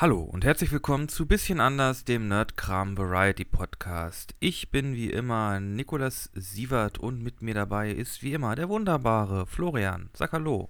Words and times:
Hallo 0.00 0.20
und 0.20 0.44
herzlich 0.44 0.70
willkommen 0.70 1.08
zu 1.08 1.26
Bisschen 1.26 1.58
anders, 1.58 2.04
dem 2.04 2.28
Nerdkram 2.28 2.96
Variety 2.96 3.44
Podcast. 3.44 4.32
Ich 4.38 4.70
bin 4.70 4.94
wie 4.94 5.10
immer 5.10 5.58
Nikolas 5.58 6.30
Sievert 6.34 6.98
und 6.98 7.20
mit 7.20 7.42
mir 7.42 7.54
dabei 7.54 7.90
ist 7.90 8.22
wie 8.22 8.32
immer 8.32 8.54
der 8.54 8.68
wunderbare 8.68 9.44
Florian. 9.48 10.08
Sag 10.12 10.30
hallo. 10.30 10.68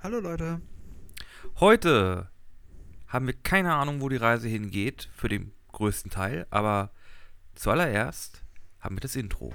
Hallo 0.00 0.20
Leute. 0.20 0.60
Heute 1.58 2.28
haben 3.06 3.28
wir 3.28 3.32
keine 3.32 3.72
Ahnung, 3.72 4.02
wo 4.02 4.10
die 4.10 4.16
Reise 4.16 4.46
hingeht, 4.46 5.08
für 5.16 5.30
den 5.30 5.52
größten 5.72 6.10
Teil, 6.10 6.46
aber 6.50 6.90
zuallererst 7.54 8.44
haben 8.80 8.96
wir 8.96 9.00
das 9.00 9.16
Intro. 9.16 9.54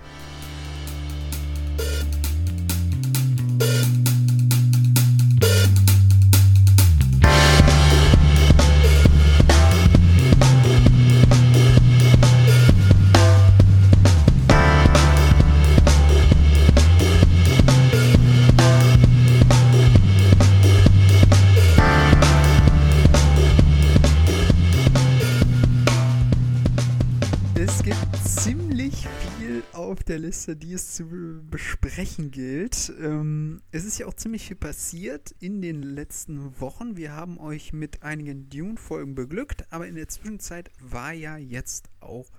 Liste, 30.23 30.55
die 30.55 30.71
es 30.71 30.93
zu 30.93 31.05
besprechen 31.49 32.31
gilt. 32.31 32.93
Ähm, 32.97 33.61
es 33.71 33.83
ist 33.83 33.97
ja 33.97 34.07
auch 34.07 34.13
ziemlich 34.13 34.47
viel 34.47 34.55
passiert 34.55 35.35
in 35.39 35.61
den 35.61 35.83
letzten 35.83 36.61
Wochen. 36.61 36.95
Wir 36.95 37.11
haben 37.11 37.37
euch 37.37 37.73
mit 37.73 38.03
einigen 38.03 38.49
Dune-Folgen 38.49 39.15
beglückt, 39.15 39.65
aber 39.69 39.85
in 39.85 39.95
der 39.95 40.07
Zwischenzeit 40.07 40.71
war 40.79 41.11
ja 41.11 41.35
jetzt 41.35 41.89
auch 41.99 42.31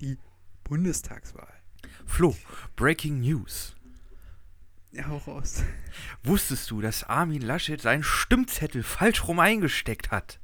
die 0.00 0.18
Bundestagswahl. 0.64 1.54
Flo, 2.06 2.36
Breaking 2.74 3.20
News. 3.20 3.76
Ja, 4.90 5.06
hau 5.06 5.18
raus. 5.18 5.62
Wusstest 6.24 6.72
du, 6.72 6.80
dass 6.80 7.04
Armin 7.04 7.42
Laschet 7.42 7.80
seinen 7.80 8.02
Stimmzettel 8.02 8.82
falsch 8.82 9.28
rum 9.28 9.38
eingesteckt 9.38 10.10
hat? 10.10 10.40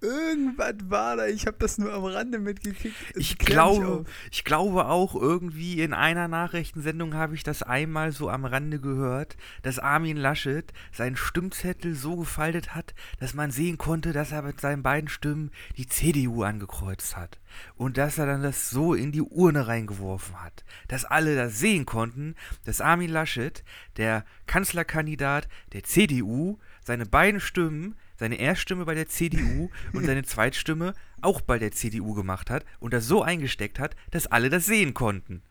Irgendwas 0.00 0.74
war 0.88 1.16
da, 1.16 1.26
ich 1.26 1.46
habe 1.46 1.56
das 1.58 1.78
nur 1.78 1.92
am 1.92 2.04
Rande 2.04 2.38
mitgekriegt. 2.38 2.94
Ich 3.14 3.38
glaube, 3.38 4.04
ich 4.30 4.44
glaube 4.44 4.86
auch 4.86 5.14
irgendwie 5.14 5.80
in 5.80 5.94
einer 5.94 6.28
Nachrichtensendung 6.28 7.14
habe 7.14 7.34
ich 7.34 7.42
das 7.42 7.62
einmal 7.62 8.12
so 8.12 8.28
am 8.28 8.44
Rande 8.44 8.80
gehört, 8.80 9.36
dass 9.62 9.78
Armin 9.78 10.16
Laschet 10.16 10.72
seinen 10.92 11.16
Stimmzettel 11.16 11.94
so 11.94 12.16
gefaltet 12.16 12.74
hat, 12.74 12.94
dass 13.18 13.34
man 13.34 13.50
sehen 13.50 13.78
konnte, 13.78 14.12
dass 14.12 14.32
er 14.32 14.42
mit 14.42 14.60
seinen 14.60 14.82
beiden 14.82 15.08
Stimmen 15.08 15.50
die 15.76 15.86
CDU 15.86 16.42
angekreuzt 16.42 17.16
hat. 17.16 17.40
Und 17.76 17.96
dass 17.96 18.18
er 18.18 18.26
dann 18.26 18.42
das 18.42 18.70
so 18.70 18.94
in 18.94 19.12
die 19.12 19.22
Urne 19.22 19.66
reingeworfen 19.66 20.42
hat. 20.42 20.64
Dass 20.88 21.04
alle 21.04 21.36
das 21.36 21.58
sehen 21.58 21.86
konnten, 21.86 22.34
dass 22.64 22.80
Armin 22.80 23.10
Laschet, 23.10 23.64
der 23.96 24.24
Kanzlerkandidat 24.46 25.48
der 25.72 25.84
CDU, 25.84 26.58
seine 26.82 27.06
beiden 27.06 27.40
Stimmen 27.40 27.96
seine 28.24 28.38
Erststimme 28.40 28.86
bei 28.86 28.94
der 28.94 29.06
CDU 29.06 29.68
und 29.92 30.06
seine 30.06 30.22
Zweitstimme 30.22 30.94
auch 31.20 31.42
bei 31.42 31.58
der 31.58 31.72
CDU 31.72 32.14
gemacht 32.14 32.48
hat 32.48 32.64
und 32.80 32.94
das 32.94 33.06
so 33.06 33.22
eingesteckt 33.22 33.78
hat, 33.78 33.94
dass 34.12 34.26
alle 34.26 34.48
das 34.48 34.64
sehen 34.64 34.94
konnten. 34.94 35.42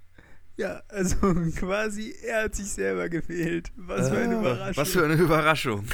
Ja, 0.57 0.81
also 0.87 1.17
quasi, 1.55 2.15
er 2.25 2.45
hat 2.45 2.55
sich 2.55 2.69
selber 2.71 3.09
gewählt. 3.09 3.71
Was 3.75 4.09
für 4.09 4.17
eine 4.17 4.37
Ah, 4.37 4.39
Überraschung. 4.39 4.75
Was 4.77 4.89
für 4.89 5.05
eine 5.05 5.13
Überraschung. 5.13 5.85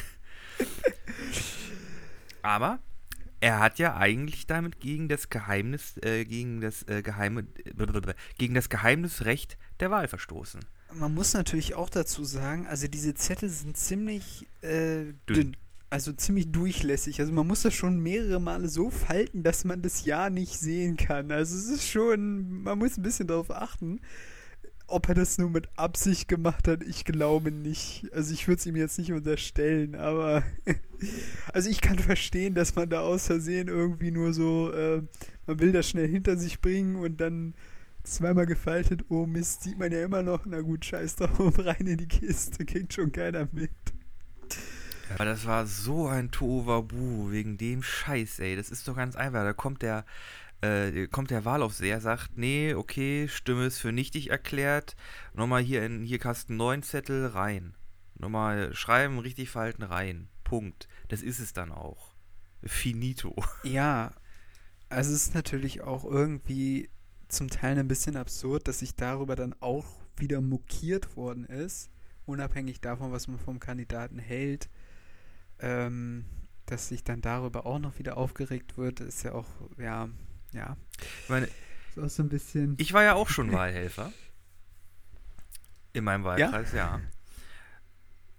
Aber 2.40 2.78
er 3.40 3.58
hat 3.58 3.78
ja 3.78 3.96
eigentlich 3.96 4.46
damit 4.46 4.80
gegen 4.80 5.08
das 5.08 5.28
Geheimnis, 5.28 5.98
äh, 5.98 6.24
gegen 6.24 6.62
das 6.62 6.82
äh, 6.88 7.02
geheime, 7.02 7.46
gegen 8.38 8.54
das 8.54 8.70
Geheimnisrecht 8.70 9.58
der 9.80 9.90
Wahl 9.90 10.08
verstoßen. 10.08 10.60
Man 10.94 11.12
muss 11.12 11.34
natürlich 11.34 11.74
auch 11.74 11.90
dazu 11.90 12.24
sagen, 12.24 12.66
also 12.66 12.88
diese 12.88 13.14
Zettel 13.14 13.50
sind 13.50 13.76
ziemlich 13.76 14.46
äh, 14.62 15.12
dünn. 15.28 15.56
Also 15.92 16.12
ziemlich 16.12 16.52
durchlässig. 16.52 17.20
Also 17.20 17.32
man 17.32 17.48
muss 17.48 17.62
das 17.62 17.74
schon 17.74 17.98
mehrere 17.98 18.40
Male 18.40 18.68
so 18.68 18.90
falten, 18.90 19.42
dass 19.42 19.64
man 19.64 19.82
das 19.82 20.04
Ja 20.04 20.30
nicht 20.30 20.56
sehen 20.56 20.96
kann. 20.96 21.32
Also 21.32 21.56
es 21.56 21.68
ist 21.68 21.88
schon, 21.88 22.62
man 22.62 22.78
muss 22.78 22.96
ein 22.96 23.02
bisschen 23.02 23.26
darauf 23.26 23.50
achten. 23.50 24.00
Ob 24.86 25.08
er 25.08 25.16
das 25.16 25.38
nur 25.38 25.50
mit 25.50 25.68
Absicht 25.76 26.28
gemacht 26.28 26.68
hat, 26.68 26.84
ich 26.84 27.04
glaube 27.04 27.50
nicht. 27.50 28.06
Also 28.12 28.32
ich 28.32 28.46
würde 28.46 28.60
es 28.60 28.66
ihm 28.66 28.76
jetzt 28.76 28.98
nicht 28.98 29.12
unterstellen, 29.12 29.96
aber 29.96 30.44
also 31.52 31.68
ich 31.68 31.80
kann 31.80 31.98
verstehen, 31.98 32.54
dass 32.54 32.76
man 32.76 32.88
da 32.88 33.00
aus 33.00 33.26
Versehen 33.26 33.66
irgendwie 33.66 34.12
nur 34.12 34.32
so, 34.32 34.72
äh, 34.72 35.02
man 35.46 35.58
will 35.58 35.72
das 35.72 35.88
schnell 35.88 36.08
hinter 36.08 36.36
sich 36.36 36.60
bringen 36.60 36.96
und 36.96 37.20
dann 37.20 37.54
zweimal 38.04 38.46
gefaltet, 38.46 39.04
oh 39.08 39.26
Mist, 39.26 39.64
sieht 39.64 39.78
man 39.78 39.92
ja 39.92 40.04
immer 40.04 40.22
noch, 40.22 40.46
na 40.46 40.60
gut, 40.60 40.84
scheiß 40.84 41.16
drauf, 41.16 41.58
rein 41.64 41.86
in 41.86 41.98
die 41.98 42.08
Kiste, 42.08 42.64
kriegt 42.64 42.92
schon 42.92 43.12
keiner 43.12 43.48
mit. 43.52 43.70
Aber 45.14 45.24
das 45.24 45.46
war 45.46 45.66
so 45.66 46.06
ein 46.08 46.30
Tohuwabu 46.30 47.30
wegen 47.30 47.58
dem 47.58 47.82
Scheiß, 47.82 48.38
ey. 48.40 48.56
Das 48.56 48.70
ist 48.70 48.86
doch 48.88 48.96
ganz 48.96 49.16
einfach. 49.16 49.42
Da 49.42 49.52
kommt 49.52 49.82
der, 49.82 50.04
äh, 50.60 51.06
kommt 51.08 51.30
der 51.30 51.44
Wahlaufseher, 51.44 52.00
sagt, 52.00 52.36
nee, 52.36 52.74
okay, 52.74 53.28
Stimme 53.28 53.66
ist 53.66 53.78
für 53.78 53.92
nichtig 53.92 54.30
erklärt. 54.30 54.96
Nochmal 55.34 55.62
hier 55.62 55.84
in, 55.84 56.04
hier 56.04 56.18
Kasten 56.18 56.56
9 56.56 56.82
Zettel 56.82 57.26
rein. 57.26 57.74
Nochmal 58.14 58.74
schreiben, 58.74 59.18
richtig 59.18 59.50
falten 59.50 59.82
rein. 59.82 60.28
Punkt. 60.44 60.88
Das 61.08 61.22
ist 61.22 61.38
es 61.38 61.52
dann 61.52 61.72
auch. 61.72 62.14
Finito. 62.62 63.34
Ja, 63.62 64.12
also 64.88 65.12
es 65.12 65.22
ist 65.22 65.34
natürlich 65.34 65.82
auch 65.82 66.04
irgendwie 66.04 66.90
zum 67.28 67.48
Teil 67.48 67.78
ein 67.78 67.88
bisschen 67.88 68.16
absurd, 68.16 68.68
dass 68.68 68.80
sich 68.80 68.96
darüber 68.96 69.36
dann 69.36 69.54
auch 69.60 69.86
wieder 70.16 70.40
mokiert 70.40 71.16
worden 71.16 71.44
ist, 71.44 71.90
unabhängig 72.26 72.80
davon, 72.80 73.12
was 73.12 73.28
man 73.28 73.38
vom 73.38 73.60
Kandidaten 73.60 74.18
hält. 74.18 74.68
Ähm, 75.60 76.24
dass 76.66 76.88
sich 76.88 77.02
dann 77.04 77.20
darüber 77.20 77.66
auch 77.66 77.78
noch 77.78 77.98
wieder 77.98 78.16
aufgeregt 78.16 78.78
wird, 78.78 79.00
ist 79.00 79.24
ja 79.24 79.32
auch, 79.32 79.48
ja, 79.78 80.08
ja. 80.52 80.76
Ich 81.24 81.28
meine, 81.28 81.48
Ist 81.90 81.98
auch 81.98 82.08
so 82.08 82.22
ein 82.22 82.28
bisschen. 82.28 82.74
ich 82.76 82.92
war 82.92 83.02
ja 83.02 83.14
auch 83.14 83.28
schon 83.28 83.50
Wahlhelfer. 83.52 84.12
In 85.92 86.04
meinem 86.04 86.24
Wahlkreis, 86.24 86.72
ja. 86.72 87.00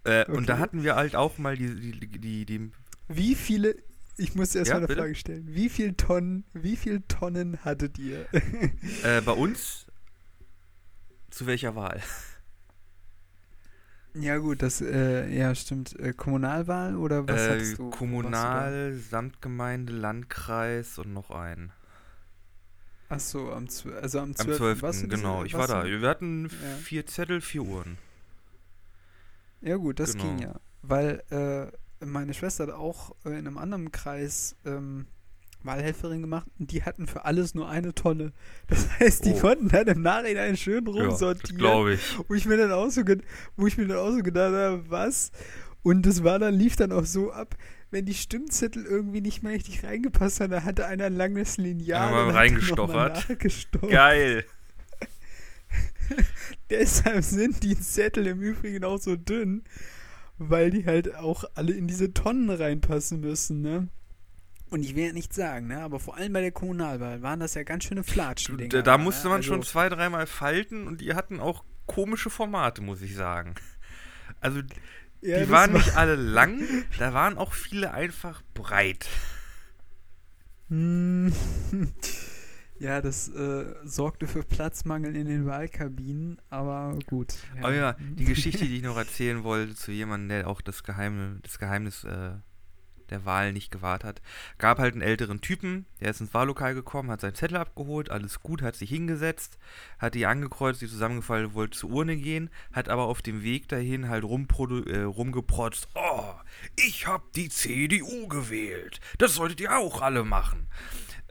Äh, 0.03 0.25
Und 0.31 0.47
da 0.49 0.53
Okay. 0.53 0.61
hatten 0.61 0.83
wir 0.83 0.95
halt 0.95 1.15
auch 1.15 1.37
mal 1.37 1.55
die, 1.57 1.93
die, 1.99 2.07
die, 2.19 2.45
die, 2.45 2.71
Wie 3.07 3.35
viele, 3.35 3.75
ich 4.17 4.35
muss 4.35 4.55
erst 4.55 4.69
Ja, 4.69 4.75
mal 4.75 4.79
eine 4.79 4.87
bitte? 4.87 5.01
Frage 5.01 5.15
stellen, 5.15 5.45
wie 5.53 5.69
viel 5.69 5.93
Tonnen, 5.93 6.45
wie 6.53 6.75
viel 6.75 7.01
Tonnen 7.07 7.63
hattet 7.63 7.99
ihr? 7.99 8.25
äh, 9.01 9.21
bei 9.21 9.31
uns 9.33 9.85
zu 11.29 11.45
welcher 11.47 11.75
Wahl? 11.75 12.01
Ja 14.13 14.37
gut, 14.37 14.61
das, 14.61 14.81
äh, 14.81 15.27
ja 15.29 15.53
stimmt, 15.55 15.97
äh, 15.99 16.13
Kommunalwahl 16.13 16.95
oder 16.95 17.27
was 17.27 17.39
Äh, 17.41 17.49
hattest 17.51 17.77
du? 17.79 17.83
Warst 17.85 17.93
du 17.93 17.97
Kommunal, 17.97 18.93
Samtgemeinde, 18.93 19.93
Landkreis 19.93 20.97
und 20.99 21.13
noch 21.13 21.31
ein. 21.31 21.71
da? 23.09 23.15
Ach 23.15 23.19
so, 23.19 23.51
am 23.51 23.67
12. 23.67 24.01
Also 24.01 24.19
am 24.19 24.29
Am 24.29 24.35
12. 24.35 24.57
12. 24.57 24.81
warst 24.81 25.09
genau. 25.09 25.43
Ich 25.43 25.53
war 25.53 25.67
da. 25.67 25.83
Wir 25.85 26.01
hatten 26.07 26.45
Ja. 26.45 26.77
vier 26.81 27.05
Zettel, 27.05 27.41
vier 27.41 27.63
Uhren. 27.63 27.97
Ja 29.61 29.75
gut, 29.75 29.99
das 29.99 30.15
ging 30.15 30.37
Genau. 30.37 30.53
ja. 30.53 30.59
Weil 30.81 31.23
äh, 31.29 32.05
meine 32.05 32.33
Schwester 32.33 32.67
hat 32.67 32.73
auch 32.73 33.15
äh, 33.25 33.29
in 33.29 33.47
einem 33.47 33.57
anderen 33.57 33.91
Kreis 33.91 34.55
ähm, 34.65 35.07
Wahlhelferin 35.63 36.21
gemacht 36.21 36.47
und 36.59 36.71
die 36.71 36.83
hatten 36.83 37.07
für 37.07 37.25
alles 37.25 37.53
nur 37.55 37.69
eine 37.69 37.93
Tonne. 37.93 38.33
Das 38.67 38.87
heißt, 38.99 39.25
die 39.25 39.33
Oh. 39.33 39.39
konnten 39.39 39.69
dann 39.69 39.87
im 39.87 40.01
Nachhinein 40.01 40.57
schön 40.57 40.87
rumsortieren. 40.87 41.57
glaube 41.57 41.93
ich. 41.93 42.17
wo 42.27 42.33
ich 42.33 42.45
mir 42.45 42.57
dann 42.57 42.71
auch 42.71 42.89
so, 42.89 43.01
wo 43.55 43.67
ich 43.67 43.77
mir 43.77 43.87
dann 43.87 43.97
auch 43.97 44.11
so 44.11 44.21
gedacht 44.23 44.53
habe, 44.53 44.83
was? 44.89 45.31
Und 45.83 46.05
das 46.05 46.23
war 46.23 46.39
dann, 46.39 46.53
lief 46.53 46.75
dann 46.75 46.91
auch 46.91 47.05
so 47.05 47.31
ab, 47.31 47.55
wenn 47.89 48.05
die 48.05 48.13
Stimmzettel 48.13 48.85
irgendwie 48.85 49.21
nicht 49.21 49.43
mehr 49.43 49.53
richtig 49.53 49.83
reingepasst 49.83 50.39
haben, 50.39 50.51
da 50.51 50.63
hatte 50.63 50.85
einer 50.85 51.05
ein 51.05 51.15
langes 51.15 51.57
Lineal 51.57 52.07
Einmal 52.07 52.25
und 52.27 52.35
reingestochert. 52.35 53.27
Geil. 53.89 54.45
Deshalb 56.69 57.23
sind 57.23 57.63
die 57.63 57.79
Zettel 57.79 58.27
im 58.27 58.41
Übrigen 58.41 58.83
auch 58.83 58.99
so 58.99 59.15
dünn, 59.15 59.63
weil 60.37 60.71
die 60.71 60.85
halt 60.85 61.15
auch 61.15 61.43
alle 61.55 61.73
in 61.73 61.87
diese 61.87 62.13
Tonnen 62.13 62.49
reinpassen 62.49 63.19
müssen, 63.19 63.61
ne? 63.61 63.87
Und 64.71 64.83
ich 64.83 64.95
will 64.95 65.07
ja 65.07 65.13
nicht 65.13 65.33
sagen, 65.33 65.67
ne? 65.67 65.81
Aber 65.81 65.99
vor 65.99 66.15
allem 66.15 66.31
bei 66.31 66.39
der 66.39 66.53
Kommunalwahl 66.53 67.21
waren 67.21 67.41
das 67.41 67.55
ja 67.55 67.63
ganz 67.63 67.83
schöne 67.83 68.05
Flatschen. 68.05 68.69
Da, 68.69 68.81
da 68.81 68.97
musste 68.97 69.27
man 69.27 69.37
also, 69.37 69.49
schon 69.49 69.63
zwei, 69.63 69.89
dreimal 69.89 70.25
falten 70.25 70.87
und 70.87 71.01
die 71.01 71.13
hatten 71.13 71.41
auch 71.41 71.65
komische 71.87 72.29
Formate, 72.29 72.81
muss 72.81 73.01
ich 73.01 73.13
sagen. 73.13 73.55
Also, 74.39 74.61
die 75.21 75.27
ja, 75.27 75.41
das 75.41 75.49
waren 75.49 75.73
war- 75.73 75.79
nicht 75.79 75.97
alle 75.97 76.15
lang, 76.15 76.63
da 76.97 77.13
waren 77.13 77.37
auch 77.37 77.51
viele 77.53 77.93
einfach 77.93 78.41
breit. 78.53 79.07
Hm. 80.69 81.33
Ja, 82.79 82.99
das 82.99 83.29
äh, 83.29 83.75
sorgte 83.83 84.25
für 84.25 84.41
Platzmangel 84.41 85.15
in 85.15 85.27
den 85.27 85.45
Wahlkabinen, 85.45 86.41
aber 86.49 86.97
gut. 87.05 87.35
Aber 87.59 87.75
ja, 87.75 87.95
die 87.99 88.25
Geschichte, 88.25 88.65
die 88.65 88.77
ich 88.77 88.81
noch 88.81 88.97
erzählen 88.97 89.43
wollte 89.43 89.75
zu 89.75 89.91
jemandem, 89.91 90.29
der 90.29 90.47
auch 90.47 90.61
das, 90.61 90.81
Geheimnis, 90.81 91.41
das 91.43 91.59
Geheimnis 91.59 92.03
äh, 92.05 92.31
der 93.11 93.25
Wahl 93.25 93.53
nicht 93.53 93.71
gewahrt 93.71 94.03
hat. 94.03 94.21
Gab 94.57 94.79
halt 94.79 94.93
einen 94.93 95.03
älteren 95.03 95.41
Typen, 95.41 95.85
der 95.99 96.11
ist 96.11 96.21
ins 96.21 96.33
Wahllokal 96.33 96.73
gekommen, 96.73 97.11
hat 97.11 97.21
seinen 97.21 97.35
Zettel 97.35 97.57
abgeholt, 97.57 98.09
alles 98.09 98.41
gut, 98.41 98.61
hat 98.61 98.75
sich 98.75 98.89
hingesetzt, 98.89 99.57
hat 99.99 100.15
die 100.15 100.25
angekreuzt, 100.25 100.81
die 100.81 100.87
zusammengefallen, 100.87 101.53
wollte 101.53 101.77
zur 101.77 101.91
Urne 101.91 102.17
gehen, 102.17 102.49
hat 102.71 102.89
aber 102.89 103.03
auf 103.03 103.21
dem 103.21 103.43
Weg 103.43 103.67
dahin 103.67 104.09
halt 104.09 104.23
äh, 104.23 105.01
rumgeprotzt, 105.01 105.89
oh, 105.95 106.33
ich 106.77 107.05
hab 107.05 107.33
die 107.33 107.49
CDU 107.49 108.27
gewählt, 108.27 108.99
das 109.17 109.35
solltet 109.35 109.61
ihr 109.61 109.77
auch 109.77 110.01
alle 110.01 110.23
machen. 110.23 110.67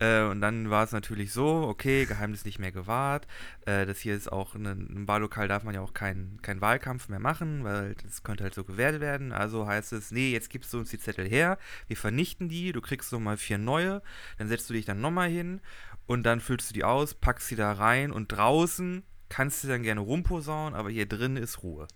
Äh, 0.01 0.23
und 0.23 0.41
dann 0.41 0.71
war 0.71 0.83
es 0.83 0.93
natürlich 0.93 1.33
so, 1.33 1.69
okay, 1.69 2.07
Geheimnis 2.07 2.45
nicht 2.45 2.59
mehr 2.59 2.73
gewahrt. 2.73 3.27
Äh, 3.67 3.87
das 3.87 4.01
hier 4.01 4.17
ist 4.17 4.33
auch, 4.33 4.55
ne, 4.55 4.73
im 4.73 5.07
Wahllokal 5.07 5.47
darf 5.47 5.63
man 5.63 5.75
ja 5.75 5.83
auch 5.83 5.93
keinen 5.93 6.41
kein 6.43 6.61
Wahlkampf 6.61 7.09
mehr 7.09 7.21
machen, 7.21 7.65
weil 7.65 7.95
das 8.03 8.23
könnte 8.23 8.45
halt 8.45 8.55
so 8.55 8.65
gewählt 8.65 9.01
werden. 9.01 9.33
Also 9.33 9.67
heißt 9.67 9.93
es, 9.93 10.11
nee, 10.11 10.33
jetzt 10.33 10.49
gibst 10.51 10.73
du 10.73 10.79
uns 10.79 10.91
die 10.91 10.99
Zettel 10.99 11.29
her, 11.29 11.59
wir 11.87 11.97
vernichten 11.97 12.49
die, 12.49 12.73
du 12.73 12.81
kriegst 12.81 13.13
nochmal 13.13 13.37
vier 13.37 13.59
neue, 13.59 14.03
dann 14.39 14.49
setzt 14.49 14.71
du 14.71 14.75
dich 14.75 14.87
dann 14.87 15.01
nochmal 15.01 15.29
hin 15.29 15.61
und 16.07 16.25
dann 16.25 16.41
füllst 16.41 16.71
du 16.71 16.75
die 16.75 16.85
aus, 16.85 17.15
packst 17.15 17.49
sie 17.49 17.57
da 17.57 17.73
rein 17.73 18.11
und 18.11 18.33
draußen 18.33 19.05
kannst 19.29 19.63
du 19.63 19.69
dann 19.69 19.83
gerne 19.83 20.01
rumposaunen, 20.01 20.75
aber 20.75 20.91
hier 20.91 21.07
drin 21.07 21.37
ist 21.37 21.63
Ruhe. 21.63 21.87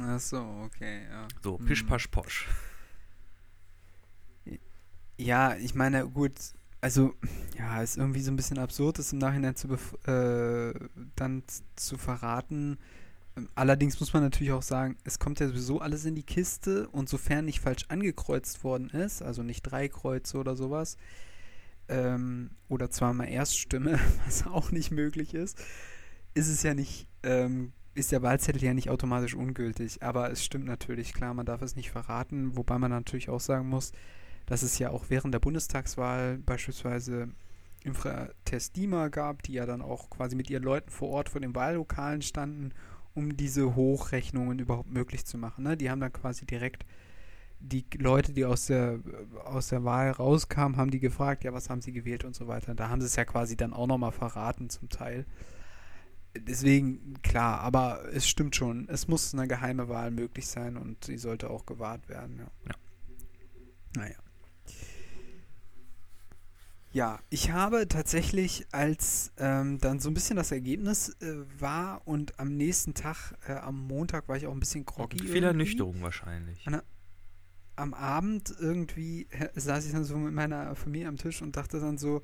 Ach 0.00 0.20
so, 0.20 0.38
okay, 0.64 1.04
ja. 1.08 1.28
So, 1.42 1.56
pisch, 1.58 1.80
hm. 1.80 1.86
pasch, 1.86 2.08
posch. 2.08 2.48
Ja, 5.18 5.56
ich 5.56 5.74
meine, 5.74 6.06
gut, 6.08 6.32
also, 6.80 7.12
ja, 7.58 7.82
ist 7.82 7.96
irgendwie 7.96 8.20
so 8.20 8.30
ein 8.30 8.36
bisschen 8.36 8.58
absurd, 8.58 8.98
das 8.98 9.12
im 9.12 9.18
Nachhinein 9.18 9.56
zu 9.56 9.68
äh, 10.06 10.72
dann 11.16 11.42
zu 11.74 11.98
verraten. 11.98 12.78
Allerdings 13.56 13.98
muss 14.00 14.12
man 14.12 14.22
natürlich 14.22 14.52
auch 14.52 14.62
sagen, 14.62 14.96
es 15.04 15.18
kommt 15.18 15.40
ja 15.40 15.48
sowieso 15.48 15.80
alles 15.80 16.04
in 16.04 16.14
die 16.14 16.22
Kiste 16.22 16.88
und 16.88 17.08
sofern 17.08 17.44
nicht 17.44 17.60
falsch 17.60 17.84
angekreuzt 17.88 18.62
worden 18.64 18.90
ist, 18.90 19.22
also 19.22 19.42
nicht 19.42 19.62
drei 19.62 19.88
Kreuze 19.88 20.38
oder 20.38 20.56
sowas, 20.56 20.96
ähm, 21.88 22.50
oder 22.68 22.90
zweimal 22.90 23.28
Erststimme, 23.28 23.98
was 24.26 24.46
auch 24.46 24.70
nicht 24.70 24.90
möglich 24.92 25.34
ist, 25.34 25.58
ist 26.34 26.48
es 26.48 26.62
ja 26.62 26.74
nicht, 26.74 27.08
ähm, 27.24 27.72
ist 27.94 28.12
der 28.12 28.22
Wahlzettel 28.22 28.62
ja 28.62 28.74
nicht 28.74 28.90
automatisch 28.90 29.34
ungültig. 29.34 30.02
Aber 30.02 30.30
es 30.30 30.44
stimmt 30.44 30.66
natürlich, 30.66 31.12
klar, 31.12 31.34
man 31.34 31.46
darf 31.46 31.62
es 31.62 31.76
nicht 31.76 31.90
verraten, 31.90 32.56
wobei 32.56 32.78
man 32.78 32.90
natürlich 32.92 33.28
auch 33.30 33.40
sagen 33.40 33.68
muss, 33.68 33.92
dass 34.48 34.62
es 34.62 34.78
ja 34.78 34.90
auch 34.90 35.04
während 35.10 35.34
der 35.34 35.40
Bundestagswahl 35.40 36.38
beispielsweise 36.38 37.28
Infratestima 37.84 39.08
gab, 39.08 39.42
die 39.42 39.52
ja 39.52 39.66
dann 39.66 39.82
auch 39.82 40.08
quasi 40.08 40.36
mit 40.36 40.48
ihren 40.48 40.62
Leuten 40.62 40.90
vor 40.90 41.10
Ort 41.10 41.28
vor 41.28 41.40
den 41.40 41.54
Wahllokalen 41.54 42.22
standen, 42.22 42.72
um 43.14 43.36
diese 43.36 43.76
Hochrechnungen 43.76 44.58
überhaupt 44.58 44.90
möglich 44.90 45.26
zu 45.26 45.36
machen. 45.36 45.64
Ne? 45.64 45.76
Die 45.76 45.90
haben 45.90 46.00
dann 46.00 46.12
quasi 46.12 46.46
direkt 46.46 46.86
die 47.60 47.84
Leute, 47.98 48.32
die 48.32 48.44
aus 48.44 48.66
der, 48.66 49.00
aus 49.44 49.68
der 49.68 49.84
Wahl 49.84 50.12
rauskamen, 50.12 50.78
haben 50.78 50.90
die 50.90 51.00
gefragt, 51.00 51.44
ja, 51.44 51.52
was 51.52 51.68
haben 51.68 51.82
sie 51.82 51.92
gewählt 51.92 52.24
und 52.24 52.34
so 52.34 52.46
weiter. 52.46 52.74
Da 52.74 52.88
haben 52.88 53.00
sie 53.00 53.06
es 53.06 53.16
ja 53.16 53.24
quasi 53.24 53.56
dann 53.56 53.74
auch 53.74 53.86
nochmal 53.86 54.12
verraten 54.12 54.70
zum 54.70 54.88
Teil. 54.88 55.26
Deswegen, 56.36 57.14
klar, 57.22 57.60
aber 57.60 58.04
es 58.12 58.28
stimmt 58.28 58.54
schon, 58.54 58.88
es 58.88 59.08
muss 59.08 59.34
eine 59.34 59.48
geheime 59.48 59.88
Wahl 59.88 60.10
möglich 60.10 60.46
sein 60.46 60.76
und 60.76 61.04
sie 61.04 61.18
sollte 61.18 61.50
auch 61.50 61.66
gewahrt 61.66 62.08
werden. 62.08 62.38
Ja. 62.38 62.46
ja. 62.68 62.74
Naja. 63.96 64.27
Ja, 66.90 67.20
ich 67.28 67.50
habe 67.50 67.86
tatsächlich, 67.86 68.66
als 68.72 69.32
ähm, 69.36 69.78
dann 69.78 70.00
so 70.00 70.08
ein 70.08 70.14
bisschen 70.14 70.36
das 70.36 70.52
Ergebnis 70.52 71.10
äh, 71.20 71.34
war 71.58 72.00
und 72.06 72.38
am 72.40 72.56
nächsten 72.56 72.94
Tag, 72.94 73.34
äh, 73.46 73.52
am 73.52 73.86
Montag, 73.86 74.28
war 74.28 74.36
ich 74.36 74.46
auch 74.46 74.52
ein 74.52 74.60
bisschen 74.60 74.86
groggy. 74.86 75.18
Viel 75.18 75.44
Ernüchterung 75.44 76.00
wahrscheinlich. 76.00 76.66
An, 76.66 76.80
am 77.76 77.94
Abend 77.94 78.54
irgendwie 78.58 79.26
äh, 79.30 79.48
saß 79.54 79.86
ich 79.86 79.92
dann 79.92 80.04
so 80.04 80.16
mit 80.16 80.32
meiner 80.32 80.74
Familie 80.74 81.08
am 81.08 81.18
Tisch 81.18 81.42
und 81.42 81.56
dachte 81.56 81.78
dann 81.78 81.98
so, 81.98 82.22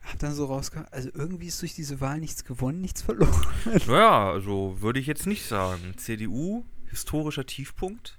hab 0.00 0.18
dann 0.18 0.32
so 0.32 0.46
rausgekommen, 0.46 0.90
also 0.92 1.10
irgendwie 1.12 1.48
ist 1.48 1.60
durch 1.60 1.74
diese 1.74 2.00
Wahl 2.00 2.18
nichts 2.18 2.44
gewonnen, 2.44 2.80
nichts 2.80 3.02
verloren. 3.02 3.46
Naja, 3.86 4.30
also 4.30 4.80
würde 4.80 4.98
ich 4.98 5.06
jetzt 5.06 5.26
nicht 5.26 5.46
sagen. 5.46 5.94
CDU, 5.98 6.64
historischer 6.86 7.44
Tiefpunkt. 7.44 8.18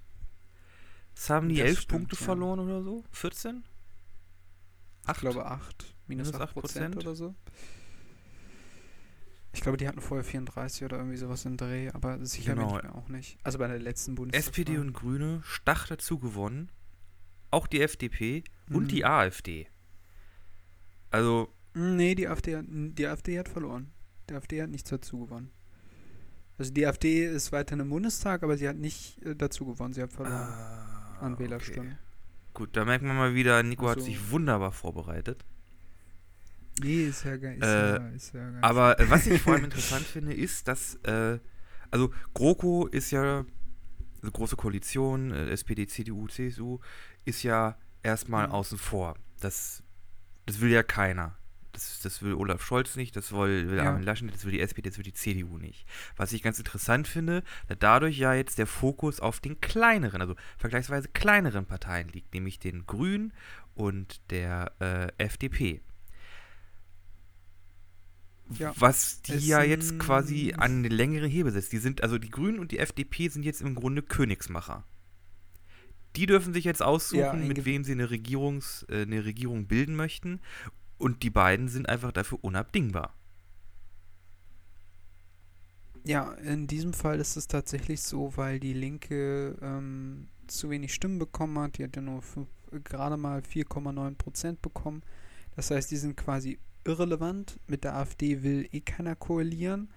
Es 1.15 1.29
haben 1.29 1.49
die 1.49 1.55
das 1.55 1.67
elf 1.67 1.79
stimmt, 1.81 2.01
Punkte 2.01 2.15
ja. 2.17 2.25
verloren 2.25 2.59
oder 2.59 2.83
so? 2.83 3.03
14? 3.11 3.63
Acht? 5.06 5.18
Ich 5.18 5.21
glaube 5.21 5.45
8. 5.45 5.95
Minus, 6.07 6.33
8 6.33 6.53
Prozent 6.53 6.98
oder 6.98 7.15
so. 7.15 7.36
Ich 9.53 9.62
glaube, 9.62 9.77
die 9.77 9.88
hatten 9.88 10.01
vorher 10.01 10.24
34 10.24 10.86
oder 10.86 10.98
irgendwie 10.98 11.18
sowas 11.18 11.45
im 11.45 11.57
Dreh, 11.57 11.89
aber 11.89 12.25
sicher 12.25 12.56
genau. 12.56 12.74
mir 12.74 12.95
auch 12.95 13.09
nicht. 13.09 13.38
Also 13.44 13.57
bei 13.57 13.68
der 13.68 13.80
letzten 13.80 14.15
Bundestagswahl. 14.15 14.62
SPD 14.62 14.77
und 14.77 14.94
Grüne 14.94 15.42
stach 15.44 15.88
dazu 15.88 16.19
gewonnen. 16.19 16.69
Auch 17.50 17.68
die 17.68 17.81
FDP 17.81 18.44
mhm. 18.68 18.75
und 18.75 18.92
die 18.92 19.03
AfD. 19.03 19.68
Also. 21.09 21.54
Nee, 21.74 22.15
die 22.15 22.27
AfD, 22.27 22.62
die 22.63 23.07
AfD 23.07 23.39
hat 23.39 23.50
verloren. 23.50 23.92
Die 24.30 24.33
AfD 24.33 24.62
hat 24.62 24.69
nichts 24.69 24.89
dazu 24.89 25.19
gewonnen. 25.19 25.51
Also 26.57 26.71
die 26.71 26.86
AfD 26.86 27.25
ist 27.25 27.51
weiter 27.51 27.77
im 27.77 27.89
Bundestag, 27.89 28.44
aber 28.44 28.57
sie 28.57 28.69
hat 28.69 28.77
nicht 28.77 29.21
äh, 29.25 29.36
dazu 29.36 29.65
gewonnen. 29.65 29.94
Sie 29.94 30.01
hat 30.01 30.13
verloren 30.13 30.36
ah, 30.36 31.18
an 31.19 31.39
Wählerstimmen. 31.39 31.94
Okay. 31.94 32.10
Gut, 32.53 32.75
da 32.75 32.86
merkt 32.86 33.03
man 33.03 33.15
mal 33.15 33.33
wieder, 33.33 33.63
Nico 33.63 33.86
so. 33.86 33.92
hat 33.92 34.01
sich 34.01 34.31
wunderbar 34.31 34.71
vorbereitet. 34.71 35.45
Nee, 36.81 37.06
ist 37.06 37.24
ja 37.24 37.38
geil. 37.38 37.57
Ist 37.57 37.63
äh, 37.63 37.95
ja, 37.95 38.07
ist 38.09 38.33
ja 38.33 38.50
geil. 38.50 38.59
Aber 38.62 39.00
äh, 39.00 39.09
was 39.09 39.27
ich 39.27 39.42
vor 39.42 39.53
allem 39.53 39.63
interessant 39.65 40.06
finde, 40.06 40.33
ist, 40.33 40.68
dass, 40.68 40.95
äh, 41.03 41.39
also 41.92 42.12
GroKo 42.33 42.88
ist 42.88 43.12
ja, 43.12 43.45
also 44.21 44.31
große 44.31 44.56
Koalition, 44.56 45.31
äh, 45.31 45.50
SPD, 45.50 45.88
CDU, 45.88 46.27
CSU, 46.27 46.80
ist 47.25 47.44
ja 47.44 47.77
erstmal 48.03 48.48
mhm. 48.48 48.54
außen 48.54 48.77
vor. 48.77 49.15
Das, 49.39 49.83
das 50.45 50.59
will 50.59 50.71
ja 50.71 50.83
keiner. 50.83 51.38
Das, 51.73 52.00
das 52.01 52.21
will 52.21 52.33
Olaf 52.33 52.63
Scholz 52.63 52.95
nicht, 52.95 53.15
das 53.15 53.31
will, 53.31 53.69
will 53.69 53.77
ja. 53.77 53.85
Armin 53.85 54.03
Laschet, 54.03 54.33
das 54.33 54.45
will 54.45 54.51
die 54.51 54.59
SPD, 54.59 54.89
das 54.89 54.97
will 54.97 55.03
die 55.03 55.13
CDU 55.13 55.57
nicht. 55.57 55.85
Was 56.18 56.33
ich 56.33 56.44
ganz 56.44 56.57
interessant 56.59 57.07
finde, 57.07 57.44
da 57.68 57.75
dadurch 57.75 58.18
ja 58.18 58.33
jetzt 58.33 58.57
der 58.57 58.68
Fokus 58.68 59.19
auf 59.19 59.39
den 59.39 59.59
kleineren, 59.62 60.21
also 60.21 60.35
vergleichsweise 60.57 61.09
kleineren 61.09 61.65
Parteien 61.65 62.09
liegt, 62.09 62.33
nämlich 62.33 62.59
den 62.59 62.85
Grünen 62.85 63.33
und 63.75 64.21
der 64.31 64.71
äh, 64.79 65.23
FDP. 65.23 65.81
Ja, 68.57 68.73
was 68.77 69.21
die 69.21 69.47
ja 69.47 69.63
jetzt 69.63 69.97
quasi 70.00 70.53
an 70.57 70.79
eine 70.79 70.89
längere 70.89 71.27
Hebe 71.27 71.51
setzt. 71.51 71.71
Die 71.71 71.77
sind, 71.77 72.03
also 72.03 72.18
die 72.18 72.29
Grünen 72.29 72.59
und 72.59 72.71
die 72.71 72.79
FDP 72.79 73.29
sind 73.29 73.44
jetzt 73.44 73.62
im 73.62 73.75
Grunde 73.75 74.01
Königsmacher. 74.01 74.83
Die 76.18 76.25
dürfen 76.25 76.53
sich 76.53 76.65
jetzt 76.65 76.81
aussuchen, 76.81 77.19
ja, 77.19 77.33
mit 77.33 77.63
wem 77.63 77.85
sie 77.85 77.94
eine, 77.94 78.09
Regierungs, 78.09 78.85
äh, 78.89 79.03
eine 79.03 79.23
Regierung 79.23 79.68
bilden 79.68 79.95
möchten. 79.95 80.42
Und 81.01 81.23
die 81.23 81.31
beiden 81.31 81.67
sind 81.67 81.89
einfach 81.89 82.11
dafür 82.11 82.37
unabdingbar. 82.43 83.15
Ja, 86.03 86.33
in 86.33 86.67
diesem 86.67 86.93
Fall 86.93 87.19
ist 87.19 87.37
es 87.37 87.47
tatsächlich 87.47 88.01
so, 88.01 88.37
weil 88.37 88.59
die 88.59 88.73
Linke 88.73 89.57
ähm, 89.63 90.27
zu 90.45 90.69
wenig 90.69 90.93
Stimmen 90.93 91.17
bekommen 91.17 91.57
hat. 91.57 91.79
Die 91.79 91.83
hat 91.83 91.95
ja 91.95 92.03
nur 92.03 92.21
gerade 92.83 93.17
mal 93.17 93.39
4,9 93.39 94.15
Prozent 94.15 94.61
bekommen. 94.61 95.01
Das 95.55 95.71
heißt, 95.71 95.89
die 95.89 95.97
sind 95.97 96.17
quasi 96.17 96.59
irrelevant. 96.85 97.59
Mit 97.65 97.83
der 97.83 97.95
AfD 97.95 98.43
will 98.43 98.69
eh 98.71 98.81
keiner 98.81 99.15
koalieren. 99.15 99.89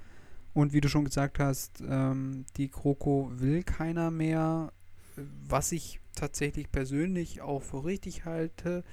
Und 0.54 0.72
wie 0.72 0.80
du 0.80 0.88
schon 0.88 1.04
gesagt 1.04 1.38
hast, 1.38 1.82
ähm, 1.86 2.46
die 2.56 2.70
GroKo 2.70 3.30
will 3.34 3.62
keiner 3.62 4.10
mehr. 4.10 4.72
Was 5.16 5.70
ich 5.70 6.00
tatsächlich 6.14 6.72
persönlich 6.72 7.42
auch 7.42 7.62
für 7.62 7.84
richtig 7.84 8.24
halte, 8.24 8.84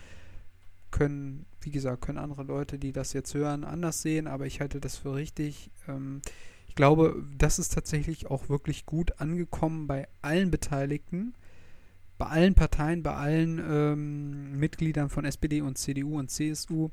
können, 0.91 1.45
wie 1.61 1.71
gesagt, 1.71 2.01
können 2.01 2.17
andere 2.17 2.43
Leute, 2.43 2.79
die 2.79 2.91
das 2.91 3.13
jetzt 3.13 3.33
hören, 3.33 3.63
anders 3.63 4.01
sehen, 4.01 4.27
aber 4.27 4.45
ich 4.45 4.59
halte 4.61 4.79
das 4.79 4.97
für 4.97 5.15
richtig. 5.15 5.71
Ähm, 5.87 6.21
ich 6.67 6.75
glaube, 6.75 7.23
das 7.37 7.59
ist 7.59 7.73
tatsächlich 7.73 8.27
auch 8.27 8.49
wirklich 8.49 8.85
gut 8.85 9.19
angekommen 9.19 9.87
bei 9.87 10.07
allen 10.21 10.51
Beteiligten, 10.51 11.33
bei 12.17 12.27
allen 12.27 12.55
Parteien, 12.55 13.03
bei 13.03 13.13
allen 13.13 13.59
ähm, 13.59 14.59
Mitgliedern 14.59 15.09
von 15.09 15.25
SPD 15.25 15.61
und 15.61 15.77
CDU 15.77 16.17
und 16.17 16.29
CSU, 16.29 16.89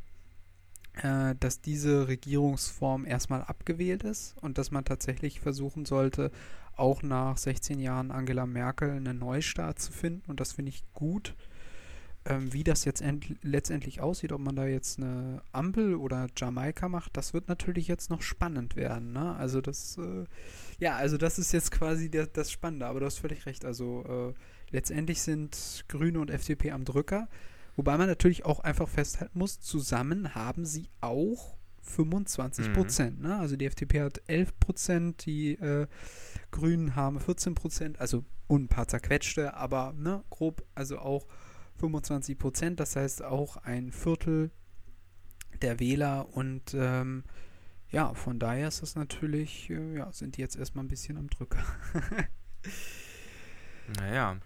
äh, 1.02 1.34
dass 1.38 1.60
diese 1.60 2.08
Regierungsform 2.08 3.06
erstmal 3.06 3.42
abgewählt 3.42 4.04
ist 4.04 4.36
und 4.40 4.58
dass 4.58 4.70
man 4.70 4.84
tatsächlich 4.84 5.40
versuchen 5.40 5.84
sollte, 5.84 6.30
auch 6.78 7.02
nach 7.02 7.36
16 7.36 7.80
Jahren 7.80 8.10
Angela 8.10 8.46
Merkel 8.46 8.90
einen 8.90 9.18
Neustart 9.18 9.78
zu 9.78 9.92
finden. 9.92 10.30
Und 10.30 10.40
das 10.40 10.52
finde 10.52 10.70
ich 10.70 10.82
gut. 10.92 11.34
Ähm, 12.28 12.52
wie 12.52 12.62
das 12.62 12.84
jetzt 12.84 13.02
letztendlich 13.42 14.02
aussieht, 14.02 14.32
ob 14.32 14.42
man 14.42 14.54
da 14.54 14.66
jetzt 14.66 14.98
eine 14.98 15.40
Ampel 15.50 15.94
oder 15.94 16.26
Jamaika 16.36 16.86
macht, 16.86 17.16
das 17.16 17.32
wird 17.32 17.48
natürlich 17.48 17.88
jetzt 17.88 18.10
noch 18.10 18.20
spannend 18.20 18.76
werden. 18.76 19.12
Ne? 19.12 19.34
Also 19.36 19.62
das, 19.62 19.96
äh, 19.96 20.24
ja, 20.78 20.96
also 20.96 21.16
das 21.16 21.38
ist 21.38 21.52
jetzt 21.52 21.70
quasi 21.70 22.10
der, 22.10 22.26
das 22.26 22.50
Spannende, 22.52 22.86
aber 22.86 23.00
du 23.00 23.06
hast 23.06 23.18
völlig 23.18 23.46
recht. 23.46 23.64
Also 23.64 24.34
äh, 24.36 24.40
letztendlich 24.70 25.22
sind 25.22 25.86
Grüne 25.88 26.20
und 26.20 26.30
FDP 26.30 26.72
am 26.72 26.84
Drücker, 26.84 27.28
wobei 27.76 27.96
man 27.96 28.08
natürlich 28.08 28.44
auch 28.44 28.60
einfach 28.60 28.90
festhalten 28.90 29.38
muss, 29.38 29.60
zusammen 29.60 30.34
haben 30.34 30.66
sie 30.66 30.90
auch 31.00 31.56
25 31.80 32.74
Prozent. 32.74 33.22
Mhm. 33.22 33.26
Ne? 33.26 33.38
Also 33.38 33.56
die 33.56 33.64
FDP 33.64 34.02
hat 34.02 34.20
11 34.26 34.60
Prozent, 34.60 35.24
die 35.24 35.52
äh, 35.52 35.86
Grünen 36.50 36.94
haben 36.94 37.20
14 37.20 37.54
Prozent, 37.54 37.98
also 38.00 38.22
und 38.48 38.64
ein 38.64 38.68
paar 38.68 38.88
zerquetschte, 38.88 39.54
aber 39.54 39.94
ne, 39.96 40.24
grob, 40.30 40.62
also 40.74 40.98
auch 40.98 41.26
25 41.78 42.38
Prozent. 42.38 42.80
Das 42.80 42.96
heißt 42.96 43.22
auch 43.22 43.56
ein 43.58 43.92
Viertel 43.92 44.50
der 45.62 45.80
Wähler 45.80 46.28
und 46.34 46.74
ähm, 46.74 47.24
ja, 47.90 48.12
von 48.14 48.38
daher 48.38 48.68
ist 48.68 48.82
das 48.82 48.96
natürlich, 48.96 49.70
äh, 49.70 49.96
ja, 49.96 50.12
sind 50.12 50.36
die 50.36 50.40
jetzt 50.40 50.56
erstmal 50.56 50.84
ein 50.84 50.88
bisschen 50.88 51.16
am 51.16 51.28
Drücker. 51.28 51.62
naja. 53.98 54.38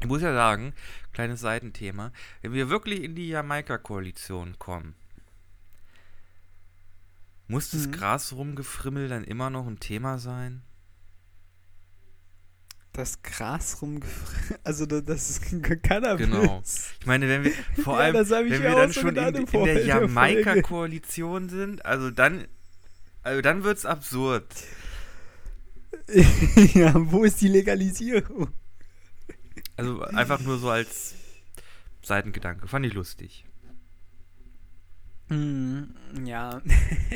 Ich 0.00 0.08
muss 0.08 0.20
ja 0.20 0.34
sagen, 0.34 0.74
kleines 1.12 1.40
Seitenthema, 1.40 2.12
wenn 2.42 2.52
wir 2.52 2.68
wirklich 2.68 3.02
in 3.02 3.14
die 3.14 3.28
Jamaika-Koalition 3.28 4.58
kommen, 4.58 4.94
muss 7.46 7.70
das 7.70 7.86
mhm. 7.86 7.92
Gras 7.92 8.32
rumgefrimmel 8.32 9.08
dann 9.08 9.24
immer 9.24 9.48
noch 9.48 9.66
ein 9.66 9.80
Thema 9.80 10.18
sein? 10.18 10.62
Das 12.94 13.22
Gras 13.22 13.82
rumgefrimmelt, 13.82 14.60
also 14.64 14.86
das 14.86 15.28
ist 15.28 15.42
Cannabis. 15.82 16.26
Genau. 16.26 16.62
Ich 17.00 17.06
meine, 17.06 17.28
wenn 17.28 17.42
wir, 17.42 17.52
vor 17.82 17.98
allem, 17.98 18.14
ja, 18.14 18.30
wenn 18.30 18.62
wir 18.62 18.74
dann 18.76 18.92
schon 18.92 19.16
in, 19.16 19.34
in 19.34 19.64
der 19.64 19.84
Jamaika-Koalition 19.84 21.48
sind, 21.48 21.84
also 21.84 22.12
dann, 22.12 22.46
also 23.24 23.42
dann 23.42 23.64
wird 23.64 23.78
es 23.78 23.84
absurd. 23.84 24.46
ja, 26.74 26.92
wo 26.94 27.24
ist 27.24 27.40
die 27.40 27.48
Legalisierung? 27.48 28.48
Also 29.76 30.02
einfach 30.02 30.38
nur 30.40 30.58
so 30.58 30.70
als 30.70 31.14
Seitengedanke. 32.02 32.68
Fand 32.68 32.86
ich 32.86 32.94
lustig. 32.94 33.44
Mm, 35.28 35.84
ja, 36.24 36.60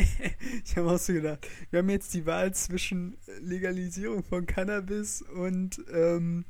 ich 0.65 0.77
habe 0.77 0.91
auch 0.91 0.99
so 0.99 1.13
gedacht, 1.13 1.47
wir 1.71 1.81
haben 1.81 1.91
jetzt 1.91 2.15
die 2.15 2.25
Wahl 2.25 2.55
zwischen 2.55 3.17
Legalisierung 3.41 4.23
von 4.25 4.47
Cannabis 4.47 5.23
und 5.23 5.83
ähm, 5.93 6.47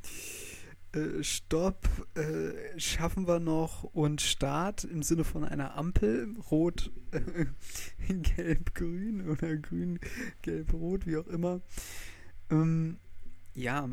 äh, 0.93 1.21
Stopp, 1.21 1.87
äh, 2.15 2.79
schaffen 2.79 3.27
wir 3.27 3.39
noch 3.39 3.83
und 3.83 4.21
Start 4.21 4.85
im 4.85 5.03
Sinne 5.03 5.23
von 5.23 5.43
einer 5.43 5.75
Ampel, 5.75 6.33
rot, 6.49 6.91
äh, 7.11 7.45
gelb, 8.13 8.73
grün 8.73 9.29
oder 9.29 9.55
grün, 9.57 9.99
gelb, 10.41 10.73
rot, 10.73 11.05
wie 11.05 11.17
auch 11.17 11.27
immer. 11.27 11.61
Ähm, 12.49 12.97
ja, 13.53 13.89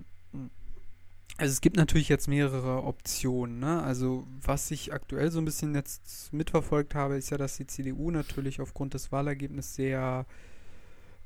also 1.38 1.52
es 1.52 1.60
gibt 1.60 1.76
natürlich 1.76 2.08
jetzt 2.08 2.28
mehrere 2.28 2.84
Optionen. 2.84 3.58
Ne? 3.58 3.82
Also 3.82 4.26
was 4.42 4.70
ich 4.70 4.92
aktuell 4.92 5.30
so 5.30 5.38
ein 5.38 5.44
bisschen 5.44 5.74
jetzt 5.74 6.32
mitverfolgt 6.32 6.94
habe, 6.94 7.16
ist 7.16 7.30
ja, 7.30 7.36
dass 7.36 7.56
die 7.56 7.66
CDU 7.66 8.10
natürlich 8.10 8.60
aufgrund 8.60 8.94
des 8.94 9.12
Wahlergebnisses 9.12 9.74
sehr 9.74 10.26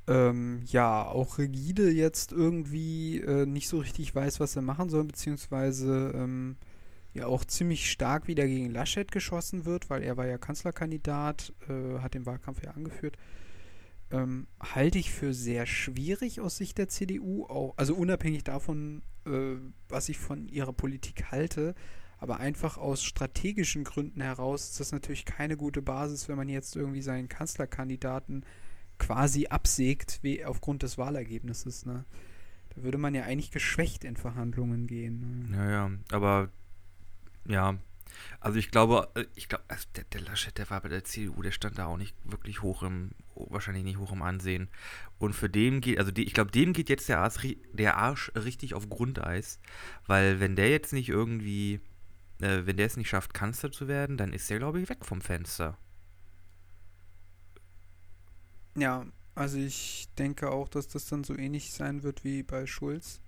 ähm, 0.09 0.63
ja 0.67 1.05
auch 1.07 1.39
rigide 1.39 1.91
jetzt 1.91 2.33
irgendwie 2.33 3.21
äh, 3.21 3.47
nicht 3.47 3.69
so 3.69 3.79
richtig 3.79 4.15
weiß, 4.15 4.41
was 4.41 4.57
er 4.57 4.63
machen 4.63 4.89
soll, 4.89 5.05
beziehungsweise 5.05 6.13
ähm, 6.15 6.57
ja 7.15 7.27
auch 7.27 7.45
ziemlich 7.45 7.91
stark 7.91 8.27
wieder 8.27 8.47
gegen 8.47 8.71
Laschet 8.71 9.13
geschossen 9.13 9.65
wird, 9.65 9.91
weil 9.91 10.03
er 10.03 10.17
war 10.17 10.27
ja 10.27 10.39
Kanzlerkandidat, 10.39 11.53
äh, 11.69 12.01
hat 12.01 12.15
den 12.15 12.27
Wahlkampf 12.27 12.63
ja 12.65 12.73
angeführt 12.73 13.17
ähm, 14.11 14.47
halte 14.61 14.99
ich 14.99 15.11
für 15.11 15.33
sehr 15.33 15.67
schwierig 15.67 16.41
aus 16.41 16.57
Sicht 16.57 16.79
der 16.79 16.89
CDU, 16.89 17.45
auch, 17.45 17.75
also 17.77 17.95
unabhängig 17.95 18.45
davon, 18.45 19.03
äh, 19.27 19.57
was 19.89 20.09
ich 20.09 20.19
von 20.19 20.49
ihrer 20.49 20.73
Politik 20.73 21.31
halte, 21.31 21.75
aber 22.19 22.39
einfach 22.39 22.77
aus 22.77 23.03
strategischen 23.03 23.85
Gründen 23.85 24.21
heraus 24.21 24.71
ist 24.71 24.81
das 24.81 24.93
natürlich 24.93 25.25
keine 25.25 25.57
gute 25.57 25.81
Basis, 25.83 26.29
wenn 26.29 26.37
man 26.37 26.49
jetzt 26.49 26.77
irgendwie 26.77 27.03
seinen 27.03 27.29
Kanzlerkandidaten 27.29 28.45
quasi 28.99 29.47
absägt, 29.47 30.19
wie 30.23 30.45
aufgrund 30.45 30.83
des 30.83 30.99
Wahlergebnisses. 30.99 31.87
Ne? 31.87 32.05
Da 32.75 32.83
würde 32.83 32.99
man 32.99 33.15
ja 33.15 33.23
eigentlich 33.23 33.51
geschwächt 33.51 34.05
in 34.05 34.17
Verhandlungen 34.17 34.87
gehen. 34.87 35.49
Ne? 35.51 35.57
Ja, 35.57 35.71
ja, 35.71 35.91
aber 36.11 36.51
ja, 37.47 37.79
also 38.39 38.59
ich 38.59 38.71
glaube, 38.71 39.09
äh, 39.15 39.25
ich 39.35 39.49
glaube, 39.49 39.65
also 39.69 39.87
der, 39.97 40.05
der 40.05 40.21
Laschet, 40.21 40.57
der 40.57 40.69
war 40.71 40.81
bei 40.81 40.89
der 40.89 41.05
CDU, 41.05 41.43
der 41.43 41.53
stand 41.53 41.79
da 41.79 41.87
auch 41.87 41.97
nicht 41.97 42.15
wirklich 42.25 42.63
hoch 42.63 42.83
im, 42.83 43.13
wahrscheinlich 43.49 43.85
nicht 43.85 43.99
hoch 43.99 44.13
im 44.13 44.23
Ansehen. 44.23 44.69
Und 45.19 45.35
für 45.35 45.49
den 45.49 45.81
geht, 45.81 45.99
also 45.99 46.11
die, 46.11 46.25
ich 46.25 46.35
glaube, 46.35 46.51
dem 46.51 46.73
geht 46.73 46.89
jetzt 46.89 47.09
der 47.09 47.21
Arsch, 47.21 47.57
der 47.73 47.97
Arsch 47.97 48.33
richtig 48.35 48.75
auf 48.75 48.89
Grundeis, 48.89 49.61
weil 50.07 50.41
wenn 50.41 50.57
der 50.57 50.71
jetzt 50.71 50.93
nicht 50.93 51.09
irgendwie, 51.09 51.81
äh, 52.41 52.63
wenn 52.65 52.77
der 52.77 52.87
es 52.87 52.97
nicht 52.97 53.09
schafft, 53.09 53.35
Kanzler 53.35 53.71
zu 53.71 53.89
werden, 53.89 54.17
dann 54.17 54.33
ist 54.33 54.51
der, 54.51 54.59
glaube 54.59 54.81
ich, 54.81 54.89
weg 54.89 55.05
vom 55.05 55.21
Fenster. 55.21 55.79
Ja, 58.77 59.07
also 59.35 59.59
ich 59.59 60.09
denke 60.19 60.51
auch, 60.51 60.69
dass 60.69 60.89
das 60.89 61.07
dann 61.07 61.25
so 61.25 61.37
ähnlich 61.37 61.73
sein 61.73 62.03
wird 62.03 62.25
wie 62.25 62.43
bei 62.43 62.67
Schulz. 62.67 63.21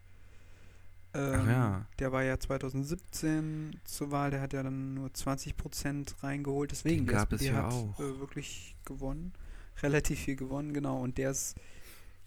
Ähm, 1.14 1.48
ja. 1.48 1.86
Der 1.98 2.12
war 2.12 2.22
ja 2.22 2.38
2017 2.38 3.80
zur 3.84 4.10
Wahl, 4.10 4.30
der 4.30 4.40
hat 4.40 4.52
ja 4.52 4.62
dann 4.62 4.94
nur 4.94 5.08
20% 5.08 6.22
reingeholt. 6.22 6.70
Deswegen, 6.70 7.06
Den 7.06 7.06
gab 7.06 7.32
es 7.32 7.44
ja 7.44 7.54
hat 7.54 7.72
auch. 7.72 8.00
Äh, 8.00 8.18
wirklich 8.18 8.76
gewonnen. 8.84 9.32
Relativ 9.80 10.20
viel 10.20 10.36
gewonnen, 10.36 10.74
genau. 10.74 11.00
Und 11.00 11.18
der 11.18 11.30
ist 11.30 11.56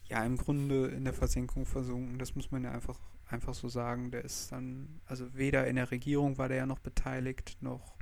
ja 0.08 0.24
im 0.24 0.38
Grunde 0.38 0.88
in 0.88 1.04
der 1.04 1.14
Versenkung 1.14 1.66
versunken. 1.66 2.20
Das 2.20 2.36
muss 2.36 2.52
man 2.52 2.64
ja 2.64 2.72
einfach, 2.72 3.00
einfach 3.28 3.54
so 3.54 3.70
sagen. 3.70 4.12
Der 4.12 4.24
ist 4.24 4.52
dann, 4.52 5.02
also 5.06 5.34
weder 5.34 5.68
in 5.68 5.76
der 5.76 5.92
Regierung 5.92 6.38
war 6.38 6.48
der 6.48 6.58
ja 6.58 6.66
noch 6.66 6.80
beteiligt, 6.80 7.58
noch 7.62 7.96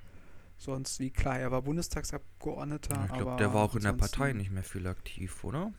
sonst 0.58 1.00
wie. 1.00 1.12
Klar, 1.12 1.40
er 1.40 1.52
war 1.52 1.62
Bundestagsabgeordneter. 1.62 2.96
Ja, 2.96 3.06
ich 3.06 3.14
glaube, 3.14 3.38
der 3.38 3.54
war 3.54 3.64
auch 3.64 3.76
in 3.76 3.84
der 3.84 3.94
Partei 3.94 4.34
nicht 4.34 4.52
mehr 4.52 4.64
viel 4.64 4.88
aktiv, 4.88 5.44
oder? 5.44 5.74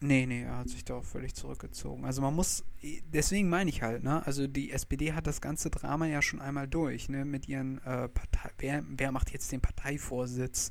Nee, 0.00 0.26
nee, 0.26 0.42
er 0.42 0.58
hat 0.58 0.68
sich 0.68 0.84
da 0.84 0.96
auch 0.96 1.04
völlig 1.04 1.34
zurückgezogen. 1.34 2.04
Also 2.04 2.20
man 2.20 2.34
muss, 2.34 2.62
deswegen 3.06 3.48
meine 3.48 3.70
ich 3.70 3.80
halt, 3.80 4.02
ne, 4.02 4.24
also 4.26 4.46
die 4.46 4.70
SPD 4.70 5.14
hat 5.14 5.26
das 5.26 5.40
ganze 5.40 5.70
Drama 5.70 6.04
ja 6.04 6.20
schon 6.20 6.42
einmal 6.42 6.68
durch, 6.68 7.08
ne, 7.08 7.24
mit 7.24 7.48
ihren 7.48 7.78
äh, 7.78 8.10
Partei, 8.10 8.50
wer, 8.58 8.84
wer 8.86 9.12
macht 9.12 9.30
jetzt 9.30 9.50
den 9.50 9.62
Parteivorsitz 9.62 10.68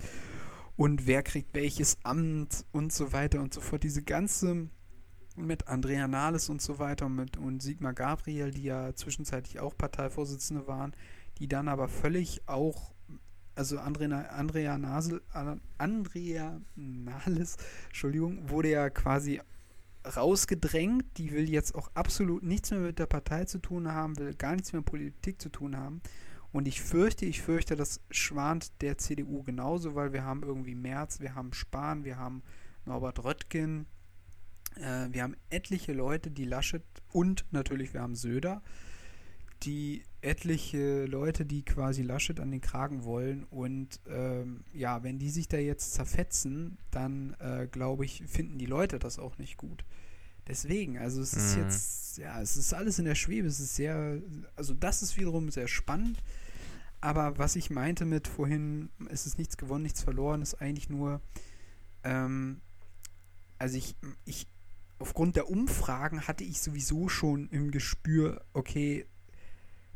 und 0.76 1.08
wer 1.08 1.24
kriegt 1.24 1.54
welches 1.54 1.98
Amt 2.04 2.66
und 2.72 2.92
so 2.92 3.14
weiter 3.14 3.42
und 3.42 3.54
so 3.54 3.62
fort. 3.62 3.84
Diese 3.84 4.04
ganze 4.04 4.70
mit 5.36 5.68
Andrea 5.68 6.08
Nahles 6.08 6.50
und 6.50 6.62
so 6.62 6.80
weiter 6.80 7.08
und 7.08 7.16
mit 7.16 7.38
und 7.38 7.62
Sigmar 7.62 7.94
Gabriel, 7.94 8.52
die 8.52 8.64
ja 8.64 8.94
zwischenzeitlich 8.96 9.60
auch 9.60 9.76
Parteivorsitzende 9.78 10.68
waren, 10.68 10.96
die 11.40 11.48
dann 11.48 11.68
aber 11.68 11.88
völlig 11.88 12.48
auch 12.48 12.94
also 13.56 13.78
Andrea, 13.78 14.22
Andrea, 14.30 14.78
Nasel, 14.78 15.22
Andrea 15.78 16.60
Nahles, 16.76 17.58
Entschuldigung, 17.86 18.50
wurde 18.50 18.70
ja 18.70 18.90
quasi 18.90 19.42
rausgedrängt. 20.16 21.06
Die 21.18 21.32
will 21.32 21.50
jetzt 21.50 21.76
auch 21.76 21.92
absolut 21.94 22.44
nichts 22.44 22.72
mehr 22.72 22.80
mit 22.80 23.00
der 23.00 23.06
Partei 23.06 23.46
zu 23.46 23.60
tun 23.60 23.92
haben, 23.92 24.18
will 24.18 24.34
gar 24.34 24.54
nichts 24.54 24.74
mehr 24.74 24.80
mit 24.80 24.90
Politik 24.90 25.42
zu 25.42 25.50
tun 25.50 25.78
haben. 25.78 26.02
Und 26.54 26.68
ich 26.68 26.82
fürchte, 26.82 27.26
ich 27.26 27.42
fürchte, 27.42 27.76
das 27.76 28.00
schwant 28.12 28.72
der 28.82 29.00
CDU 29.00 29.42
genauso, 29.42 29.96
weil 29.96 30.14
wir 30.14 30.24
haben 30.24 30.44
irgendwie 30.44 30.76
Merz, 30.76 31.20
wir 31.20 31.34
haben 31.36 31.52
Spahn, 31.52 32.06
wir 32.06 32.18
haben 32.18 32.44
Norbert 32.86 33.24
Röttgen, 33.24 33.88
äh, 34.76 35.08
wir 35.10 35.24
haben 35.24 35.36
etliche 35.50 35.94
Leute, 35.94 36.30
die 36.30 36.46
Laschet 36.46 36.84
und 37.12 37.46
natürlich 37.50 37.96
wir 37.96 38.02
haben 38.02 38.14
Söder, 38.14 38.62
die 39.64 40.04
etliche 40.22 41.06
Leute, 41.06 41.44
die 41.44 41.64
quasi 41.64 42.04
Laschet 42.04 42.40
an 42.40 42.52
den 42.52 42.62
Kragen 42.62 43.04
wollen. 43.04 43.46
Und 43.46 44.00
ähm, 44.08 44.64
ja, 44.74 45.02
wenn 45.02 45.18
die 45.18 45.32
sich 45.32 45.48
da 45.48 45.58
jetzt 45.58 45.94
zerfetzen, 45.94 46.78
dann 46.92 47.36
äh, 47.40 47.68
glaube 47.72 48.06
ich, 48.06 48.24
finden 48.28 48.60
die 48.60 48.68
Leute 48.68 49.00
das 49.00 49.18
auch 49.18 49.40
nicht 49.40 49.58
gut. 49.58 49.86
Deswegen, 50.48 50.98
also 50.98 51.22
es 51.22 51.34
ist 51.34 51.56
mhm. 51.56 51.64
jetzt, 51.64 52.18
ja, 52.18 52.42
es 52.42 52.58
ist 52.58 52.74
alles 52.74 53.00
in 53.00 53.06
der 53.06 53.16
Schwebe. 53.16 53.48
Es 53.48 53.60
ist 53.60 53.76
sehr, 53.76 54.22
also 54.56 54.74
das 54.74 55.02
ist 55.02 55.18
wiederum 55.18 55.50
sehr 55.52 55.68
spannend. 55.68 56.22
Aber 57.00 57.38
was 57.38 57.56
ich 57.56 57.70
meinte 57.70 58.06
mit 58.06 58.28
vorhin, 58.28 58.90
es 59.10 59.26
ist 59.26 59.38
nichts 59.38 59.58
gewonnen, 59.58 59.84
nichts 59.84 60.02
verloren, 60.04 60.42
ist 60.42 60.56
eigentlich 60.56 60.90
nur, 60.90 61.22
ähm, 62.04 62.62
also 63.58 63.78
ich, 63.78 63.96
ich, 64.26 64.48
aufgrund 65.00 65.36
der 65.36 65.50
Umfragen 65.50 66.28
hatte 66.28 66.46
ich 66.46 66.62
sowieso 66.62 67.10
schon 67.10 67.50
im 67.50 67.72
Gespür, 67.72 68.46
okay, 68.54 69.06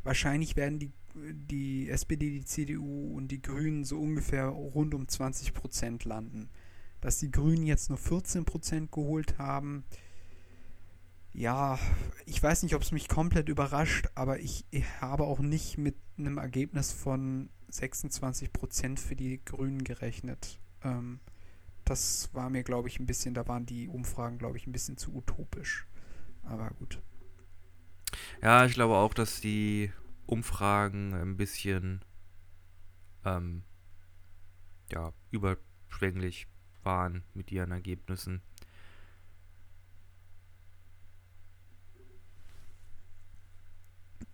wahrscheinlich 0.02 0.56
werden 0.56 0.78
die, 0.78 0.92
die 1.14 1.88
SPD, 1.88 2.30
die 2.30 2.44
CDU 2.44 3.16
und 3.16 3.28
die 3.28 3.40
Grünen 3.40 3.84
so 3.84 3.98
ungefähr 3.98 4.46
rund 4.46 4.94
um 4.94 5.08
20 5.08 5.54
Prozent 5.54 6.04
landen. 6.04 6.50
Dass 7.00 7.18
die 7.18 7.30
Grünen 7.30 7.66
jetzt 7.66 7.88
nur 7.88 7.98
14 7.98 8.44
Prozent 8.44 8.92
geholt 8.92 9.38
haben, 9.38 9.84
ja, 11.38 11.78
ich 12.26 12.42
weiß 12.42 12.64
nicht, 12.64 12.74
ob 12.74 12.82
es 12.82 12.90
mich 12.90 13.08
komplett 13.08 13.48
überrascht, 13.48 14.08
aber 14.16 14.40
ich, 14.40 14.66
ich, 14.70 14.84
habe 15.00 15.22
auch 15.24 15.38
nicht 15.38 15.78
mit 15.78 15.94
einem 16.18 16.36
Ergebnis 16.36 16.92
von 16.92 17.48
26 17.68 18.52
Prozent 18.52 18.98
für 18.98 19.14
die 19.14 19.40
Grünen 19.44 19.84
gerechnet. 19.84 20.58
Ähm, 20.82 21.20
das 21.84 22.34
war 22.34 22.50
mir, 22.50 22.64
glaube 22.64 22.88
ich, 22.88 22.98
ein 22.98 23.06
bisschen, 23.06 23.34
da 23.34 23.46
waren 23.46 23.66
die 23.66 23.86
Umfragen, 23.88 24.38
glaube 24.38 24.56
ich, 24.56 24.66
ein 24.66 24.72
bisschen 24.72 24.96
zu 24.96 25.14
utopisch. 25.14 25.86
Aber 26.42 26.70
gut. 26.70 27.00
Ja, 28.42 28.64
ich 28.66 28.74
glaube 28.74 28.96
auch, 28.96 29.14
dass 29.14 29.40
die 29.40 29.92
Umfragen 30.26 31.14
ein 31.14 31.36
bisschen 31.36 32.04
ähm, 33.24 33.62
ja, 34.90 35.12
über, 35.30 35.56
überschwänglich 35.88 36.48
waren 36.82 37.22
mit 37.34 37.50
ihren 37.52 37.70
Ergebnissen. 37.70 38.42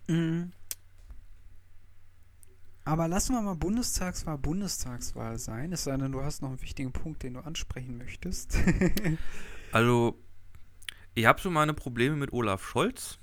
Mhm. 0.09 0.53
Aber 2.85 3.09
lassen 3.09 3.35
wir 3.35 3.41
mal 3.41 3.57
Bundestagswahl 3.57 4.37
Bundestagswahl 4.37 5.39
sein, 5.39 5.73
es 5.73 5.85
sei 5.85 5.97
denn, 5.97 6.13
du 6.13 6.23
hast 6.23 6.43
noch 6.43 6.51
einen 6.51 6.61
wichtigen 6.61 6.93
Punkt, 6.93 7.23
den 7.23 7.35
du 7.35 7.41
ansprechen 7.41 7.97
möchtest. 7.97 8.59
also, 9.73 10.19
ich 11.15 11.25
habe 11.25 11.41
so 11.41 11.51
meine 11.51 11.73
Probleme 11.73 12.17
mit 12.17 12.33
Olaf 12.33 12.63
Scholz. 12.63 13.19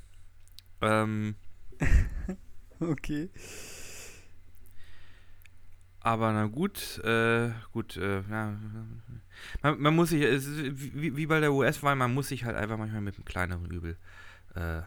Ähm, 0.82 1.36
okay. 2.80 3.30
Aber 6.00 6.34
na 6.34 6.48
gut, 6.48 7.00
äh, 7.04 7.52
gut, 7.72 7.96
äh, 7.98 8.22
ja. 8.22 8.58
Man, 9.62 9.80
man, 9.80 9.96
muss 9.96 10.10
sich, 10.10 10.24
wie, 10.24 11.16
wie 11.16 11.28
bei 11.28 11.40
der 11.40 11.54
US-Wahl, 11.54 11.96
man 11.96 12.12
muss 12.12 12.30
sich 12.30 12.44
halt 12.44 12.56
einfach 12.56 12.78
manchmal 12.78 13.02
mit 13.02 13.18
dem 13.18 13.26
kleineren 13.26 13.70
Übel, 13.70 13.98
äh, 14.56 14.82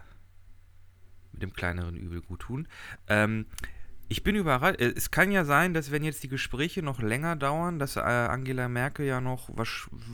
mit 1.35 1.43
dem 1.43 1.53
kleineren 1.53 1.97
Übel 1.97 2.21
gut 2.21 2.41
tun. 2.41 2.67
Ähm, 3.07 3.45
ich 4.07 4.23
bin 4.23 4.35
überrascht. 4.35 4.79
Äh, 4.79 4.93
es 4.95 5.11
kann 5.11 5.31
ja 5.31 5.45
sein, 5.45 5.73
dass 5.73 5.91
wenn 5.91 6.03
jetzt 6.03 6.23
die 6.23 6.29
Gespräche 6.29 6.81
noch 6.81 7.01
länger 7.01 7.35
dauern, 7.35 7.79
dass 7.79 7.97
äh, 7.97 7.99
Angela 7.99 8.69
Merkel 8.69 9.05
ja 9.05 9.21
noch, 9.21 9.49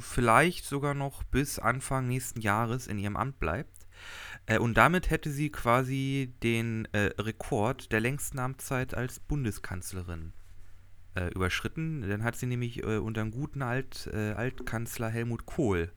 vielleicht 0.01 0.66
sogar 0.66 0.94
noch 0.94 1.24
bis 1.24 1.60
Anfang 1.60 2.08
nächsten 2.08 2.42
Jahres 2.42 2.88
in 2.88 3.00
ihrem 3.00 3.18
Amt 3.18 3.40
bleibt. 3.40 3.88
Äh, 4.46 4.60
und 4.60 4.75
damit 4.75 5.10
hätte 5.10 5.30
sie 5.30 5.51
quasi 5.51 6.34
den 6.42 6.88
äh, 6.94 7.12
Rekord 7.20 7.92
der 7.92 8.00
längsten 8.00 8.40
Amtszeit 8.40 8.94
als 8.94 9.20
Bundeskanzlerin 9.20 10.34
äh, 11.16 11.28
überschritten. 11.34 12.01
Dann 12.08 12.24
hat 12.24 12.36
sie 12.36 12.48
nämlich 12.48 12.84
äh, 12.84 12.98
unter 12.98 13.22
einem 13.22 13.32
guten 13.32 13.62
Alt, 13.62 14.10
Altkanzler 14.12 15.10
Helmut 15.10 15.46
Kohl 15.46 15.92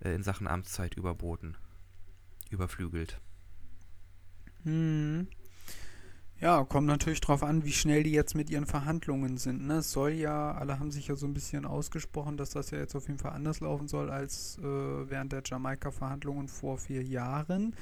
in 0.00 0.22
Sachen 0.22 0.46
Amtszeit 0.46 0.96
überboten. 0.96 1.56
Überflügelt. 2.50 3.20
Hm. 4.64 5.28
Ja, 6.40 6.64
kommt 6.64 6.86
natürlich 6.86 7.20
darauf 7.20 7.42
an, 7.42 7.64
wie 7.64 7.72
schnell 7.72 8.02
die 8.02 8.12
jetzt 8.12 8.34
mit 8.34 8.50
ihren 8.50 8.66
Verhandlungen 8.66 9.38
sind. 9.38 9.66
Ne? 9.66 9.76
Es 9.76 9.92
soll 9.92 10.12
ja, 10.12 10.52
alle 10.52 10.78
haben 10.78 10.90
sich 10.90 11.08
ja 11.08 11.16
so 11.16 11.26
ein 11.26 11.32
bisschen 11.32 11.64
ausgesprochen, 11.64 12.36
dass 12.36 12.50
das 12.50 12.70
ja 12.70 12.78
jetzt 12.78 12.94
auf 12.94 13.06
jeden 13.06 13.18
Fall 13.18 13.32
anders 13.32 13.60
laufen 13.60 13.88
soll 13.88 14.10
als 14.10 14.58
äh, 14.58 14.62
während 14.62 15.32
der 15.32 15.42
Jamaika-Verhandlungen 15.44 16.48
vor 16.48 16.76
vier 16.76 17.02
Jahren. 17.02 17.74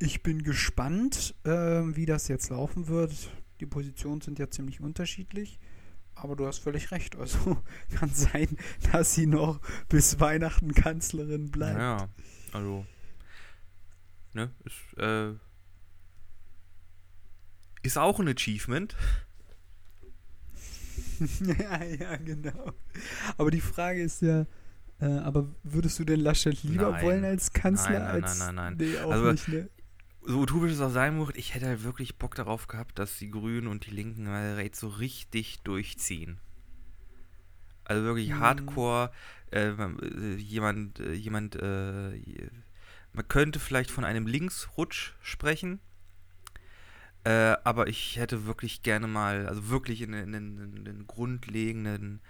Ich 0.00 0.22
bin 0.22 0.42
gespannt, 0.42 1.34
äh, 1.44 1.50
wie 1.50 2.04
das 2.04 2.28
jetzt 2.28 2.50
laufen 2.50 2.88
wird. 2.88 3.30
Die 3.60 3.66
Positionen 3.66 4.20
sind 4.20 4.38
ja 4.38 4.50
ziemlich 4.50 4.80
unterschiedlich. 4.80 5.58
Aber 6.16 6.36
du 6.36 6.46
hast 6.46 6.58
völlig 6.58 6.90
recht. 6.90 7.16
Also 7.16 7.56
kann 7.98 8.10
sein, 8.10 8.58
dass 8.92 9.14
sie 9.14 9.26
noch 9.26 9.60
bis 9.88 10.20
Weihnachten 10.20 10.74
Kanzlerin 10.74 11.50
bleibt. 11.50 11.78
Ja, 11.78 12.08
also. 12.52 12.84
Ne, 14.32 14.50
ist, 14.64 14.98
äh, 14.98 15.34
ist 17.84 17.98
auch 17.98 18.18
ein 18.18 18.28
Achievement. 18.28 18.96
ja, 21.40 21.84
ja, 21.84 22.16
genau. 22.16 22.72
Aber 23.36 23.50
die 23.50 23.60
Frage 23.60 24.02
ist 24.02 24.22
ja, 24.22 24.46
äh, 25.00 25.06
aber 25.06 25.46
würdest 25.62 25.98
du 25.98 26.04
denn 26.04 26.20
Laschet 26.20 26.62
lieber 26.62 26.90
nein. 26.90 27.02
wollen 27.04 27.24
als 27.24 27.52
Kanzler? 27.52 27.98
Nein, 27.98 28.02
nein, 28.02 28.24
als, 28.24 28.38
nein, 28.38 28.54
nein, 28.54 28.76
nein. 28.78 28.88
Nee, 28.88 28.98
auch 28.98 29.10
also, 29.10 29.32
nicht, 29.32 29.48
ne? 29.48 29.68
so 30.22 30.40
utopisch 30.40 30.72
es 30.72 30.80
auch 30.80 30.90
sein 30.90 31.16
muss, 31.16 31.30
ich 31.34 31.54
hätte 31.54 31.66
halt 31.66 31.84
wirklich 31.84 32.16
Bock 32.16 32.34
darauf 32.34 32.66
gehabt, 32.66 32.98
dass 32.98 33.18
die 33.18 33.30
Grünen 33.30 33.66
und 33.66 33.86
die 33.86 33.90
Linken 33.90 34.28
halt 34.28 34.74
so 34.74 34.88
richtig 34.88 35.60
durchziehen. 35.62 36.40
Also 37.84 38.04
wirklich 38.04 38.30
mhm. 38.30 38.40
hardcore, 38.40 39.10
äh, 39.52 39.68
äh 39.68 40.34
jemand, 40.36 41.00
äh, 41.00 41.12
jemand, 41.12 41.56
äh, 41.56 42.50
man 43.12 43.28
könnte 43.28 43.60
vielleicht 43.60 43.90
von 43.90 44.04
einem 44.04 44.26
Linksrutsch 44.26 45.12
sprechen, 45.20 45.80
äh, 47.24 47.56
aber 47.64 47.88
ich 47.88 48.16
hätte 48.16 48.46
wirklich 48.46 48.82
gerne 48.82 49.06
mal, 49.06 49.46
also 49.46 49.68
wirklich 49.68 50.02
in 50.02 50.14
einen 50.14 51.06
grundlegenden 51.06 52.20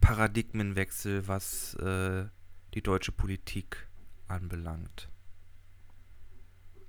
Paradigmenwechsel, 0.00 1.28
was 1.28 1.74
äh, 1.74 2.26
die 2.74 2.82
deutsche 2.82 3.12
Politik 3.12 3.88
anbelangt. 4.26 5.08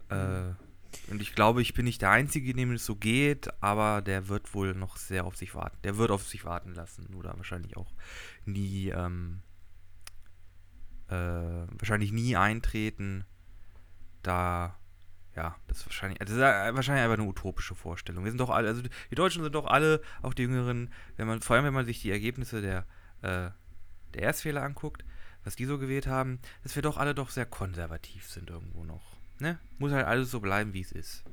Äh, 0.10 0.54
und 1.10 1.22
ich 1.22 1.36
glaube, 1.36 1.62
ich 1.62 1.74
bin 1.74 1.86
nicht 1.86 2.02
der 2.02 2.12
Einzige, 2.12 2.54
dem 2.54 2.72
es 2.72 2.86
so 2.86 2.96
geht, 2.96 3.50
aber 3.62 4.02
der 4.02 4.28
wird 4.28 4.54
wohl 4.54 4.74
noch 4.74 4.98
sehr 4.98 5.26
auf 5.26 5.36
sich 5.36 5.54
warten. 5.54 5.78
Der 5.84 5.98
wird 5.98 6.12
auf 6.12 6.28
sich 6.28 6.46
warten 6.46 6.74
lassen 6.74 7.14
oder 7.14 7.36
wahrscheinlich 7.38 7.78
auch 7.78 7.94
nie, 8.46 8.90
ähm, 8.90 9.42
äh, 11.10 11.14
wahrscheinlich 11.14 12.12
nie 12.12 12.36
eintreten, 12.36 13.26
da, 14.24 14.80
ja, 15.36 15.56
das 15.68 15.80
ist 15.80 15.86
wahrscheinlich, 15.88 16.20
das 16.20 16.32
ist 16.32 16.40
wahrscheinlich 16.40 17.04
einfach 17.04 17.18
eine 17.18 17.28
utopische 17.28 17.76
Vorstellung. 17.76 18.24
Wir 18.24 18.32
sind 18.32 18.40
doch 18.40 18.50
alle, 18.50 18.70
also 18.70 18.82
die 18.82 19.16
Deutschen 19.16 19.44
sind 19.44 19.54
doch 19.54 19.66
alle, 19.66 20.02
auch 20.22 20.34
die 20.34 20.44
Jüngeren, 20.44 20.92
wenn 21.18 21.28
man, 21.28 21.42
vor 21.42 21.56
allem 21.56 21.66
wenn 21.66 21.74
man 21.74 21.86
sich 21.86 22.02
die 22.02 22.12
Ergebnisse 22.12 22.62
der, 22.62 22.86
äh, 23.22 23.52
der 24.14 24.22
Erstfehler 24.22 24.64
anguckt, 24.64 25.04
was 25.44 25.56
die 25.56 25.66
so 25.66 25.78
gewählt 25.78 26.08
haben, 26.08 26.40
dass 26.64 26.76
wir 26.76 26.82
doch 26.82 26.98
alle 26.98 27.14
doch 27.14 27.30
sehr 27.30 27.46
konservativ 27.46 28.30
sind 28.30 28.50
irgendwo 28.50 28.86
noch. 28.86 29.18
Ne? 29.40 29.60
Muss 29.78 29.92
halt 29.92 30.06
alles 30.06 30.32
so 30.32 30.40
bleiben, 30.40 30.74
wie 30.74 30.82
es 30.82 30.94
ist. 30.94 31.24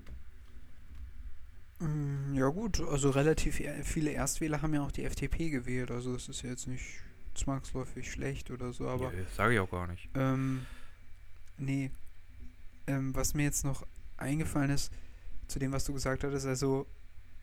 Mm, 1.78 2.34
ja 2.34 2.48
gut, 2.48 2.80
also 2.80 3.10
relativ 3.10 3.60
e-, 3.60 3.84
viele 3.84 4.10
Erstwähler 4.10 4.62
haben 4.62 4.74
ja 4.74 4.82
auch 4.82 4.92
die 4.92 5.04
FDP 5.04 5.50
gewählt, 5.50 5.90
also 5.90 6.14
es 6.14 6.28
ist 6.28 6.42
ja 6.42 6.50
jetzt 6.50 6.66
nicht 6.66 6.84
zwangsläufig 7.34 8.10
schlecht 8.10 8.50
oder 8.50 8.72
so, 8.72 8.88
aber... 8.88 9.14
Ja, 9.14 9.24
sage 9.36 9.54
ich 9.54 9.60
auch 9.60 9.70
gar 9.70 9.86
nicht. 9.86 10.10
Ähm, 10.14 10.66
nee. 11.56 11.92
Ähm, 12.86 13.14
was 13.14 13.34
mir 13.34 13.44
jetzt 13.44 13.64
noch 13.64 13.86
eingefallen 14.16 14.70
ist, 14.70 14.92
zu 15.48 15.58
dem, 15.58 15.72
was 15.72 15.84
du 15.84 15.92
gesagt 15.92 16.24
hattest, 16.24 16.46
also 16.46 16.86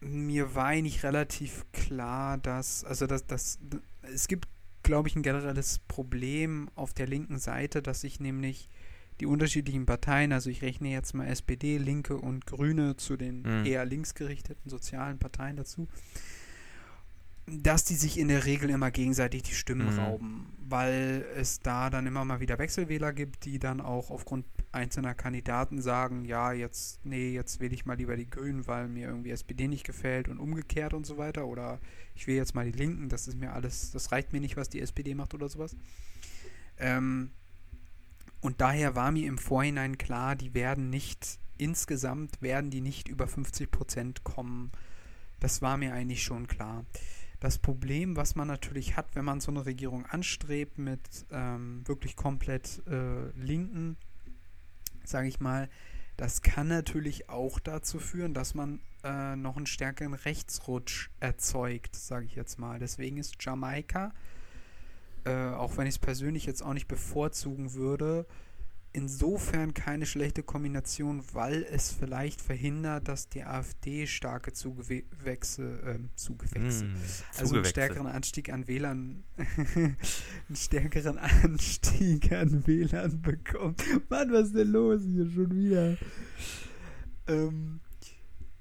mir 0.01 0.55
war 0.55 0.67
eigentlich 0.67 1.03
relativ 1.03 1.65
klar, 1.71 2.37
dass, 2.37 2.83
also 2.83 3.05
dass, 3.05 3.25
dass 3.27 3.59
es 4.01 4.27
gibt, 4.27 4.47
glaube 4.83 5.09
ich, 5.09 5.15
ein 5.15 5.23
generelles 5.23 5.79
Problem 5.79 6.69
auf 6.75 6.93
der 6.93 7.07
linken 7.07 7.37
Seite, 7.37 7.81
dass 7.81 8.01
sich 8.01 8.19
nämlich 8.19 8.69
die 9.19 9.25
unterschiedlichen 9.25 9.85
Parteien, 9.85 10.31
also 10.31 10.49
ich 10.49 10.61
rechne 10.61 10.89
jetzt 10.89 11.13
mal 11.13 11.27
SPD, 11.27 11.77
Linke 11.77 12.17
und 12.17 12.45
Grüne 12.45 12.95
zu 12.95 13.17
den 13.17 13.41
mhm. 13.41 13.65
eher 13.65 13.83
linksgerichteten 13.83 14.69
sozialen 14.69 15.19
Parteien 15.19 15.57
dazu, 15.57 15.87
dass 17.51 17.83
die 17.83 17.95
sich 17.95 18.17
in 18.19 18.27
der 18.27 18.45
Regel 18.45 18.69
immer 18.69 18.91
gegenseitig 18.91 19.43
die 19.43 19.53
Stimmen 19.53 19.93
mhm. 19.93 19.99
rauben, 19.99 20.53
weil 20.67 21.25
es 21.35 21.59
da 21.59 21.89
dann 21.89 22.07
immer 22.07 22.25
mal 22.25 22.39
wieder 22.39 22.59
Wechselwähler 22.59 23.13
gibt, 23.13 23.45
die 23.45 23.59
dann 23.59 23.81
auch 23.81 24.11
aufgrund 24.11 24.45
einzelner 24.71 25.15
Kandidaten 25.15 25.81
sagen, 25.81 26.25
ja, 26.25 26.51
jetzt, 26.51 27.03
nee, 27.05 27.31
jetzt 27.31 27.59
wähle 27.59 27.73
ich 27.73 27.85
mal 27.85 27.97
lieber 27.97 28.15
die 28.15 28.29
Grünen, 28.29 28.67
weil 28.67 28.87
mir 28.87 29.07
irgendwie 29.07 29.31
SPD 29.31 29.67
nicht 29.67 29.85
gefällt 29.85 30.27
und 30.27 30.39
umgekehrt 30.39 30.93
und 30.93 31.05
so 31.05 31.17
weiter. 31.17 31.47
Oder 31.47 31.79
ich 32.15 32.27
wähle 32.27 32.37
jetzt 32.37 32.55
mal 32.55 32.65
die 32.65 32.77
Linken, 32.77 33.09
das 33.09 33.27
ist 33.27 33.37
mir 33.37 33.53
alles, 33.53 33.91
das 33.91 34.11
reicht 34.11 34.31
mir 34.33 34.41
nicht, 34.41 34.57
was 34.57 34.69
die 34.69 34.81
SPD 34.81 35.15
macht 35.15 35.33
oder 35.33 35.49
sowas. 35.49 35.75
Ähm, 36.77 37.31
und 38.41 38.61
daher 38.61 38.95
war 38.95 39.11
mir 39.11 39.27
im 39.27 39.37
Vorhinein 39.37 39.97
klar, 39.97 40.35
die 40.35 40.53
werden 40.53 40.89
nicht, 40.89 41.39
insgesamt 41.57 42.41
werden 42.41 42.69
die 42.69 42.81
nicht 42.81 43.07
über 43.07 43.27
50 43.27 43.69
Prozent 43.71 44.23
kommen. 44.23 44.71
Das 45.39 45.61
war 45.61 45.77
mir 45.77 45.93
eigentlich 45.93 46.23
schon 46.23 46.47
klar. 46.47 46.85
Das 47.39 47.57
Problem, 47.57 48.15
was 48.15 48.35
man 48.35 48.47
natürlich 48.47 48.97
hat, 48.97 49.15
wenn 49.15 49.25
man 49.25 49.39
so 49.39 49.51
eine 49.51 49.65
Regierung 49.65 50.05
anstrebt 50.05 50.77
mit 50.77 50.99
ähm, 51.31 51.83
wirklich 51.85 52.15
komplett 52.15 52.81
äh, 52.87 53.29
Linken, 53.39 53.97
sage 55.05 55.27
ich 55.27 55.39
mal, 55.39 55.69
das 56.17 56.41
kann 56.41 56.67
natürlich 56.67 57.29
auch 57.29 57.59
dazu 57.59 57.99
führen, 57.99 58.33
dass 58.33 58.53
man 58.53 58.81
äh, 59.05 59.37
noch 59.37 59.55
einen 59.55 59.67
stärkeren 59.67 60.13
Rechtsrutsch 60.13 61.09
erzeugt, 61.21 61.95
sage 61.95 62.25
ich 62.25 62.35
jetzt 62.35 62.59
mal. 62.59 62.77
Deswegen 62.77 63.17
ist 63.17 63.35
Jamaika 63.39 64.11
äh, 65.25 65.49
auch 65.53 65.77
wenn 65.77 65.87
ich 65.87 65.95
es 65.95 65.99
persönlich 65.99 66.45
jetzt 66.45 66.61
auch 66.61 66.73
nicht 66.73 66.87
bevorzugen 66.87 67.73
würde, 67.73 68.25
insofern 68.93 69.73
keine 69.73 70.05
schlechte 70.05 70.43
Kombination, 70.43 71.23
weil 71.33 71.63
es 71.63 71.91
vielleicht 71.91 72.41
verhindert, 72.41 73.07
dass 73.07 73.29
die 73.29 73.43
AfD 73.43 74.07
starke 74.07 74.53
Zugewächse, 74.53 75.81
äh, 75.83 75.99
Zugewächse, 76.15 76.85
mm, 76.85 76.95
also 77.37 77.55
einen 77.55 77.65
stärkeren 77.65 78.07
Anstieg 78.07 78.51
an 78.51 78.67
Wählern, 78.67 79.23
einen 79.75 79.97
stärkeren 80.55 81.17
Anstieg 81.17 82.31
an 82.31 82.65
Wählern 82.65 83.21
bekommt. 83.21 83.83
Mann, 84.09 84.31
was 84.31 84.47
ist 84.47 84.55
denn 84.55 84.69
los 84.69 85.01
hier 85.03 85.29
schon 85.29 85.55
wieder? 85.55 85.97
Ähm, 87.27 87.79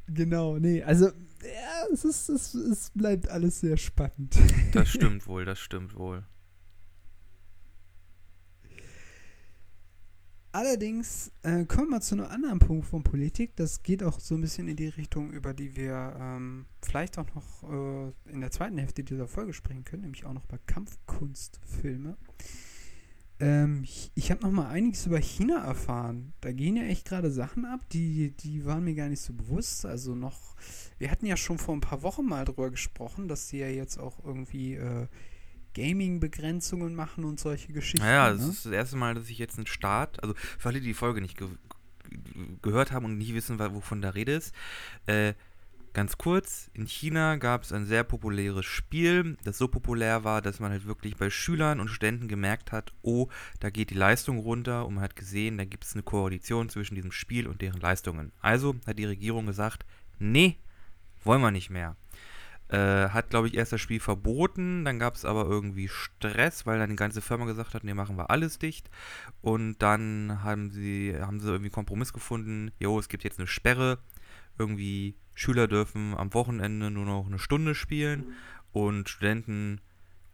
genau, 0.07 0.59
nee, 0.59 0.83
also 0.83 1.07
ja, 1.43 1.87
es, 1.93 2.05
ist, 2.05 2.29
es, 2.29 2.55
es 2.55 2.91
bleibt 2.91 3.29
alles 3.29 3.61
sehr 3.61 3.77
spannend. 3.77 4.37
Das 4.73 4.89
stimmt 4.91 5.27
wohl, 5.27 5.45
das 5.45 5.59
stimmt 5.59 5.95
wohl. 5.97 6.25
Allerdings 10.51 11.31
äh, 11.43 11.67
kommen 11.67 11.91
wir 11.91 12.01
zu 12.01 12.15
einem 12.15 12.27
anderen 12.27 12.59
Punkt 12.59 12.87
von 12.87 13.05
Politik. 13.05 13.55
Das 13.57 13.83
geht 13.83 14.03
auch 14.03 14.19
so 14.19 14.35
ein 14.35 14.41
bisschen 14.41 14.67
in 14.67 14.77
die 14.77 14.89
Richtung, 14.89 15.31
über 15.31 15.53
die 15.53 15.77
wir 15.77 16.17
ähm, 16.19 16.67
vielleicht 16.83 17.19
auch 17.19 17.27
noch 17.35 17.63
äh, 17.71 18.33
in 18.33 18.41
der 18.41 18.51
zweiten 18.51 18.79
Hälfte 18.79 19.05
dieser 19.05 19.29
Folge 19.29 19.53
sprechen 19.53 19.85
können, 19.85 20.03
nämlich 20.03 20.25
auch 20.25 20.33
noch 20.33 20.45
über 20.45 20.59
Kampfkunstfilme. 20.67 22.17
Ähm, 23.41 23.83
ich 23.85 24.11
ich 24.15 24.31
habe 24.31 24.43
noch 24.43 24.51
mal 24.51 24.69
einiges 24.69 25.07
über 25.07 25.19
China 25.19 25.65
erfahren. 25.65 26.33
Da 26.41 26.53
gehen 26.53 26.77
ja 26.77 26.85
echt 26.85 27.07
gerade 27.07 27.31
Sachen 27.31 27.65
ab, 27.65 27.81
die, 27.91 28.31
die 28.37 28.65
waren 28.65 28.85
mir 28.85 28.95
gar 28.95 29.09
nicht 29.09 29.21
so 29.21 29.33
bewusst. 29.35 29.85
Also 29.85 30.15
noch, 30.15 30.57
wir 30.99 31.11
hatten 31.11 31.27
ja 31.27 31.37
schon 31.37 31.59
vor 31.59 31.75
ein 31.75 31.81
paar 31.81 32.03
Wochen 32.03 32.25
mal 32.25 32.45
drüber 32.45 32.71
gesprochen, 32.71 33.29
dass 33.29 33.49
sie 33.49 33.59
ja 33.59 33.69
jetzt 33.69 33.99
auch 33.99 34.25
irgendwie 34.25 34.75
äh, 34.75 35.07
Gaming-Begrenzungen 35.79 36.95
machen 36.95 37.25
und 37.25 37.39
solche 37.39 37.73
Geschichten. 37.73 38.05
Naja, 38.05 38.31
das 38.33 38.43
ne? 38.43 38.49
ist 38.51 38.67
das 38.67 38.73
erste 38.73 38.97
Mal, 38.97 39.15
dass 39.15 39.31
ich 39.31 39.39
jetzt 39.39 39.57
einen 39.57 39.67
Start, 39.67 40.23
also 40.23 40.35
für 40.37 40.69
alle, 40.69 40.81
die 40.81 40.89
die 40.89 40.95
Folge 40.95 41.21
nicht 41.21 41.39
ge 41.39 41.49
gehört 42.63 42.91
haben 42.91 43.05
und 43.05 43.19
nicht 43.19 43.35
wissen, 43.35 43.59
wovon 43.59 44.01
da 44.01 44.09
Rede 44.09 44.33
ist, 44.33 44.55
äh, 45.05 45.35
ganz 45.93 46.17
kurz, 46.17 46.71
in 46.73 46.87
China 46.87 47.37
gab 47.37 47.65
es 47.65 47.73
ein 47.73 47.85
sehr 47.85 48.03
populäres 48.03 48.65
Spiel, 48.65 49.37
das 49.45 49.59
so 49.59 49.69
populär 49.69 50.25
war, 50.25 50.41
dass 50.41 50.59
man 50.59 50.71
halt 50.71 50.87
wirklich 50.87 51.17
bei 51.17 51.29
Schülern 51.29 51.81
und 51.81 51.89
Studenten 51.89 52.27
gemerkt 52.29 52.73
hat, 52.73 52.95
oh, 53.03 53.29
da 53.61 53.69
geht 53.69 53.91
die 53.91 53.95
Leistung 53.95 54.39
runter 54.39 54.87
und 54.87 54.95
man 54.95 55.05
hat 55.05 55.17
gesehen, 55.17 55.59
da 55.59 55.67
gibt 55.67 55.85
es 55.85 55.93
eine 55.93 56.03
Koalition 56.03 56.71
zwischen 56.71 56.95
diesem 56.95 57.13
Spiel 57.13 57.47
und 57.47 57.61
deren 57.61 57.81
Leistungen. 57.81 58.33
Also 58.41 58.77
hat 58.87 58.99
die 58.99 59.05
Regierung 59.05 59.45
gesagt, 59.45 59.85
nee, 60.19 60.57
wollen 61.25 61.43
wir 61.43 61.51
nicht 61.51 61.69
mehr. 61.69 61.95
Äh, 62.69 63.09
hat, 63.09 63.31
glaube 63.31 63.49
ich, 63.49 63.55
erst 63.55 63.73
das 63.73 63.81
Spiel 63.81 63.99
verboten, 63.99 64.85
dann 64.85 64.99
gab 64.99 65.15
es 65.15 65.25
aber 65.25 65.47
irgendwie 65.47 65.89
Stress, 65.89 66.67
weil 66.67 66.79
dann 66.79 66.91
die 66.91 66.97
ganze 66.97 67.23
Firma 67.23 67.47
gesagt 67.47 67.73
hat, 67.73 67.83
nee, 67.83 67.95
machen 67.95 68.19
wir 68.19 68.31
alles 68.31 68.59
dicht. 68.59 68.91
Und 69.41 69.79
dann 69.79 70.41
haben 70.43 70.71
sie, 70.71 71.17
haben 71.19 71.41
sie 71.41 71.49
irgendwie 71.49 71.71
Kompromiss 71.71 72.13
gefunden, 72.13 72.71
jo, 72.79 72.99
es 72.99 73.09
gibt 73.09 73.25
jetzt 73.25 73.39
eine 73.39 73.47
Sperre, 73.47 73.99
irgendwie 74.59 75.17
Schüler 75.35 75.67
dürfen 75.67 76.15
am 76.15 76.35
Wochenende 76.35 76.91
nur 76.91 77.07
noch 77.07 77.27
eine 77.27 77.39
Stunde 77.39 77.75
spielen 77.75 78.35
und 78.73 79.09
Studenten 79.09 79.81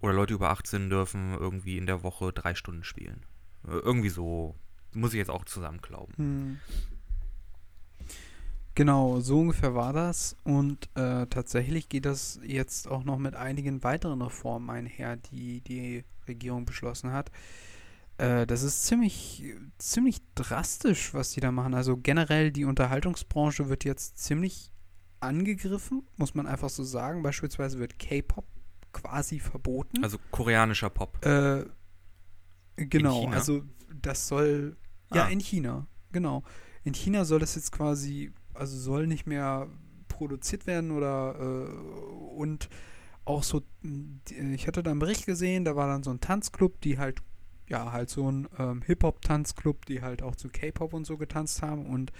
oder 0.00 0.14
Leute 0.14 0.34
über 0.34 0.50
18 0.50 0.90
dürfen 0.90 1.34
irgendwie 1.34 1.78
in 1.78 1.86
der 1.86 2.02
Woche 2.02 2.32
drei 2.32 2.54
Stunden 2.54 2.84
spielen. 2.84 3.24
Äh, 3.66 3.76
irgendwie 3.76 4.08
so, 4.08 4.56
muss 4.92 5.12
ich 5.12 5.18
jetzt 5.18 5.30
auch 5.30 5.44
zusammenklauben. 5.44 6.14
Hm. 6.16 6.60
Genau, 8.74 9.20
so 9.20 9.40
ungefähr 9.40 9.74
war 9.74 9.92
das. 9.92 10.36
Und 10.44 10.88
äh, 10.96 11.26
tatsächlich 11.26 11.88
geht 11.88 12.06
das 12.06 12.40
jetzt 12.44 12.88
auch 12.88 13.04
noch 13.04 13.18
mit 13.18 13.36
einigen 13.36 13.84
weiteren 13.84 14.20
Reformen 14.22 14.68
einher, 14.70 15.16
die 15.16 15.60
die 15.60 16.04
Regierung 16.26 16.64
beschlossen 16.64 17.12
hat. 17.12 17.30
Äh, 18.18 18.46
das 18.46 18.62
ist 18.62 18.84
ziemlich, 18.84 19.44
ziemlich 19.78 20.18
drastisch, 20.34 21.14
was 21.14 21.30
die 21.30 21.40
da 21.40 21.52
machen. 21.52 21.74
Also 21.74 21.96
generell 21.96 22.50
die 22.50 22.64
Unterhaltungsbranche 22.64 23.68
wird 23.68 23.84
jetzt 23.84 24.18
ziemlich 24.18 24.72
angegriffen, 25.20 26.02
muss 26.16 26.34
man 26.34 26.46
einfach 26.46 26.68
so 26.68 26.82
sagen. 26.82 27.22
Beispielsweise 27.22 27.78
wird 27.78 27.98
K-Pop 27.98 28.44
quasi 28.92 29.38
verboten. 29.40 30.02
Also 30.02 30.18
koreanischer 30.30 30.90
Pop. 30.90 31.24
Äh, 31.24 31.64
genau, 32.76 33.28
also 33.28 33.62
das 34.02 34.26
soll. 34.28 34.76
Ja, 35.12 35.24
Ah. 35.24 35.28
in 35.28 35.38
China, 35.40 35.86
genau. 36.12 36.42
In 36.82 36.92
China 36.94 37.24
soll 37.24 37.38
das 37.38 37.54
jetzt 37.54 37.70
quasi, 37.72 38.32
also 38.54 38.76
soll 38.78 39.06
nicht 39.06 39.26
mehr 39.26 39.68
produziert 40.08 40.66
werden 40.66 40.90
oder 40.90 41.36
äh, 41.38 42.34
und 42.36 42.68
auch 43.24 43.42
so, 43.42 43.62
ich 44.52 44.66
hatte 44.66 44.82
da 44.82 44.90
einen 44.90 45.00
Bericht 45.00 45.26
gesehen, 45.26 45.64
da 45.64 45.76
war 45.76 45.88
dann 45.88 46.02
so 46.02 46.10
ein 46.10 46.20
Tanzclub, 46.20 46.80
die 46.82 46.98
halt, 46.98 47.20
ja, 47.68 47.90
halt 47.90 48.10
so 48.10 48.30
ein 48.30 48.48
ähm, 48.58 48.82
Hip-Hop-Tanzclub, 48.82 49.86
die 49.86 50.02
halt 50.02 50.22
auch 50.22 50.36
zu 50.36 50.48
K-Pop 50.48 50.92
und 50.92 51.06
so 51.06 51.16
getanzt 51.16 51.62
haben 51.62 51.86
und 51.86 52.12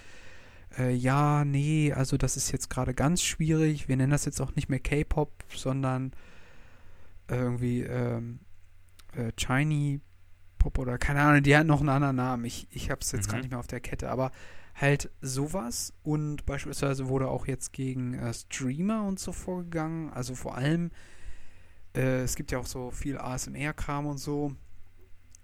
äh, 0.79 0.93
ja, 0.95 1.45
nee, 1.45 1.93
also 1.93 2.17
das 2.17 2.37
ist 2.37 2.51
jetzt 2.53 2.69
gerade 2.71 2.95
ganz 2.95 3.23
schwierig. 3.23 3.87
Wir 3.87 3.97
nennen 3.97 4.11
das 4.11 4.25
jetzt 4.25 4.41
auch 4.41 4.57
nicht 4.57 4.69
mehr 4.69 4.81
K-Pop, 4.81 5.45
sondern 5.55 6.13
irgendwie 7.29 7.83
ähm, 7.83 8.41
äh, 9.17 9.31
Chinese 9.37 10.01
Pop 10.59 10.79
oder 10.79 10.99
keine 10.99 11.21
Ahnung, 11.21 11.43
die 11.43 11.57
hat 11.57 11.67
noch 11.67 11.81
einen 11.81 11.91
anderen 11.91 12.17
Namen. 12.17 12.45
Ich, 12.45 12.67
ich 12.71 12.91
habe 12.91 13.01
es 13.03 13.13
jetzt 13.13 13.29
Mhm. 13.29 13.33
gar 13.33 13.39
nicht 13.39 13.51
mehr 13.51 13.59
auf 13.61 13.67
der 13.67 13.81
Kette, 13.81 14.11
aber 14.11 14.31
halt 14.75 15.11
sowas 15.21 15.93
und 16.03 16.47
beispielsweise 16.47 17.09
wurde 17.09 17.29
auch 17.29 17.47
jetzt 17.47 17.73
gegen 17.73 18.15
äh, 18.15 18.35
Streamer 18.35 19.07
und 19.07 19.21
so 19.21 19.33
vorgegangen. 19.33 20.11
Also 20.11 20.35
vor 20.35 20.57
allem, 20.57 20.91
äh, 21.95 22.23
es 22.23 22.35
gibt 22.35 22.51
ja 22.51 22.59
auch 22.59 22.67
so 22.67 22.91
viel 22.91 23.19
ASMR-Kram 23.19 24.07
und 24.07 24.19
so. 24.19 24.55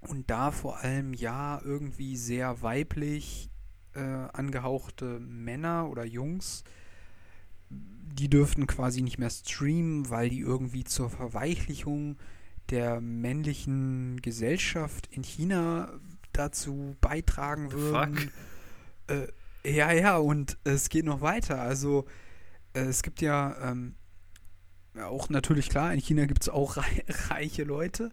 Und 0.01 0.31
da 0.31 0.51
vor 0.51 0.79
allem 0.79 1.15
ja 1.15 1.61
irgendwie 1.63 2.17
sehr 2.17 2.63
weiblich 2.63 3.51
äh, 3.95 4.01
angehauchte 4.01 5.21
Männer 5.21 5.89
oder 5.91 6.05
Jungs, 6.05 6.65
die 7.69 8.29
dürften 8.29 8.67
quasi 8.67 9.03
nicht 9.03 9.19
mehr 9.19 9.31
streamen, 9.31 10.11
weil 10.11 10.31
die 10.31 10.41
irgendwie 10.41 10.85
zur 10.85 11.11
Verweichlichung 11.11 12.17
der 12.71 13.01
männlichen 13.01 14.21
Gesellschaft 14.23 15.09
in 15.13 15.23
China 15.23 15.93
dazu 16.33 16.97
beitragen 17.01 17.73
würden. 17.73 18.17
Fuck. 18.17 18.33
Äh, 19.11 19.29
ja, 19.65 19.93
ja, 19.93 20.17
und 20.17 20.57
es 20.65 20.89
geht 20.89 21.05
noch 21.05 21.21
weiter. 21.21 21.61
Also 21.61 22.07
äh, 22.73 22.81
es 22.81 23.03
gibt 23.03 23.21
ja 23.21 23.57
ähm, 23.63 23.95
auch 24.97 25.29
natürlich 25.29 25.69
klar, 25.69 25.93
in 25.93 26.01
China 26.01 26.27
gibt 26.27 26.43
es 26.43 26.49
auch 26.49 26.77
rei 26.77 27.05
reiche 27.29 27.65
Leute. 27.65 28.11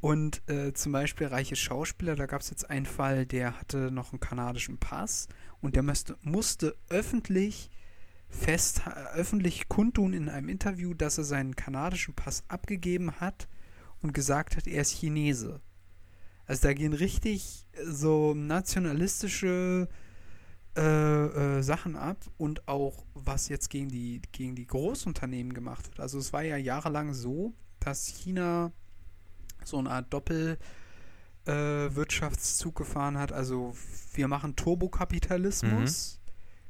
Und 0.00 0.42
äh, 0.50 0.74
zum 0.74 0.92
Beispiel 0.92 1.28
reiche 1.28 1.56
Schauspieler, 1.56 2.14
da 2.14 2.26
gab 2.26 2.42
es 2.42 2.50
jetzt 2.50 2.68
einen 2.68 2.84
Fall, 2.84 3.24
der 3.24 3.58
hatte 3.58 3.90
noch 3.90 4.12
einen 4.12 4.20
kanadischen 4.20 4.76
Pass 4.76 5.28
und 5.62 5.76
der 5.76 5.82
müsste, 5.82 6.18
musste 6.20 6.76
öffentlich 6.90 7.70
fest, 8.28 8.82
öffentlich 9.14 9.68
kundtun 9.68 10.12
in 10.12 10.28
einem 10.28 10.50
Interview, 10.50 10.92
dass 10.92 11.16
er 11.16 11.24
seinen 11.24 11.56
kanadischen 11.56 12.12
Pass 12.12 12.44
abgegeben 12.48 13.18
hat 13.18 13.48
und 14.02 14.12
gesagt 14.12 14.56
hat, 14.58 14.66
er 14.66 14.82
ist 14.82 14.92
Chinese. 14.92 15.62
Also 16.44 16.68
da 16.68 16.74
gehen 16.74 16.92
richtig 16.92 17.66
so 17.82 18.34
nationalistische 18.34 19.88
äh, 20.76 21.58
äh, 21.58 21.62
Sachen 21.62 21.96
ab 21.96 22.18
und 22.36 22.66
auch 22.66 23.04
was 23.14 23.48
jetzt 23.48 23.70
gegen 23.70 23.88
die, 23.88 24.20
gegen 24.32 24.56
die 24.56 24.66
Großunternehmen 24.66 25.54
gemacht 25.54 25.86
wird. 25.88 26.00
Also 26.00 26.18
es 26.18 26.32
war 26.32 26.42
ja 26.42 26.56
jahrelang 26.56 27.14
so, 27.14 27.52
dass 27.80 28.06
China 28.06 28.72
so 29.64 29.78
eine 29.78 29.90
Art 29.90 30.12
Doppel 30.12 30.58
äh, 31.46 31.88
gefahren 32.74 33.18
hat. 33.18 33.32
Also 33.32 33.74
wir 34.14 34.28
machen 34.28 34.56
Turbokapitalismus 34.56 36.20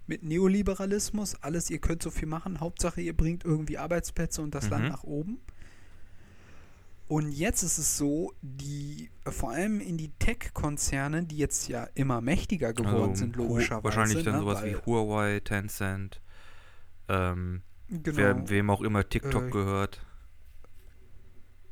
mit 0.07 0.23
Neoliberalismus. 0.23 1.37
Alles, 1.43 1.71
ihr 1.71 1.79
könnt 1.79 2.03
so 2.03 2.11
viel 2.11 2.29
machen. 2.29 2.61
Hauptsache, 2.61 3.01
ihr 3.01 3.17
bringt 3.17 3.45
irgendwie 3.45 3.79
Arbeitsplätze 3.79 4.43
und 4.43 4.55
das 4.55 4.69
Land 4.69 4.85
Mhm. 4.85 4.91
nach 4.91 5.05
oben. 5.05 5.41
Und 7.07 7.33
jetzt 7.33 7.63
ist 7.63 7.77
es 7.79 7.99
so, 7.99 8.33
die 8.41 9.11
äh, 9.25 9.31
vor 9.31 9.51
allem 9.51 9.81
in 9.81 9.99
die 9.99 10.11
Tech-Konzerne, 10.19 11.25
die 11.25 11.37
jetzt 11.37 11.69
ja 11.69 11.85
immer 11.95 12.21
mächtiger 12.23 12.73
geworden 12.73 13.11
Also, 13.11 13.15
sind, 13.17 13.37
logischerweise. 13.37 13.85
Wahrscheinlich 13.85 14.25
dann 14.25 14.35
ne, 14.37 14.41
sowas 14.41 14.65
wie 14.65 14.75
Huawei, 14.75 15.41
Tencent, 15.41 16.21
ähm, 17.09 17.63
Genau. 17.89 18.17
wer, 18.17 18.49
wem 18.49 18.71
auch 18.71 18.81
immer 18.81 19.07
TikTok 19.07 19.45
Äh, 19.49 19.51
gehört. 19.51 20.05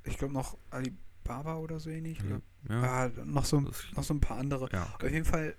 ich 0.05 0.19
glaube 0.19 0.35
noch 0.35 0.59
Alibaba 0.71 1.57
oder 1.57 1.81
so 1.81 1.89
ähnlich. 1.91 2.23
Oder? 2.25 2.43
Ja. 2.69 2.83
Ah, 2.83 3.11
noch, 3.25 3.47
so, 3.47 3.61
noch 3.61 4.03
so 4.05 4.13
ein 4.15 4.21
paar 4.21 4.37
andere. 4.39 4.69
ja. 4.73 4.87
Auf 5.03 5.11
jeden 5.11 5.25
Fall, 5.25 5.55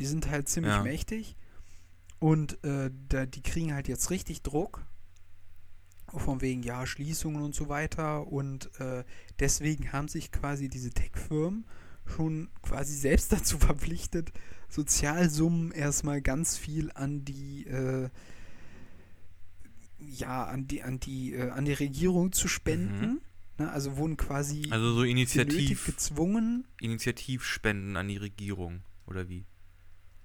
die 0.00 0.06
sind 0.06 0.28
halt 0.28 0.48
ziemlich 0.48 0.74
Ja. 0.74 0.82
mächtig. 0.82 1.36
Und 2.18 2.62
äh, 2.64 2.90
da, 3.08 3.26
die 3.26 3.42
kriegen 3.42 3.72
halt 3.74 3.88
jetzt 3.88 4.10
richtig 4.10 4.42
Druck. 4.42 4.84
Von 6.14 6.40
wegen, 6.40 6.62
ja, 6.62 6.86
Schließungen 6.86 7.42
und 7.42 7.54
so 7.54 7.68
weiter. 7.68 8.26
Und 8.26 8.70
äh, 8.80 9.04
deswegen 9.38 9.92
haben 9.92 10.08
sich 10.08 10.30
quasi 10.30 10.68
diese 10.68 10.90
Tech-Firmen 10.90 11.64
schon 12.06 12.50
quasi 12.62 12.94
selbst 12.94 13.32
dazu 13.32 13.58
verpflichtet, 13.58 14.32
Sozialsummen 14.68 15.70
erstmal 15.70 16.22
ganz 16.22 16.56
viel 16.56 16.90
an 16.94 17.24
die 17.24 17.66
äh, 17.66 18.08
ja, 19.98 20.44
an 20.44 20.66
die, 20.66 20.82
an 20.82 20.98
die, 20.98 21.34
äh, 21.34 21.50
an 21.50 21.64
die 21.64 21.72
Regierung 21.72 22.32
zu 22.32 22.48
spenden. 22.48 23.20
Ne, 23.58 23.70
also 23.70 23.96
wurden 23.96 24.16
quasi 24.16 24.66
Also 24.70 24.94
so 24.94 25.02
Initiativ, 25.02 25.86
gezwungen, 25.86 26.66
Initiativspenden 26.80 27.96
an 27.96 28.08
die 28.08 28.16
Regierung, 28.16 28.80
oder 29.06 29.28
wie? 29.28 29.44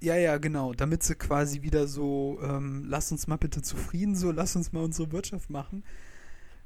Ja, 0.01 0.15
ja, 0.15 0.37
genau. 0.37 0.73
Damit 0.73 1.03
sie 1.03 1.15
quasi 1.15 1.63
wieder 1.63 1.87
so, 1.87 2.39
ähm, 2.43 2.85
lass 2.87 3.11
uns 3.11 3.27
mal 3.27 3.37
bitte 3.37 3.61
zufrieden, 3.61 4.15
so, 4.15 4.31
lass 4.31 4.55
uns 4.55 4.71
mal 4.71 4.83
unsere 4.83 5.11
Wirtschaft 5.11 5.49
machen. 5.49 5.83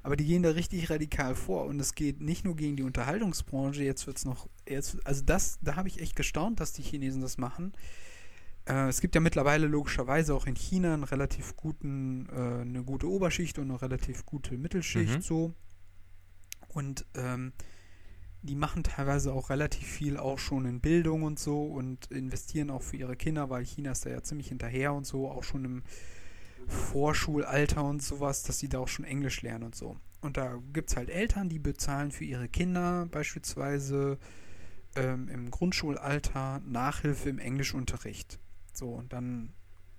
Aber 0.03 0.15
die 0.15 0.25
gehen 0.25 0.43
da 0.43 0.49
richtig 0.49 0.89
radikal 0.89 1.35
vor. 1.35 1.65
Und 1.65 1.79
es 1.79 1.95
geht 1.95 2.21
nicht 2.21 2.43
nur 2.43 2.55
gegen 2.55 2.75
die 2.75 2.83
Unterhaltungsbranche, 2.83 3.83
jetzt 3.83 4.07
wird 4.07 4.17
es 4.17 4.25
noch, 4.25 4.49
jetzt, 4.67 4.97
also 5.05 5.23
das, 5.23 5.59
da 5.61 5.75
habe 5.75 5.87
ich 5.87 6.01
echt 6.01 6.15
gestaunt, 6.15 6.59
dass 6.59 6.73
die 6.73 6.81
Chinesen 6.81 7.21
das 7.21 7.37
machen. 7.37 7.73
Äh, 8.65 8.89
es 8.89 8.99
gibt 8.99 9.15
ja 9.15 9.21
mittlerweile 9.21 9.67
logischerweise 9.67 10.33
auch 10.35 10.45
in 10.47 10.55
China 10.55 10.93
einen 10.93 11.03
relativ 11.03 11.55
guten, 11.55 12.27
äh, 12.29 12.61
eine 12.61 12.83
gute 12.83 13.07
Oberschicht 13.07 13.59
und 13.59 13.69
eine 13.69 13.81
relativ 13.81 14.25
gute 14.25 14.57
Mittelschicht 14.57 15.15
Mhm. 15.17 15.21
so. 15.21 15.53
Und 16.69 17.05
ähm, 17.15 17.53
die 18.43 18.55
machen 18.55 18.83
teilweise 18.83 19.33
auch 19.33 19.49
relativ 19.49 19.87
viel 19.87 20.17
auch 20.17 20.39
schon 20.39 20.65
in 20.65 20.79
Bildung 20.79 21.23
und 21.23 21.39
so 21.39 21.63
und 21.63 22.09
investieren 22.11 22.69
auch 22.69 22.81
für 22.81 22.97
ihre 22.97 23.15
Kinder, 23.15 23.49
weil 23.49 23.63
China 23.65 23.91
ist 23.91 24.05
da 24.05 24.09
ja 24.09 24.23
ziemlich 24.23 24.47
hinterher 24.47 24.93
und 24.93 25.05
so, 25.05 25.29
auch 25.29 25.43
schon 25.43 25.65
im 25.65 25.83
Vorschulalter 26.67 27.83
und 27.83 28.01
sowas, 28.01 28.43
dass 28.43 28.59
sie 28.59 28.69
da 28.69 28.79
auch 28.79 28.87
schon 28.87 29.05
Englisch 29.05 29.41
lernen 29.41 29.65
und 29.65 29.75
so. 29.75 29.97
Und 30.21 30.37
da 30.37 30.59
gibt 30.73 30.89
es 30.89 30.97
halt 30.97 31.09
Eltern, 31.09 31.49
die 31.49 31.59
bezahlen 31.59 32.11
für 32.11 32.23
ihre 32.23 32.47
Kinder 32.47 33.07
beispielsweise 33.11 34.17
ähm, 34.95 35.27
im 35.29 35.51
Grundschulalter 35.51 36.61
Nachhilfe 36.65 37.29
im 37.29 37.39
Englischunterricht. 37.39 38.39
So, 38.73 38.89
und 38.89 39.13
dann 39.13 39.53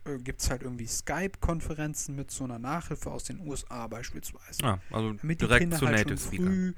äh, 0.04 0.18
gibt 0.18 0.40
es 0.40 0.50
halt 0.50 0.62
irgendwie 0.62 0.86
Skype-Konferenzen 0.86 2.14
mit 2.16 2.30
so 2.30 2.44
einer 2.44 2.58
Nachhilfe 2.58 3.10
aus 3.10 3.24
den 3.24 3.40
USA 3.40 3.86
beispielsweise. 3.86 4.64
Ah, 4.64 4.80
also 4.90 5.12
Damit 5.12 5.40
direkt 5.40 5.74
zu 5.74 5.86
halt 5.86 5.98
Native 5.98 6.18
Speaker. 6.18 6.74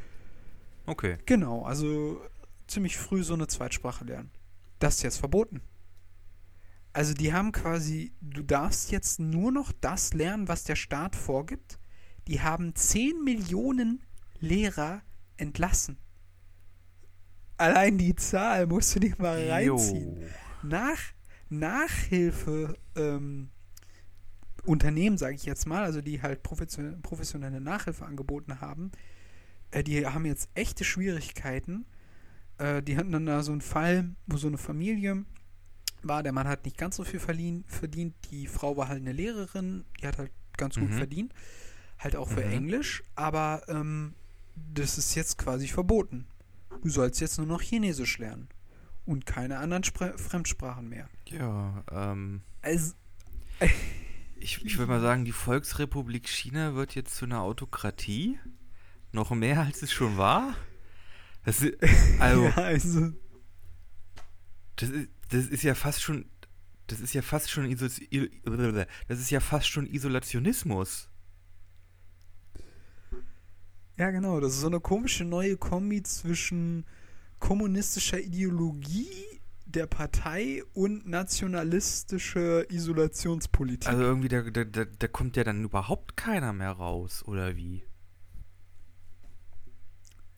Okay. 0.87 1.19
Genau, 1.27 1.65
also 1.65 2.21
ziemlich 2.67 2.97
früh 2.97 3.23
so 3.23 3.35
eine 3.35 3.47
Zweitsprache 3.47 4.05
lernen. 4.05 4.31
Das 4.79 4.97
ist 4.97 5.03
jetzt 5.03 5.19
verboten. 5.19 5.61
Also 6.93 7.13
die 7.13 7.33
haben 7.33 7.53
quasi, 7.53 8.13
du 8.21 8.43
darfst 8.43 8.93
jetzt 8.93 9.19
nur 9.19 9.51
noch 9.51 9.73
das 9.81 10.15
lernen, 10.15 10.47
was 10.49 10.65
der 10.65 10.77
Staat 10.77 11.17
vorgibt. 11.17 11.79
Die 12.29 12.41
haben 12.41 12.75
10 12.75 13.25
Millionen 13.25 14.03
Lehrer 14.39 15.03
entlassen. 15.37 15.99
Allein 17.57 17.99
die 17.99 18.15
Zahl 18.15 18.67
musst 18.67 18.95
du 18.95 19.01
dir 19.01 19.15
mal 19.19 19.49
reinziehen. 19.49 20.21
Jo. 20.21 20.27
Nach 20.63 20.99
Nachhilfe 21.49 22.77
ähm, 22.97 23.51
Unternehmen, 24.65 25.19
sage 25.19 25.35
ich 25.35 25.45
jetzt 25.45 25.67
mal, 25.67 25.85
also 25.85 26.01
die 26.01 26.23
halt 26.23 26.43
professionelle 26.43 27.61
Nachhilfe 27.61 28.07
angeboten 28.07 28.61
haben, 28.61 28.91
äh, 29.75 29.83
die 29.83 30.07
haben 30.07 30.25
jetzt 30.25 30.49
echte 30.55 30.85
Schwierigkeiten. 30.85 31.85
Äh, 32.59 32.83
die 32.83 32.97
hatten 32.97 33.13
dann 33.13 33.27
da 33.27 33.43
so 33.43 33.53
einen 33.53 33.61
Fall, 33.61 34.15
wo 34.27 34.37
so 34.37 34.47
eine 34.47 34.59
Familie 34.59 35.25
war, 36.03 36.23
der 36.23 36.33
Mann 36.33 36.47
hat 36.47 36.65
nicht 36.65 36.79
ganz 36.79 36.97
so 36.97 37.05
viel 37.05 37.21
verdient, 37.21 37.67
verdient. 37.71 38.15
die 38.31 38.47
Frau 38.47 38.77
war 38.77 38.89
halt 38.89 39.01
eine 39.01 39.13
Lehrerin, 39.13 39.85
die 40.01 40.07
hat 40.07 40.19
halt 40.19 40.31
ganz 40.57 40.77
gut 40.77 40.91
mhm. 40.91 40.97
verdient, 40.99 41.35
halt 41.99 42.15
auch 42.15 42.29
für 42.29 42.45
mhm. 42.45 42.53
Englisch, 42.53 43.03
aber 43.15 43.63
ähm, 43.69 44.15
das 44.55 44.99
ist 44.99 45.15
jetzt 45.15 45.39
quasi 45.39 45.67
verboten. 45.67 46.27
Du 46.83 46.91
sollst 46.91 47.21
jetzt 47.21 47.39
nur 47.39 47.47
noch 47.47 47.63
Chinesisch 47.63 48.19
lernen 48.19 48.49
und 49.07 49.25
keine 49.25 49.59
anderen 49.59 49.83
Spre 49.83 50.17
Fremdsprachen 50.19 50.89
mehr. 50.89 51.09
Ja, 51.27 51.83
ähm. 51.91 52.43
Also. 52.61 52.93
ich 54.39 54.63
ich 54.65 54.79
würde 54.79 54.93
mal 54.93 55.01
sagen, 55.01 55.25
die 55.25 55.33
Volksrepublik 55.33 56.29
China 56.29 56.75
wird 56.75 56.95
jetzt 56.95 57.15
zu 57.15 57.25
einer 57.25 57.41
Autokratie. 57.41 58.39
Noch 59.15 59.31
mehr 59.31 59.61
als 59.61 59.81
es 59.81 59.93
schon 59.93 60.17
war. 60.19 60.57
Das 61.45 61.63
ist, 61.63 61.77
also, 62.19 62.43
ja, 62.43 62.55
also. 62.57 63.13
Das 64.75 64.91
ist, 64.91 65.09
das 65.31 65.47
ist 65.47 65.63
ja 65.63 65.77
fast 65.77 66.03
schon. 66.03 66.27
Das 66.89 66.99
ist 67.01 67.15
ja 67.15 67.23
fast 67.23 67.49
schon 67.49 67.71
das 67.79 69.21
ist 69.21 69.31
ja 69.31 69.41
fast 69.41 69.69
schon 69.69 69.87
Isolationismus. 69.87 71.09
Ja, 73.97 74.11
genau. 74.11 74.41
Das 74.41 74.55
ist 74.55 74.61
so 74.61 74.67
eine 74.67 74.81
komische 74.81 75.25
neue 75.25 75.57
Kombi 75.57 76.03
zwischen 76.03 76.85
kommunistischer 77.39 78.19
Ideologie 78.21 79.09
der 79.65 79.87
Partei 79.87 80.63
und 80.75 81.07
nationalistische 81.07 82.67
Isolationspolitik. 82.69 83.89
Also 83.89 84.03
irgendwie, 84.03 84.29
da, 84.29 84.43
da, 84.43 84.85
da 84.85 85.09
kommt 85.09 85.37
ja 85.37 85.45
dann 85.45 85.63
überhaupt 85.63 86.17
keiner 86.17 86.53
mehr 86.53 86.73
raus, 86.73 87.23
oder 87.27 87.57
wie? 87.57 87.85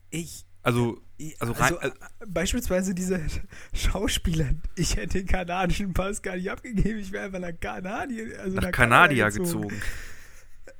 Ich. 0.09 0.45
Also, 0.63 1.01
also, 1.39 1.53
also 1.53 1.53
rein, 1.53 1.75
äh, 1.81 2.25
beispielsweise 2.27 2.93
dieser 2.93 3.19
Schauspieler, 3.73 4.49
ich 4.75 4.97
hätte 4.97 5.19
den 5.19 5.27
kanadischen 5.27 5.93
Pass 5.93 6.21
gar 6.21 6.35
nicht 6.35 6.51
abgegeben, 6.51 6.99
ich 6.99 7.11
wäre 7.11 7.25
einfach 7.25 7.39
nach 7.39 7.57
Kanadier, 7.59 8.39
also 8.39 8.55
nach, 8.55 8.63
nach 8.63 8.71
Kanadier 8.71 9.31
gezogen. 9.31 9.69
gezogen. 9.69 9.81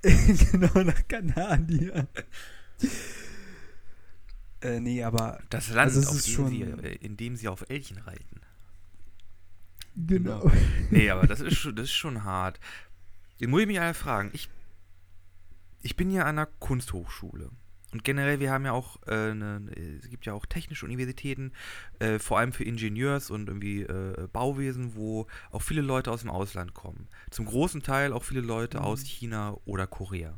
genau, 0.51 0.83
nach 0.83 1.07
Kanadier. 1.07 2.07
Äh, 4.61 4.79
nee, 4.79 5.03
aber. 5.03 5.39
Das 5.49 5.69
Land, 5.69 5.95
also 5.95 6.09
auf 6.09 6.21
dem 6.23 6.47
sie, 6.49 6.61
äh, 6.61 6.95
in 6.95 7.17
dem 7.17 7.35
sie 7.35 7.47
auf 7.47 7.69
Elchen 7.69 7.97
reiten. 7.97 8.41
Genau. 9.95 10.41
genau. 10.41 10.55
Nee, 10.91 11.09
aber 11.09 11.25
das 11.27 11.39
ist 11.39 11.57
schon, 11.57 11.75
das 11.75 11.85
ist 11.85 11.95
schon 11.95 12.23
hart. 12.23 12.59
Den 13.39 13.49
muss 13.49 13.61
ich 13.61 13.67
mich 13.67 13.79
alle 13.79 13.93
fragen. 13.93 14.29
Ich, 14.33 14.49
ich 15.81 15.95
bin 15.95 16.11
ja 16.11 16.23
an 16.23 16.39
einer 16.39 16.45
Kunsthochschule. 16.45 17.49
Und 17.93 18.03
generell, 18.03 18.39
wir 18.41 18.51
haben 18.51 18.65
ja 18.65 18.73
auch, 18.73 18.97
äh, 19.07 19.31
eine, 19.31 19.71
es 20.01 20.09
gibt 20.09 20.25
ja 20.25 20.33
auch 20.33 20.45
technische 20.45 20.85
Universitäten, 20.85 21.53
äh, 21.99 22.19
vor 22.19 22.37
allem 22.37 22.51
für 22.51 22.65
Ingenieurs- 22.65 23.31
und 23.31 23.47
irgendwie 23.47 23.83
äh, 23.83 24.27
Bauwesen, 24.31 24.95
wo 24.95 25.27
auch 25.51 25.61
viele 25.61 25.81
Leute 25.81 26.11
aus 26.11 26.21
dem 26.21 26.29
Ausland 26.29 26.73
kommen. 26.73 27.07
Zum 27.31 27.45
großen 27.45 27.83
Teil 27.83 28.11
auch 28.11 28.23
viele 28.23 28.41
Leute 28.41 28.79
mhm. 28.79 28.83
aus 28.83 29.03
China 29.03 29.57
oder 29.65 29.87
Korea. 29.87 30.37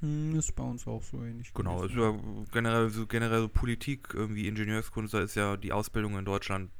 Hm, 0.00 0.34
ist 0.36 0.56
bei 0.56 0.62
uns 0.62 0.86
auch 0.86 1.02
so 1.02 1.22
ähnlich. 1.22 1.52
Genau, 1.52 1.84
ist 1.84 1.94
ja 1.94 2.14
generell, 2.52 2.88
so 2.88 3.06
generell 3.06 3.42
so 3.42 3.48
Politik, 3.48 4.08
irgendwie 4.14 4.48
Ingenieurskunst, 4.48 5.12
da 5.12 5.20
ist 5.20 5.34
ja 5.34 5.58
die 5.58 5.72
Ausbildung 5.72 6.18
in 6.18 6.24
Deutschland 6.24 6.70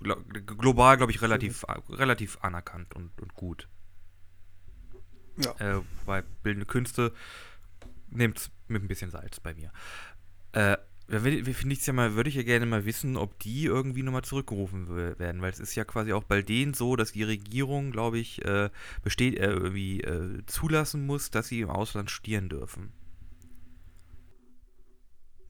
global, 0.00 0.96
glaube 0.96 1.12
ich, 1.12 1.20
relativ, 1.20 1.64
relativ 1.90 2.38
anerkannt 2.40 2.94
und, 2.94 3.10
und 3.20 3.34
gut. 3.34 3.68
Ja. 5.44 5.78
Äh, 5.78 5.82
bei 6.06 6.22
bildende 6.42 6.66
Künste 6.66 7.12
nimmt 8.10 8.38
es 8.38 8.50
mit 8.68 8.82
ein 8.82 8.88
bisschen 8.88 9.10
Salz 9.10 9.40
bei 9.40 9.54
mir. 9.54 9.72
Äh, 10.52 10.76
finde 11.08 11.72
ich 11.72 11.86
ja 11.86 11.92
mal, 11.92 12.14
würde 12.14 12.28
ich 12.28 12.36
ja 12.36 12.42
gerne 12.42 12.66
mal 12.66 12.84
wissen, 12.84 13.16
ob 13.16 13.38
die 13.38 13.64
irgendwie 13.64 14.02
nochmal 14.02 14.24
zurückgerufen 14.24 14.94
werden, 15.18 15.40
weil 15.40 15.50
es 15.50 15.60
ist 15.60 15.74
ja 15.74 15.84
quasi 15.84 16.12
auch 16.12 16.24
bei 16.24 16.42
denen 16.42 16.74
so, 16.74 16.96
dass 16.96 17.12
die 17.12 17.22
Regierung, 17.22 17.92
glaube 17.92 18.18
ich, 18.18 18.44
äh, 18.44 18.68
besteht, 19.02 19.38
äh, 19.38 19.46
irgendwie 19.46 20.02
äh, 20.02 20.44
zulassen 20.46 21.06
muss, 21.06 21.30
dass 21.30 21.48
sie 21.48 21.60
im 21.60 21.70
Ausland 21.70 22.10
studieren 22.10 22.50
dürfen. 22.50 22.92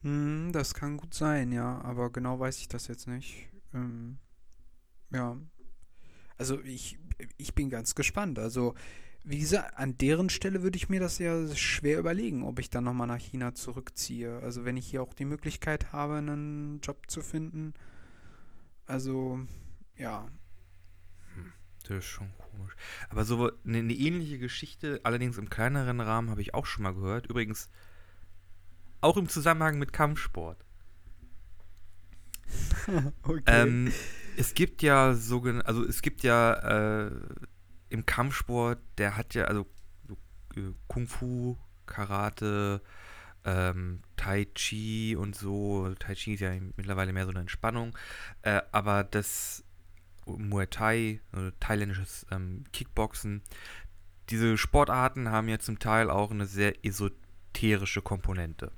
Hm, 0.03 0.51
das 0.53 0.73
kann 0.73 0.95
gut 0.95 1.13
sein, 1.13 1.51
ja, 1.51 1.81
aber 1.81 2.09
genau 2.09 2.39
weiß 2.39 2.59
ich 2.59 2.69
das 2.69 2.87
jetzt 2.87 3.07
nicht. 3.07 3.49
Ähm, 3.73 4.17
ja. 5.11 5.37
Also 6.37 6.61
ich, 6.61 6.97
ich 7.37 7.53
bin 7.53 7.69
ganz 7.69 7.95
gespannt. 7.95 8.39
Also 8.39 8.75
wie 9.23 9.39
gesagt, 9.39 9.77
an 9.77 9.97
deren 9.97 10.29
Stelle 10.29 10.63
würde 10.63 10.77
ich 10.77 10.89
mir 10.89 10.99
das 10.99 11.19
ja 11.19 11.55
schwer 11.55 11.99
überlegen, 11.99 12.43
ob 12.43 12.59
ich 12.59 12.69
dann 12.69 12.83
nochmal 12.83 13.07
nach 13.07 13.19
China 13.19 13.53
zurückziehe. 13.53 14.39
Also 14.39 14.65
wenn 14.65 14.77
ich 14.77 14.87
hier 14.87 15.03
auch 15.03 15.13
die 15.13 15.25
Möglichkeit 15.25 15.91
habe, 15.91 16.15
einen 16.15 16.79
Job 16.81 17.09
zu 17.09 17.21
finden. 17.21 17.73
Also, 18.85 19.39
ja. 19.95 20.27
Hm, 21.35 21.53
das 21.83 21.99
ist 21.99 22.05
schon 22.05 22.31
komisch. 22.37 22.75
Aber 23.09 23.25
so 23.25 23.51
eine, 23.65 23.77
eine 23.77 23.93
ähnliche 23.93 24.39
Geschichte, 24.39 25.01
allerdings 25.03 25.37
im 25.37 25.49
kleineren 25.49 25.99
Rahmen, 26.01 26.29
habe 26.29 26.41
ich 26.41 26.53
auch 26.53 26.65
schon 26.65 26.83
mal 26.83 26.95
gehört. 26.95 27.27
Übrigens 27.27 27.69
auch 29.01 29.17
im 29.17 29.29
Zusammenhang 29.29 29.79
mit 29.79 29.93
Kampfsport. 29.93 30.65
okay. 33.23 33.43
Ähm, 33.45 33.91
es 34.37 34.53
gibt 34.53 34.81
ja 34.81 35.13
sogenannte, 35.13 35.67
also 35.67 35.85
es 35.85 36.01
gibt 36.01 36.23
ja 36.23 36.53
äh, 37.07 37.11
im 37.89 38.05
Kampfsport, 38.05 38.79
der 38.97 39.17
hat 39.17 39.33
ja, 39.33 39.45
also 39.45 39.65
äh, 40.55 40.73
Kung 40.87 41.07
Fu, 41.07 41.57
Karate, 41.85 42.81
ähm, 43.45 44.01
Tai 44.15 44.45
Chi 44.45 45.15
und 45.15 45.35
so. 45.35 45.93
Tai 45.95 46.13
Chi 46.13 46.33
ist 46.33 46.41
ja 46.41 46.51
mittlerweile 46.75 47.13
mehr 47.13 47.25
so 47.25 47.31
eine 47.31 47.41
Entspannung. 47.41 47.97
Äh, 48.41 48.61
aber 48.71 49.03
das 49.03 49.63
Muay 50.25 50.67
Thai, 50.67 51.21
äh, 51.33 51.51
thailändisches 51.59 52.25
ähm, 52.31 52.63
Kickboxen, 52.71 53.41
diese 54.29 54.57
Sportarten 54.57 55.29
haben 55.29 55.49
ja 55.49 55.57
zum 55.59 55.79
Teil 55.79 56.09
auch 56.09 56.31
eine 56.31 56.45
sehr 56.45 56.85
esoterische 56.85 58.01
Komponente. 58.01 58.71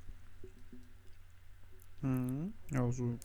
Mhm. 2.00 2.54
Ja, 2.70 2.90
so 2.90 3.18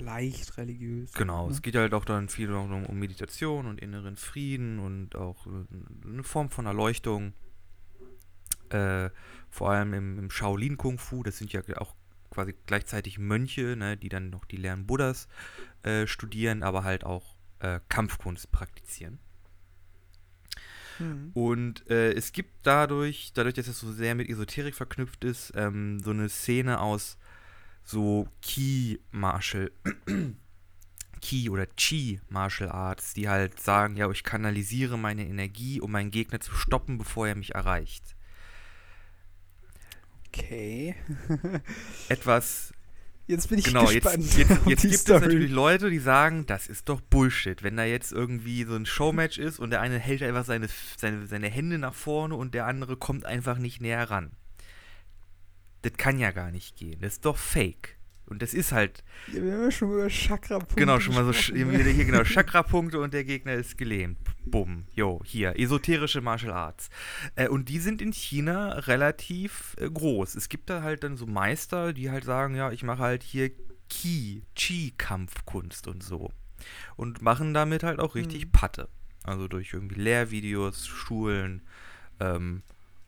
leicht 0.00 0.56
religiös. 0.56 1.12
Genau, 1.12 1.46
ne? 1.46 1.52
es 1.52 1.62
geht 1.62 1.76
halt 1.76 1.94
auch 1.94 2.04
dann 2.04 2.28
viel 2.28 2.52
um, 2.52 2.84
um 2.84 2.98
Meditation 2.98 3.66
und 3.66 3.80
inneren 3.80 4.16
Frieden 4.16 4.78
und 4.78 5.16
auch 5.16 5.46
äh, 5.46 6.08
eine 6.08 6.24
Form 6.24 6.50
von 6.50 6.66
Erleuchtung. 6.66 7.32
Äh, 8.70 9.10
vor 9.50 9.70
allem 9.70 9.94
im, 9.94 10.18
im 10.18 10.30
Shaolin 10.30 10.76
Kung 10.76 10.98
Fu, 10.98 11.22
das 11.22 11.38
sind 11.38 11.52
ja 11.52 11.62
auch 11.78 11.94
quasi 12.30 12.54
gleichzeitig 12.66 13.18
Mönche, 13.18 13.76
ne, 13.76 13.96
die 13.96 14.08
dann 14.08 14.30
noch 14.30 14.44
die 14.44 14.56
Lehren 14.56 14.86
Buddhas 14.86 15.28
äh, 15.82 16.06
studieren, 16.06 16.62
aber 16.62 16.84
halt 16.84 17.04
auch 17.04 17.34
äh, 17.58 17.80
Kampfkunst 17.88 18.52
praktizieren. 18.52 19.18
Mhm. 21.00 21.30
Und 21.34 21.90
äh, 21.90 22.12
es 22.12 22.32
gibt 22.32 22.50
dadurch, 22.62 23.32
dadurch, 23.34 23.54
dass 23.54 23.68
es 23.68 23.80
so 23.80 23.90
sehr 23.92 24.14
mit 24.14 24.28
Esoterik 24.28 24.74
verknüpft 24.74 25.24
ist, 25.24 25.52
ähm, 25.56 26.00
so 26.00 26.10
eine 26.10 26.28
Szene 26.28 26.80
aus 26.80 27.18
so 27.84 28.28
Key 28.42 28.98
Martial 29.10 29.70
Key 31.20 31.50
oder 31.50 31.66
Chi 31.66 32.20
Martial 32.28 32.70
Arts, 32.70 33.14
die 33.14 33.28
halt 33.28 33.60
sagen, 33.60 33.96
ja, 33.96 34.10
ich 34.10 34.24
kanalisiere 34.24 34.98
meine 34.98 35.26
Energie, 35.26 35.80
um 35.80 35.92
meinen 35.92 36.10
Gegner 36.10 36.40
zu 36.40 36.52
stoppen, 36.54 36.98
bevor 36.98 37.28
er 37.28 37.34
mich 37.34 37.54
erreicht. 37.54 38.16
Okay. 40.28 40.94
Etwas 42.08 42.72
Jetzt 43.30 43.48
bin 43.48 43.60
ich 43.60 43.66
genau, 43.66 43.86
gespannt. 43.86 44.24
jetzt, 44.24 44.36
jetzt, 44.38 44.66
jetzt 44.66 44.82
gibt 44.82 44.94
Story. 44.96 45.16
es 45.18 45.22
natürlich 45.22 45.50
Leute, 45.52 45.88
die 45.88 46.00
sagen, 46.00 46.46
das 46.46 46.66
ist 46.66 46.88
doch 46.88 47.00
Bullshit, 47.00 47.62
wenn 47.62 47.76
da 47.76 47.84
jetzt 47.84 48.10
irgendwie 48.10 48.64
so 48.64 48.74
ein 48.74 48.86
Showmatch 48.86 49.38
ist 49.38 49.60
und 49.60 49.70
der 49.70 49.80
eine 49.80 50.00
hält 50.00 50.24
einfach 50.24 50.44
seine, 50.44 50.66
seine, 50.96 51.28
seine 51.28 51.48
Hände 51.48 51.78
nach 51.78 51.94
vorne 51.94 52.34
und 52.34 52.54
der 52.54 52.66
andere 52.66 52.96
kommt 52.96 53.24
einfach 53.24 53.58
nicht 53.58 53.80
näher 53.80 54.10
ran. 54.10 54.32
Das 55.82 55.92
kann 55.94 56.18
ja 56.18 56.30
gar 56.30 56.50
nicht 56.50 56.76
gehen. 56.76 57.00
Das 57.00 57.14
ist 57.14 57.24
doch 57.24 57.36
fake. 57.36 57.96
Und 58.26 58.42
das 58.42 58.54
ist 58.54 58.70
halt, 58.70 59.02
Ja, 59.32 59.42
wir 59.42 59.52
haben 59.54 59.62
ja 59.62 59.70
schon 59.72 59.90
über 59.90 60.08
Chakra-Punkte 60.08 60.76
genau, 60.76 61.00
schon 61.00 61.14
mal 61.16 61.24
so, 61.24 61.32
hier 61.32 61.64
genau, 62.04 62.22
Chakra-Punkte 62.24 63.00
und 63.00 63.12
der 63.12 63.24
Gegner 63.24 63.54
ist 63.54 63.76
gelähmt. 63.76 64.18
Bumm, 64.46 64.84
jo, 64.94 65.20
hier, 65.24 65.58
esoterische 65.58 66.20
Martial 66.20 66.52
Arts. 66.52 66.90
Äh, 67.34 67.48
und 67.48 67.68
die 67.68 67.80
sind 67.80 68.00
in 68.00 68.12
China 68.12 68.74
relativ 68.74 69.74
äh, 69.80 69.90
groß. 69.90 70.36
Es 70.36 70.48
gibt 70.48 70.70
da 70.70 70.82
halt 70.82 71.02
dann 71.02 71.16
so 71.16 71.26
Meister, 71.26 71.92
die 71.92 72.08
halt 72.10 72.22
sagen, 72.22 72.54
ja, 72.54 72.70
ich 72.70 72.84
mache 72.84 73.00
halt 73.02 73.24
hier 73.24 73.50
Qi, 73.88 74.44
Qi-Kampfkunst 74.54 75.88
und 75.88 76.04
so. 76.04 76.30
Und 76.94 77.22
machen 77.22 77.52
damit 77.52 77.82
halt 77.82 77.98
auch 77.98 78.14
richtig 78.14 78.46
Mhm. 78.46 78.52
Patte. 78.52 78.88
Also 79.24 79.48
durch 79.48 79.72
irgendwie 79.72 80.00
Lehrvideos, 80.00 80.86
Schulen, 80.86 81.62
ähm, 82.20 82.62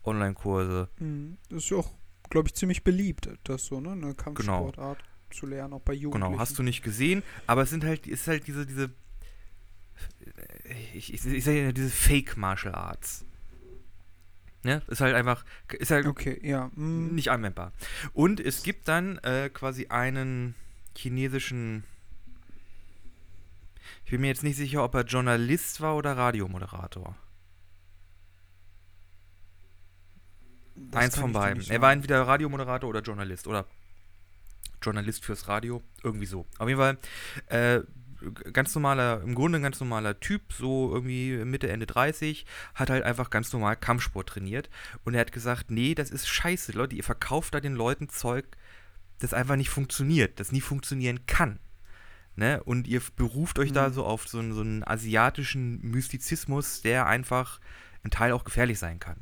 Online-Kurse. 0.05 0.89
Mhm. 0.99 1.39
Das 1.49 1.63
ist 1.65 1.71
ja 1.71 1.77
auch, 1.77 1.95
glaube 2.33 2.49
ich, 2.49 2.55
ziemlich 2.55 2.83
beliebt, 2.83 3.29
das 3.45 3.67
so, 3.67 3.81
ne? 3.81 3.93
Eine 3.93 4.15
Kampfsportart 4.15 4.99
zu 5.31 5.47
lernen, 5.47 5.75
auch 5.75 5.81
bei 5.81 5.93
Jugendlichen. 5.93 6.33
Genau, 6.33 6.41
hast 6.41 6.59
du 6.59 6.63
nicht 6.63 6.83
gesehen, 6.83 7.23
aber 7.47 7.63
es 7.63 7.71
sind 7.71 7.85
halt, 7.85 8.07
es 8.07 8.23
ist 8.23 8.29
halt 8.29 8.47
diese, 8.47 8.67
diese, 8.67 8.91
ich, 10.95 11.13
ich, 11.13 11.25
ich 11.25 11.45
sage 11.45 11.63
ja 11.63 11.73
diese 11.73 11.91
Fake 11.91 12.39
Martial 12.39 12.75
Arts. 12.75 13.27
Ne? 14.63 14.81
Ist 14.89 15.03
halt 15.03 15.15
einfach, 15.15 15.45
ist 15.73 15.91
halt 15.91 16.07
Okay, 16.07 16.41
ja. 16.43 16.71
mhm. 16.75 17.15
nicht 17.15 17.31
anwendbar. 17.31 17.73
Und 18.15 18.41
es 18.41 18.63
gibt 18.63 18.89
dann 18.89 19.19
äh, 19.19 19.51
quasi 19.53 19.89
einen 19.89 20.55
chinesischen, 20.97 21.85
ich 24.07 24.11
bin 24.11 24.23
mir 24.23 24.29
jetzt 24.29 24.43
nicht 24.43 24.57
sicher, 24.57 24.83
ob 24.83 24.95
er 24.95 25.05
Journalist 25.05 25.83
war 25.83 25.97
oder 25.97 26.17
Radiomoderator. 26.17 27.15
Das 30.91 31.05
Eins 31.05 31.19
von 31.19 31.33
beiden. 31.33 31.69
Er 31.71 31.81
war 31.81 31.93
entweder 31.93 32.27
Radiomoderator 32.27 32.89
oder 32.89 33.01
Journalist 33.01 33.47
oder 33.47 33.67
Journalist 34.83 35.25
fürs 35.25 35.49
Radio, 35.49 35.83
irgendwie 36.03 36.27
so. 36.27 36.47
Auf 36.59 36.69
jeden 36.69 36.81
Fall 36.81 36.99
äh, 37.47 37.81
ganz 38.53 38.75
normaler, 38.75 39.21
im 39.23 39.35
Grunde 39.35 39.59
ein 39.59 39.63
ganz 39.63 39.81
normaler 39.81 40.19
Typ, 40.21 40.53
so 40.53 40.93
irgendwie 40.93 41.37
Mitte, 41.45 41.69
Ende 41.69 41.87
30, 41.87 42.47
hat 42.75 42.91
halt 42.91 43.05
einfach 43.05 43.31
ganz 43.31 43.53
normal 43.53 43.77
Kampfsport 43.77 44.29
trainiert 44.29 44.71
und 45.05 45.15
er 45.15 45.21
hat 45.21 45.33
gesagt, 45.33 45.71
nee, 45.71 45.95
das 45.95 46.11
ist 46.11 46.29
scheiße, 46.29 46.73
Leute, 46.73 46.97
ihr 46.97 47.05
verkauft 47.05 47.55
da 47.55 47.61
den 47.61 47.75
Leuten 47.75 48.09
Zeug, 48.09 48.45
das 49.19 49.35
einfach 49.35 49.57
nicht 49.57 49.71
funktioniert, 49.71 50.41
das 50.41 50.53
nie 50.53 50.61
funktionieren 50.61 51.27
kann. 51.27 51.59
Ne? 52.35 52.63
Und 52.63 52.89
ihr 52.89 53.03
beruft 53.17 53.59
euch 53.59 53.73
da 53.73 53.89
Mhm. 53.89 53.93
so 53.93 54.05
auf 54.05 54.27
so 54.27 54.39
einen, 54.39 54.55
so 54.55 54.63
einen 54.63 54.85
asiatischen 54.85 55.81
Mystizismus, 55.83 56.81
der 56.81 57.07
einfach 57.07 57.61
ein 58.05 58.11
Teil 58.11 58.33
auch 58.33 58.45
gefährlich 58.45 58.79
sein 58.79 58.99
kann. 58.99 59.19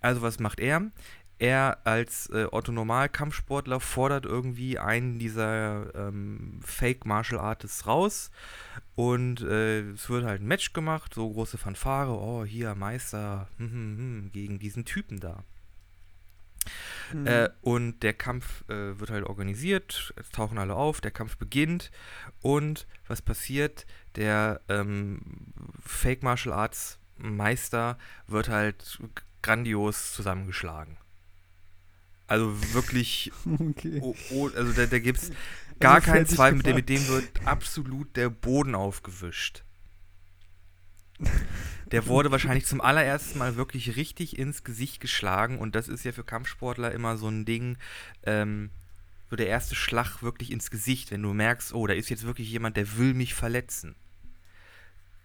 Also 0.00 0.22
was 0.22 0.38
macht 0.38 0.60
er? 0.60 0.90
Er 1.38 1.78
als 1.84 2.28
äh, 2.30 2.46
Otto-Normal-Kampfsportler 2.50 3.78
fordert 3.78 4.24
irgendwie 4.24 4.78
einen 4.78 5.20
dieser 5.20 5.94
ähm, 5.94 6.60
Fake-Martial 6.64 7.40
Artists 7.40 7.86
raus 7.86 8.32
und 8.96 9.42
äh, 9.42 9.82
es 9.90 10.10
wird 10.10 10.24
halt 10.24 10.40
ein 10.40 10.48
Match 10.48 10.72
gemacht, 10.72 11.14
so 11.14 11.30
große 11.30 11.56
Fanfare, 11.56 12.10
oh 12.10 12.44
hier 12.44 12.74
Meister 12.74 13.48
hm, 13.58 13.70
hm, 13.70 13.98
hm, 13.98 14.32
gegen 14.32 14.58
diesen 14.58 14.84
Typen 14.84 15.20
da. 15.20 15.44
Mhm. 17.12 17.26
Äh, 17.28 17.50
und 17.62 18.02
der 18.02 18.14
Kampf 18.14 18.68
äh, 18.68 18.98
wird 18.98 19.10
halt 19.10 19.24
organisiert, 19.24 20.12
es 20.16 20.30
tauchen 20.30 20.58
alle 20.58 20.74
auf, 20.74 21.00
der 21.00 21.12
Kampf 21.12 21.36
beginnt 21.36 21.92
und 22.42 22.88
was 23.06 23.22
passiert? 23.22 23.86
Der 24.16 24.60
ähm, 24.68 25.20
Fake 25.80 26.24
Martial 26.24 26.52
Arts 26.52 26.98
Meister 27.16 27.96
wird 28.26 28.48
halt 28.48 28.98
grandios 29.42 30.12
zusammengeschlagen. 30.12 30.96
Also 32.26 32.74
wirklich, 32.74 33.32
okay. 33.58 34.00
oh, 34.02 34.14
oh, 34.30 34.50
also 34.54 34.72
da, 34.72 34.86
da 34.86 34.98
gibt 34.98 35.18
es 35.18 35.32
gar 35.80 35.96
Also 35.96 36.10
keinen 36.12 36.26
Zweifel, 36.26 36.56
mit 36.58 36.66
dem, 36.66 36.76
mit 36.76 36.88
dem 36.88 37.08
wird 37.08 37.46
absolut 37.46 38.16
der 38.16 38.28
Boden 38.28 38.74
aufgewischt. 38.74 39.64
Der 41.90 42.06
wurde 42.06 42.30
wahrscheinlich 42.30 42.66
zum 42.66 42.80
allerersten 42.80 43.38
Mal 43.38 43.56
wirklich 43.56 43.96
richtig 43.96 44.38
ins 44.38 44.62
Gesicht 44.62 45.00
geschlagen 45.00 45.58
und 45.58 45.74
das 45.74 45.88
ist 45.88 46.04
ja 46.04 46.12
für 46.12 46.22
Kampfsportler 46.24 46.92
immer 46.92 47.16
so 47.16 47.28
ein 47.28 47.44
Ding, 47.44 47.78
ähm, 48.24 48.70
so 49.30 49.36
der 49.36 49.48
erste 49.48 49.74
Schlag 49.74 50.22
wirklich 50.22 50.52
ins 50.52 50.70
Gesicht, 50.70 51.10
wenn 51.10 51.22
du 51.22 51.32
merkst, 51.32 51.72
oh, 51.74 51.86
da 51.86 51.94
ist 51.94 52.08
jetzt 52.10 52.24
wirklich 52.24 52.50
jemand, 52.50 52.76
der 52.76 52.98
will 52.98 53.14
mich 53.14 53.34
verletzen. 53.34 53.94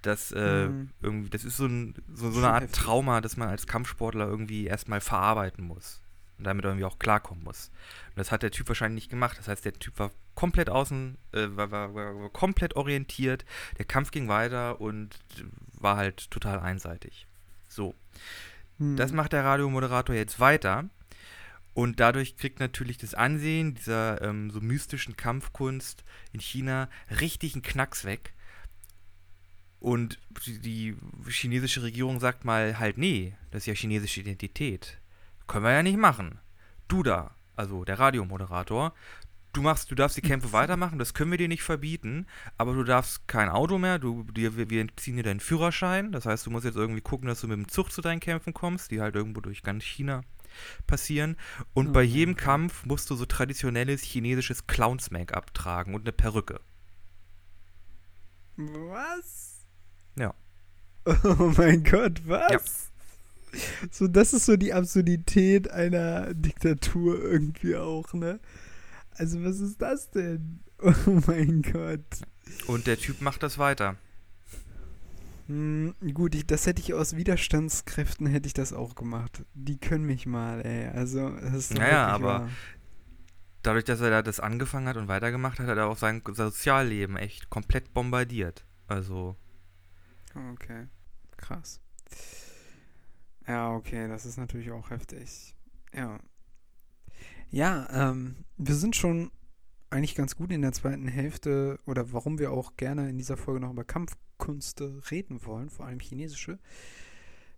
Das, 0.03 0.31
äh, 0.31 0.67
Mhm. 0.67 0.89
irgendwie, 1.01 1.29
das 1.29 1.43
ist 1.43 1.57
so, 1.57 1.65
ein, 1.65 1.95
so, 2.13 2.29
so 2.29 2.37
eine 2.39 2.49
Art 2.49 2.63
heftig. 2.63 2.83
Trauma, 2.83 3.21
das 3.21 3.35
man 3.37 3.49
als 3.49 3.65
Kampfsportler 3.67 4.27
irgendwie 4.27 4.65
erstmal 4.67 5.01
verarbeiten 5.01 5.65
muss 5.65 6.01
und 6.37 6.43
damit 6.45 6.65
irgendwie 6.65 6.85
auch 6.85 6.99
klarkommen 6.99 7.43
muss. 7.43 7.71
Und 8.09 8.17
das 8.19 8.31
hat 8.31 8.43
der 8.43 8.51
Typ 8.51 8.67
wahrscheinlich 8.67 9.03
nicht 9.05 9.09
gemacht. 9.09 9.37
Das 9.39 9.47
heißt, 9.47 9.65
der 9.65 9.73
Typ 9.73 9.97
war 9.99 10.11
komplett 10.35 10.69
außen, 10.69 11.17
äh, 11.31 11.47
war, 11.51 11.71
war, 11.71 11.95
war, 11.95 12.19
war 12.19 12.29
komplett 12.29 12.75
orientiert. 12.75 13.45
Der 13.77 13.85
Kampf 13.85 14.11
ging 14.11 14.27
weiter 14.27 14.79
und 14.81 15.17
war 15.79 15.97
halt 15.97 16.29
total 16.31 16.59
einseitig. 16.59 17.25
So. 17.67 17.95
Mhm. 18.77 18.97
Das 18.97 19.11
macht 19.13 19.31
der 19.33 19.43
Radiomoderator 19.45 20.15
jetzt 20.15 20.39
weiter. 20.39 20.85
Und 21.75 21.99
dadurch 21.99 22.37
kriegt 22.37 22.59
natürlich 22.59 22.97
das 22.97 23.15
Ansehen 23.15 23.73
dieser 23.73 24.21
ähm, 24.21 24.51
so 24.51 24.61
mystischen 24.61 25.17
Kampfkunst 25.17 26.03
in 26.31 26.39
China 26.39 26.87
richtig 27.21 27.53
einen 27.55 27.63
Knacks 27.63 28.05
weg. 28.05 28.33
Und 29.83 30.17
die, 30.45 30.95
chinesische 31.27 31.83
Regierung 31.83 32.21
sagt 32.21 32.45
mal 32.45 32.79
halt, 32.79 32.97
nee, 32.97 33.35
das 33.51 33.63
ist 33.63 33.65
ja 33.65 33.73
chinesische 33.73 34.21
Identität. 34.21 34.97
Können 35.45 35.65
wir 35.65 35.73
ja 35.73 35.83
nicht 35.83 35.97
machen. 35.97 36.39
Du 36.87 37.03
da, 37.03 37.35
also 37.57 37.83
der 37.83 37.99
Radiomoderator, 37.99 38.93
du 39.51 39.61
machst, 39.61 39.91
du 39.91 39.95
darfst 39.95 40.15
die 40.15 40.21
Kämpfe 40.21 40.53
weitermachen, 40.53 40.99
das 40.99 41.13
können 41.13 41.31
wir 41.31 41.37
dir 41.37 41.49
nicht 41.49 41.63
verbieten, 41.63 42.27
aber 42.57 42.71
du 42.71 42.85
darfst 42.85 43.27
kein 43.27 43.49
Auto 43.49 43.77
mehr, 43.77 43.99
du, 43.99 44.23
dir, 44.23 44.55
wir, 44.55 44.69
wir 44.69 44.79
entziehen 44.79 45.17
dir 45.17 45.23
deinen 45.23 45.41
Führerschein, 45.41 46.13
das 46.13 46.25
heißt, 46.25 46.45
du 46.45 46.51
musst 46.51 46.63
jetzt 46.63 46.77
irgendwie 46.77 47.01
gucken, 47.01 47.27
dass 47.27 47.41
du 47.41 47.49
mit 47.49 47.57
dem 47.57 47.67
Zug 47.67 47.91
zu 47.91 47.99
deinen 47.99 48.21
Kämpfen 48.21 48.53
kommst, 48.53 48.89
die 48.89 49.01
halt 49.01 49.15
irgendwo 49.15 49.41
durch 49.41 49.63
ganz 49.63 49.83
China 49.83 50.23
passieren. 50.87 51.35
Und 51.73 51.89
Oh 51.89 51.91
bei 51.91 52.05
mein 52.05 52.09
jedem. 52.09 52.35
Kampf 52.37 52.85
musst 52.85 53.09
du 53.09 53.15
so 53.15 53.25
traditionelles 53.25 54.01
chinesisches 54.01 54.65
Clowns-Make-up 54.65 55.53
tragen 55.53 55.93
und 55.93 56.03
eine 56.03 56.13
Perücke. 56.13 56.61
Was? 58.55 59.62
Ja. 60.17 60.33
Oh 61.23 61.51
mein 61.57 61.83
Gott, 61.83 62.21
was? 62.25 62.91
So, 63.91 64.07
das 64.07 64.33
ist 64.33 64.45
so 64.45 64.55
die 64.55 64.73
Absurdität 64.73 65.69
einer 65.69 66.33
Diktatur 66.33 67.21
irgendwie 67.21 67.75
auch, 67.75 68.13
ne? 68.13 68.39
Also, 69.11 69.43
was 69.43 69.59
ist 69.59 69.81
das 69.81 70.09
denn? 70.11 70.59
Oh 71.05 71.21
mein 71.27 71.61
Gott. 71.61 72.03
Und 72.67 72.87
der 72.87 72.97
Typ 72.97 73.21
macht 73.21 73.41
das 73.41 73.57
weiter. 73.57 73.95
Hm, 75.47 75.93
gut, 76.13 76.35
ich, 76.35 76.45
das 76.45 76.65
hätte 76.65 76.81
ich 76.81 76.93
aus 76.93 77.15
Widerstandskräften 77.15 78.27
hätte 78.27 78.47
ich 78.47 78.53
das 78.53 78.73
auch 78.73 78.95
gemacht. 78.95 79.43
Die 79.53 79.77
können 79.77 80.05
mich 80.05 80.25
mal, 80.25 80.65
ey. 80.65 80.87
Also, 80.87 81.29
das 81.29 81.53
ist 81.53 81.73
Naja, 81.73 82.07
aber 82.07 82.25
wahr. 82.25 82.49
Dadurch, 83.61 83.85
dass 83.85 84.01
er 84.01 84.09
da 84.09 84.21
das 84.21 84.41
angefangen 84.41 84.87
hat 84.87 84.97
und 84.97 85.07
weitergemacht 85.07 85.59
hat, 85.59 85.67
hat 85.67 85.77
er 85.77 85.87
auch 85.87 85.97
sein 85.97 86.21
Sozialleben 86.25 87.15
echt 87.15 87.49
komplett 87.49 87.93
bombardiert. 87.93 88.65
Also, 88.87 89.37
Okay, 90.35 90.87
krass. 91.37 91.79
Ja, 93.47 93.75
okay, 93.75 94.07
das 94.07 94.25
ist 94.25 94.37
natürlich 94.37 94.71
auch 94.71 94.89
heftig. 94.89 95.55
Ja. 95.93 96.19
Ja, 97.49 97.87
ähm, 97.91 98.45
wir 98.57 98.75
sind 98.75 98.95
schon 98.95 99.31
eigentlich 99.89 100.15
ganz 100.15 100.35
gut 100.35 100.51
in 100.51 100.63
der 100.63 100.71
zweiten 100.71 101.07
Hälfte 101.07 101.79
oder 101.85 102.11
warum 102.11 102.39
wir 102.39 102.51
auch 102.51 102.77
gerne 102.77 103.09
in 103.09 103.17
dieser 103.17 103.37
Folge 103.37 103.59
noch 103.59 103.71
über 103.71 103.83
Kampfkünste 103.83 105.01
reden 105.11 105.45
wollen, 105.45 105.69
vor 105.69 105.85
allem 105.85 105.99
chinesische, 105.99 106.57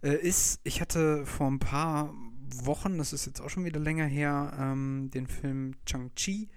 äh, 0.04 0.16
ist, 0.16 0.60
ich 0.64 0.82
hatte 0.82 1.26
vor 1.26 1.48
ein 1.48 1.60
paar 1.60 2.14
Wochen, 2.64 2.98
das 2.98 3.14
ist 3.14 3.26
jetzt 3.26 3.40
auch 3.40 3.50
schon 3.50 3.64
wieder 3.64 3.80
länger 3.80 4.06
her, 4.06 4.54
ähm, 4.60 5.10
den 5.14 5.28
Film 5.28 5.76
Chang-Chi 5.86 6.50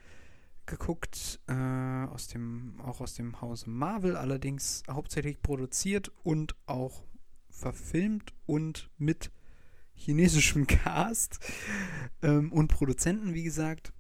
geguckt, 0.69 1.41
äh, 1.49 1.53
aus 1.53 2.29
dem, 2.29 2.81
auch 2.81 3.01
aus 3.01 3.15
dem 3.15 3.41
Hause 3.41 3.69
Marvel, 3.69 4.17
allerdings 4.17 4.85
hauptsächlich 4.89 5.43
produziert 5.43 6.13
und 6.23 6.55
auch 6.67 7.03
verfilmt 7.51 8.33
und 8.47 8.91
mit 8.99 9.33
chinesischem 9.95 10.67
Cast 10.69 11.41
ähm, 12.23 12.53
und 12.53 12.69
Produzenten, 12.69 13.35
wie 13.35 13.43
gesagt. 13.43 13.93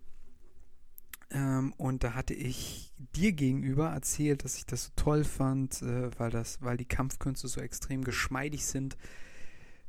Ähm, 1.30 1.74
und 1.76 2.04
da 2.04 2.14
hatte 2.14 2.34
ich 2.34 2.92
dir 2.96 3.32
gegenüber 3.32 3.90
erzählt, 3.90 4.44
dass 4.44 4.56
ich 4.56 4.64
das 4.64 4.84
so 4.84 4.90
toll 4.96 5.24
fand, 5.24 5.82
äh, 5.82 6.10
weil 6.18 6.30
das, 6.30 6.62
weil 6.62 6.76
die 6.76 6.86
Kampfkünste 6.86 7.48
so 7.48 7.60
extrem 7.60 8.04
geschmeidig 8.04 8.64
sind. 8.64 8.96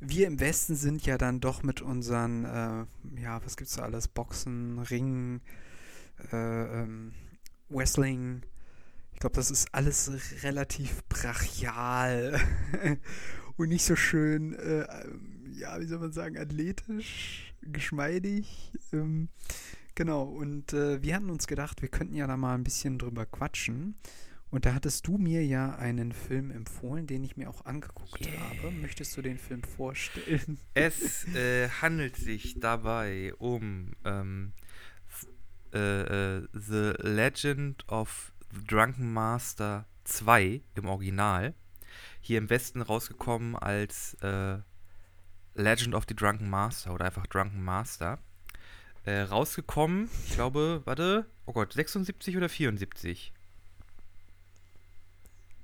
wir 0.02 0.28
im 0.28 0.40
Westen 0.40 0.76
sind 0.76 1.06
ja 1.06 1.18
dann 1.18 1.42
doch 1.42 1.64
mit 1.64 1.82
unseren, 1.82 2.46
äh, 2.46 3.22
ja, 3.22 3.44
was 3.46 3.58
gibt's 3.58 3.76
da 3.76 3.84
alles? 3.84 4.08
Boxen, 4.08 4.80
Ringen, 4.80 5.42
äh, 6.32 6.82
ähm, 6.82 7.14
Wrestling. 7.70 8.42
Ich 9.14 9.20
glaube, 9.20 9.36
das 9.36 9.52
ist 9.52 9.74
alles 9.74 10.12
relativ 10.44 11.04
brachial 11.10 12.40
und 13.58 13.70
nicht 13.70 13.84
so 13.84 13.96
schön, 13.96 14.54
äh, 14.54 14.86
ja, 15.52 15.80
wie 15.80 15.86
soll 15.86 16.00
man 16.00 16.12
sagen, 16.12 16.38
athletisch, 16.38 17.54
geschmeidig. 17.62 18.72
Ähm, 18.94 19.30
genau, 19.96 20.24
und 20.24 20.74
äh, 20.74 21.02
wir 21.02 21.16
hatten 21.16 21.30
uns 21.30 21.48
gedacht, 21.48 21.82
wir 21.82 21.90
könnten 21.90 22.16
ja 22.16 22.28
da 22.28 22.38
mal 22.38 22.56
ein 22.56 22.64
bisschen 22.64 22.98
drüber 22.98 23.26
quatschen. 23.26 23.96
Und 24.52 24.66
da 24.66 24.74
hattest 24.74 25.06
du 25.06 25.18
mir 25.18 25.46
ja 25.46 25.76
einen 25.76 26.12
Film 26.12 26.50
empfohlen, 26.50 27.06
den 27.06 27.24
ich 27.24 27.38
mir 27.38 27.50
auch 27.50 27.66
angeguckt 27.66 28.26
yeah. 28.26 28.40
habe. 28.40 28.72
Möchtest 28.72 29.16
du 29.16 29.22
den 29.22 29.38
Film 29.38 29.62
vorstellen? 29.62 30.58
Es 30.74 31.28
äh, 31.36 31.70
handelt 31.70 32.16
sich 32.16 32.60
dabei 32.60 33.34
um 33.36 33.92
ähm, 34.06 34.54
äh, 35.74 36.38
äh, 36.38 36.48
The 36.54 36.94
Legend 37.00 37.88
of 37.90 38.32
the 38.52 38.66
Drunken 38.66 39.14
Master 39.14 39.86
2 40.06 40.62
im 40.76 40.86
Original. 40.86 41.54
Hier 42.22 42.38
im 42.38 42.50
Westen 42.50 42.82
rausgekommen 42.82 43.56
als 43.56 44.16
äh, 44.22 44.58
Legend 45.56 45.96
of 45.96 46.06
the 46.08 46.16
Drunken 46.16 46.50
Master 46.50 46.94
oder 46.94 47.06
einfach 47.06 47.28
Drunken 47.28 47.64
Master. 47.64 48.20
Äh, 49.06 49.22
rausgekommen, 49.22 50.10
ich 50.26 50.36
glaube, 50.36 50.82
warte, 50.86 51.26
oh 51.46 51.54
Gott, 51.54 51.74
76 51.74 52.38
oder 52.38 52.50
74? 52.50 53.34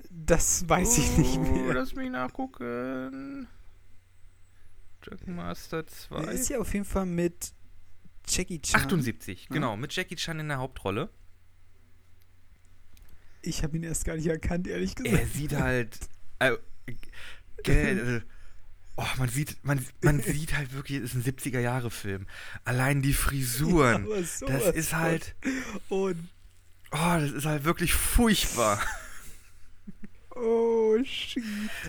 Das 0.09 0.67
weiß 0.67 0.97
ich 0.97 1.17
nicht 1.17 1.37
oh, 1.37 1.41
mehr. 1.41 1.73
Lass 1.73 1.93
mich 1.93 2.09
nachgucken. 2.09 3.47
Dragon 5.01 5.35
Master 5.35 5.85
2. 5.85 6.21
Der 6.21 6.31
ist 6.31 6.49
ja 6.49 6.59
auf 6.59 6.73
jeden 6.73 6.85
Fall 6.85 7.05
mit 7.05 7.53
Jackie 8.27 8.61
Chan. 8.61 8.81
78, 8.81 9.47
ja. 9.49 9.53
genau, 9.53 9.77
mit 9.77 9.95
Jackie 9.95 10.15
Chan 10.15 10.39
in 10.39 10.47
der 10.47 10.57
Hauptrolle. 10.57 11.09
Ich 13.41 13.63
habe 13.63 13.77
ihn 13.77 13.83
erst 13.83 14.05
gar 14.05 14.15
nicht 14.15 14.27
erkannt, 14.27 14.67
ehrlich 14.67 14.95
gesagt. 14.95 15.15
Er 15.15 15.27
sieht 15.27 15.53
halt. 15.53 15.99
Äh, 17.65 17.93
äh, 17.93 18.21
oh, 18.97 19.05
man 19.17 19.29
sieht, 19.29 19.57
man, 19.63 19.83
man 20.01 20.21
sieht 20.21 20.55
halt 20.55 20.73
wirklich, 20.73 20.99
es 20.99 21.15
ist 21.15 21.27
ein 21.27 21.33
70er-Jahre-Film. 21.33 22.27
Allein 22.63 23.01
die 23.01 23.13
Frisuren. 23.13 24.07
Ja, 24.07 24.17
das 24.47 24.75
ist 24.75 24.93
halt. 24.93 25.35
Und 25.89 26.29
oh, 26.91 26.97
das 27.19 27.31
ist 27.31 27.45
halt 27.45 27.63
wirklich 27.63 27.93
furchtbar. 27.93 28.79
Oh, 30.37 30.97
shit. 31.05 31.41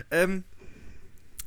Ähm, 0.09 0.45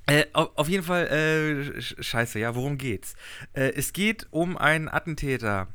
äh, 0.06 0.26
auf, 0.32 0.68
jeden 0.68 0.84
Fall, 0.84 1.06
äh, 1.08 1.80
scheiße, 1.80 2.38
ja, 2.38 2.54
worum 2.54 2.78
geht's? 2.78 3.14
Äh, 3.52 3.72
es 3.74 3.92
geht 3.92 4.26
um 4.30 4.56
einen 4.56 4.88
Attentäter, 4.88 5.68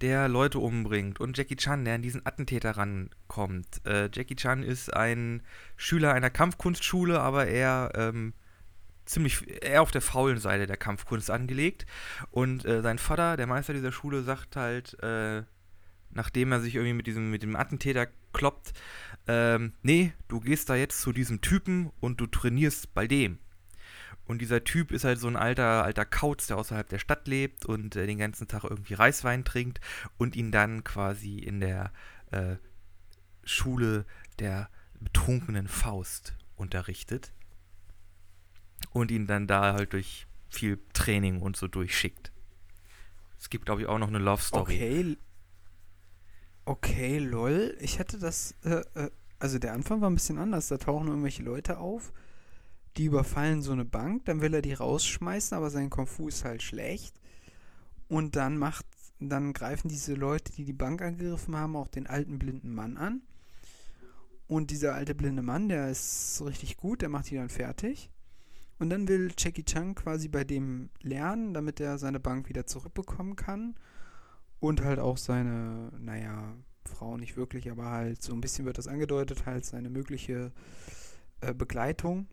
der 0.00 0.28
Leute 0.28 0.58
umbringt 0.58 1.20
und 1.20 1.36
Jackie 1.36 1.56
Chan, 1.56 1.84
der 1.84 1.94
an 1.94 2.02
diesen 2.02 2.24
Attentäter 2.26 2.76
rankommt. 2.76 3.80
Äh, 3.86 4.10
Jackie 4.12 4.36
Chan 4.36 4.62
ist 4.62 4.92
ein 4.92 5.42
Schüler 5.76 6.12
einer 6.12 6.30
Kampfkunstschule, 6.30 7.20
aber 7.20 7.46
er 7.46 7.92
ähm, 7.94 8.34
ziemlich 9.04 9.62
eher 9.62 9.82
auf 9.82 9.90
der 9.90 10.02
faulen 10.02 10.38
Seite 10.38 10.66
der 10.66 10.76
Kampfkunst 10.76 11.30
angelegt. 11.30 11.86
Und 12.30 12.64
äh, 12.64 12.82
sein 12.82 12.98
Vater, 12.98 13.36
der 13.36 13.46
Meister 13.46 13.72
dieser 13.72 13.92
Schule, 13.92 14.22
sagt 14.22 14.56
halt, 14.56 14.96
äh, 15.02 15.42
nachdem 16.10 16.52
er 16.52 16.60
sich 16.60 16.74
irgendwie 16.74 16.94
mit 16.94 17.06
diesem, 17.06 17.30
mit 17.30 17.42
dem 17.42 17.56
Attentäter 17.56 18.08
kloppt, 18.32 18.72
ähm, 19.26 19.72
nee, 19.82 20.12
du 20.28 20.40
gehst 20.40 20.68
da 20.68 20.74
jetzt 20.74 21.00
zu 21.00 21.12
diesem 21.12 21.40
Typen 21.40 21.90
und 22.00 22.20
du 22.20 22.26
trainierst 22.26 22.94
bei 22.94 23.06
dem. 23.06 23.38
Und 24.26 24.40
dieser 24.40 24.64
Typ 24.64 24.90
ist 24.92 25.04
halt 25.04 25.18
so 25.18 25.28
ein 25.28 25.36
alter, 25.36 25.84
alter 25.84 26.04
Kauz, 26.04 26.46
der 26.46 26.56
außerhalb 26.56 26.88
der 26.88 26.98
Stadt 26.98 27.28
lebt 27.28 27.66
und 27.66 27.94
äh, 27.96 28.06
den 28.06 28.18
ganzen 28.18 28.48
Tag 28.48 28.64
irgendwie 28.64 28.94
Reiswein 28.94 29.44
trinkt 29.44 29.80
und 30.16 30.34
ihn 30.36 30.50
dann 30.50 30.82
quasi 30.84 31.38
in 31.38 31.60
der 31.60 31.92
äh, 32.30 32.56
Schule 33.44 34.06
der 34.38 34.70
betrunkenen 35.00 35.68
Faust 35.68 36.34
unterrichtet. 36.56 37.32
Und 38.90 39.10
ihn 39.10 39.26
dann 39.26 39.46
da 39.46 39.74
halt 39.74 39.92
durch 39.92 40.26
viel 40.48 40.78
Training 40.92 41.40
und 41.40 41.56
so 41.56 41.68
durchschickt. 41.68 42.32
Es 43.38 43.50
gibt, 43.50 43.66
glaube 43.66 43.82
ich, 43.82 43.86
auch 43.86 43.98
noch 43.98 44.08
eine 44.08 44.18
Love 44.18 44.42
Story. 44.42 44.62
Okay, 44.62 45.16
Okay, 46.66 47.18
lol. 47.18 47.76
Ich 47.80 47.98
hätte 47.98 48.18
das, 48.18 48.54
äh, 48.64 48.82
äh, 48.94 49.10
also 49.38 49.58
der 49.58 49.74
Anfang 49.74 50.00
war 50.00 50.08
ein 50.08 50.14
bisschen 50.14 50.38
anders. 50.38 50.68
Da 50.68 50.78
tauchen 50.78 51.08
irgendwelche 51.08 51.42
Leute 51.42 51.78
auf, 51.78 52.12
die 52.96 53.06
überfallen 53.06 53.62
so 53.62 53.72
eine 53.72 53.84
Bank, 53.84 54.24
dann 54.26 54.40
will 54.40 54.54
er 54.54 54.62
die 54.62 54.74
rausschmeißen, 54.74 55.56
aber 55.56 55.70
sein 55.70 55.90
Kung 55.90 56.06
Fu 56.06 56.28
ist 56.28 56.44
halt 56.44 56.62
schlecht. 56.62 57.20
Und 58.08 58.36
dann 58.36 58.56
macht, 58.56 58.86
dann 59.18 59.52
greifen 59.52 59.88
diese 59.88 60.14
Leute, 60.14 60.52
die 60.52 60.64
die 60.64 60.72
Bank 60.72 61.02
angegriffen 61.02 61.56
haben, 61.56 61.76
auch 61.76 61.88
den 61.88 62.06
alten 62.06 62.38
blinden 62.38 62.74
Mann 62.74 62.96
an. 62.96 63.22
Und 64.46 64.70
dieser 64.70 64.94
alte 64.94 65.14
blinde 65.14 65.42
Mann, 65.42 65.68
der 65.68 65.90
ist 65.90 66.42
richtig 66.44 66.76
gut, 66.76 67.02
der 67.02 67.08
macht 67.08 67.30
die 67.30 67.36
dann 67.36 67.48
fertig. 67.48 68.10
Und 68.78 68.90
dann 68.90 69.08
will 69.08 69.32
Jackie 69.38 69.64
Chan 69.64 69.94
quasi 69.94 70.28
bei 70.28 70.44
dem 70.44 70.90
lernen, 71.00 71.54
damit 71.54 71.80
er 71.80 71.98
seine 71.98 72.20
Bank 72.20 72.48
wieder 72.48 72.66
zurückbekommen 72.66 73.36
kann. 73.36 73.74
Und 74.60 74.82
halt 74.82 74.98
auch 74.98 75.16
seine, 75.16 75.90
naja, 75.98 76.54
Frau 76.84 77.16
nicht 77.16 77.36
wirklich, 77.36 77.70
aber 77.70 77.86
halt 77.86 78.22
so 78.22 78.32
ein 78.32 78.40
bisschen 78.40 78.66
wird 78.66 78.78
das 78.78 78.88
angedeutet, 78.88 79.46
halt 79.46 79.64
seine 79.64 79.90
mögliche 79.90 80.52
äh, 81.40 81.54
Begleitung, 81.54 82.26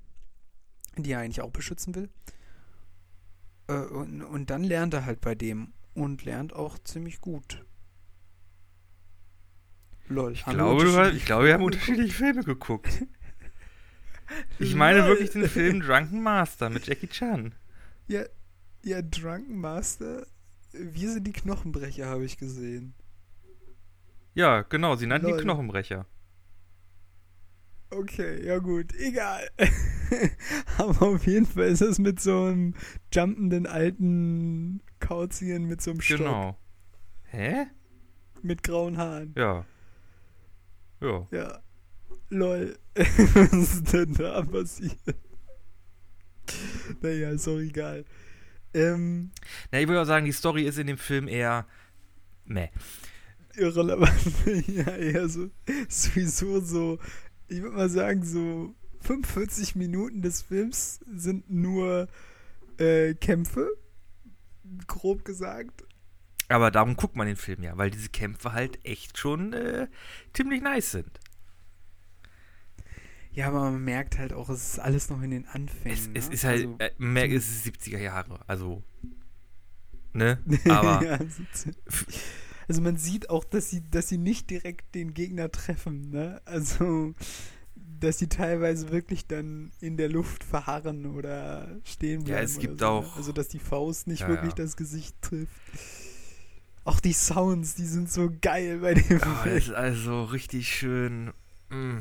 die 0.97 1.11
er 1.11 1.19
eigentlich 1.19 1.41
auch 1.41 1.51
beschützen 1.51 1.95
will. 1.95 2.09
Äh, 3.67 3.73
und, 3.73 4.21
und 4.21 4.49
dann 4.49 4.63
lernt 4.63 4.93
er 4.93 5.05
halt 5.05 5.21
bei 5.21 5.35
dem 5.35 5.73
und 5.93 6.23
lernt 6.25 6.53
auch 6.53 6.77
ziemlich 6.79 7.21
gut. 7.21 7.63
Lol. 10.07 10.33
Ich 10.33 10.43
glaube, 10.43 10.83
du 10.83 10.95
hast, 10.95 11.13
ich 11.13 11.25
glaube, 11.25 11.45
wir 11.45 11.53
haben 11.53 11.63
unterschiedliche 11.63 12.13
Filme 12.13 12.43
geguckt. 12.43 13.05
Ich 14.59 14.75
meine 14.75 15.05
wirklich 15.07 15.31
den 15.31 15.49
Film 15.49 15.81
Drunken 15.85 16.23
Master 16.23 16.69
mit 16.69 16.87
Jackie 16.87 17.09
Chan. 17.09 17.53
Ja, 18.07 18.23
ja, 18.81 19.01
Drunken 19.01 19.59
Master 19.59 20.25
wir 20.73 21.11
sind 21.11 21.25
die 21.25 21.33
Knochenbrecher, 21.33 22.07
habe 22.07 22.25
ich 22.25 22.37
gesehen. 22.37 22.93
Ja, 24.33 24.61
genau, 24.61 24.95
sie 24.95 25.07
nannten 25.07 25.27
Lol. 25.27 25.37
die 25.37 25.43
Knochenbrecher. 25.43 26.05
Okay, 27.91 28.45
ja 28.45 28.57
gut, 28.59 28.93
egal. 28.95 29.49
Aber 30.77 31.07
auf 31.07 31.27
jeden 31.27 31.45
Fall 31.45 31.65
ist 31.65 31.81
es 31.81 31.99
mit 31.99 32.21
so 32.21 32.45
einem 32.45 32.73
jumpenden 33.13 33.67
alten 33.67 34.81
Kauzien 34.99 35.65
mit 35.65 35.81
so 35.81 35.91
einem 35.91 36.01
Stock. 36.01 36.17
Genau. 36.19 36.57
Hä? 37.23 37.67
Mit 38.41 38.63
grauen 38.63 38.97
Haaren. 38.97 39.33
Ja. 39.37 39.65
Ja. 41.01 41.27
Ja. 41.31 41.59
Lol. 42.29 42.77
Was 42.95 43.53
ist 43.53 43.93
denn 43.93 44.13
da 44.13 44.41
passiert? 44.41 44.97
Naja, 47.01 47.31
ist 47.31 47.47
doch 47.47 47.59
egal. 47.59 48.05
Ähm, 48.73 49.31
Na, 49.71 49.81
ich 49.81 49.87
würde 49.87 50.01
auch 50.01 50.05
sagen, 50.05 50.25
die 50.25 50.31
Story 50.31 50.63
ist 50.63 50.77
in 50.77 50.87
dem 50.87 50.97
Film 50.97 51.27
eher 51.27 51.67
meh. 52.45 52.69
Irrelevant. 53.55 54.13
ja, 54.67 54.95
eher 54.95 55.27
so, 55.27 55.49
sowieso 55.89 56.61
so, 56.61 56.99
ich 57.51 57.61
würde 57.61 57.75
mal 57.75 57.89
sagen, 57.89 58.23
so 58.23 58.73
45 59.01 59.75
Minuten 59.75 60.21
des 60.21 60.41
Films 60.41 61.01
sind 61.13 61.49
nur 61.49 62.07
äh, 62.77 63.13
Kämpfe, 63.15 63.69
grob 64.87 65.25
gesagt. 65.25 65.83
Aber 66.47 66.71
darum 66.71 66.95
guckt 66.95 67.15
man 67.15 67.27
den 67.27 67.35
Film 67.35 67.63
ja, 67.63 67.77
weil 67.77 67.91
diese 67.91 68.09
Kämpfe 68.09 68.53
halt 68.53 68.83
echt 68.85 69.17
schon 69.17 69.53
äh, 69.53 69.87
ziemlich 70.33 70.61
nice 70.61 70.91
sind. 70.91 71.19
Ja, 73.33 73.47
aber 73.47 73.61
man 73.71 73.83
merkt 73.83 74.17
halt 74.17 74.33
auch, 74.33 74.49
es 74.49 74.73
ist 74.73 74.79
alles 74.79 75.09
noch 75.09 75.21
in 75.21 75.31
den 75.31 75.47
Anfängen. 75.47 75.97
Es, 75.97 76.07
ne? 76.07 76.13
es 76.15 76.27
ist 76.27 76.43
halt, 76.43 76.65
also, 76.65 76.75
äh, 76.79 76.91
man 76.97 77.13
merkt, 77.13 77.33
es 77.33 77.49
ist 77.49 77.65
70er 77.65 77.99
Jahre, 77.99 78.39
also, 78.47 78.83
ne? 80.13 80.37
Aber. 80.69 81.03
ja, 81.05 81.19
also 82.67 82.81
man 82.81 82.97
sieht 82.97 83.29
auch, 83.29 83.43
dass 83.43 83.69
sie, 83.69 83.81
dass 83.89 84.09
sie 84.09 84.17
nicht 84.17 84.49
direkt 84.49 84.95
den 84.95 85.13
Gegner 85.13 85.51
treffen, 85.51 86.09
ne? 86.09 86.41
Also, 86.45 87.13
dass 87.75 88.17
sie 88.17 88.27
teilweise 88.27 88.91
wirklich 88.91 89.27
dann 89.27 89.71
in 89.79 89.97
der 89.97 90.09
Luft 90.09 90.43
verharren 90.43 91.05
oder 91.05 91.79
stehen 91.83 92.23
bleiben. 92.23 92.39
Ja, 92.39 92.43
es 92.43 92.59
gibt 92.59 92.79
so, 92.79 92.87
auch. 92.87 93.03
Ne? 93.03 93.11
Also, 93.17 93.31
dass 93.31 93.47
die 93.47 93.59
Faust 93.59 94.07
nicht 94.07 94.21
ja, 94.21 94.27
wirklich 94.27 94.51
ja. 94.51 94.63
das 94.63 94.75
Gesicht 94.75 95.15
trifft. 95.21 95.53
Auch 96.83 96.99
die 96.99 97.13
Sounds, 97.13 97.75
die 97.75 97.85
sind 97.85 98.11
so 98.11 98.31
geil 98.41 98.79
bei 98.79 98.95
dem 98.95 99.19
ja, 99.19 99.35
Film. 99.35 99.55
ist 99.55 99.71
also 99.71 100.23
richtig 100.23 100.67
schön. 100.67 101.31
Mm. 101.69 101.99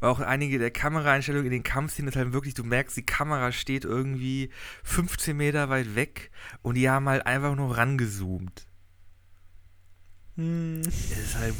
Auch 0.00 0.20
einige 0.20 0.58
der 0.58 0.70
Kameraeinstellungen 0.70 1.46
in 1.46 1.52
den 1.52 1.62
Kampfszenen 1.62 2.08
ist 2.08 2.16
halt 2.16 2.32
wirklich, 2.32 2.54
du 2.54 2.64
merkst, 2.64 2.96
die 2.96 3.06
Kamera 3.06 3.52
steht 3.52 3.84
irgendwie 3.84 4.50
15 4.84 5.36
Meter 5.36 5.68
weit 5.68 5.94
weg 5.94 6.30
und 6.62 6.74
die 6.74 6.90
haben 6.90 7.08
halt 7.08 7.24
einfach 7.24 7.54
nur 7.54 7.76
rangezoomt. 7.76 8.66
Hm. 10.36 10.80
Ist 10.80 11.36
halt, 11.36 11.54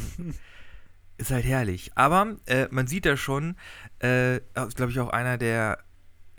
ist 1.18 1.30
halt 1.30 1.44
herrlich. 1.44 1.92
Aber 1.94 2.36
äh, 2.46 2.68
man 2.70 2.86
sieht 2.86 3.06
da 3.06 3.16
schon, 3.16 3.56
äh, 3.98 4.40
glaube 4.74 4.90
ich, 4.90 5.00
auch 5.00 5.10
einer 5.10 5.38
der 5.38 5.78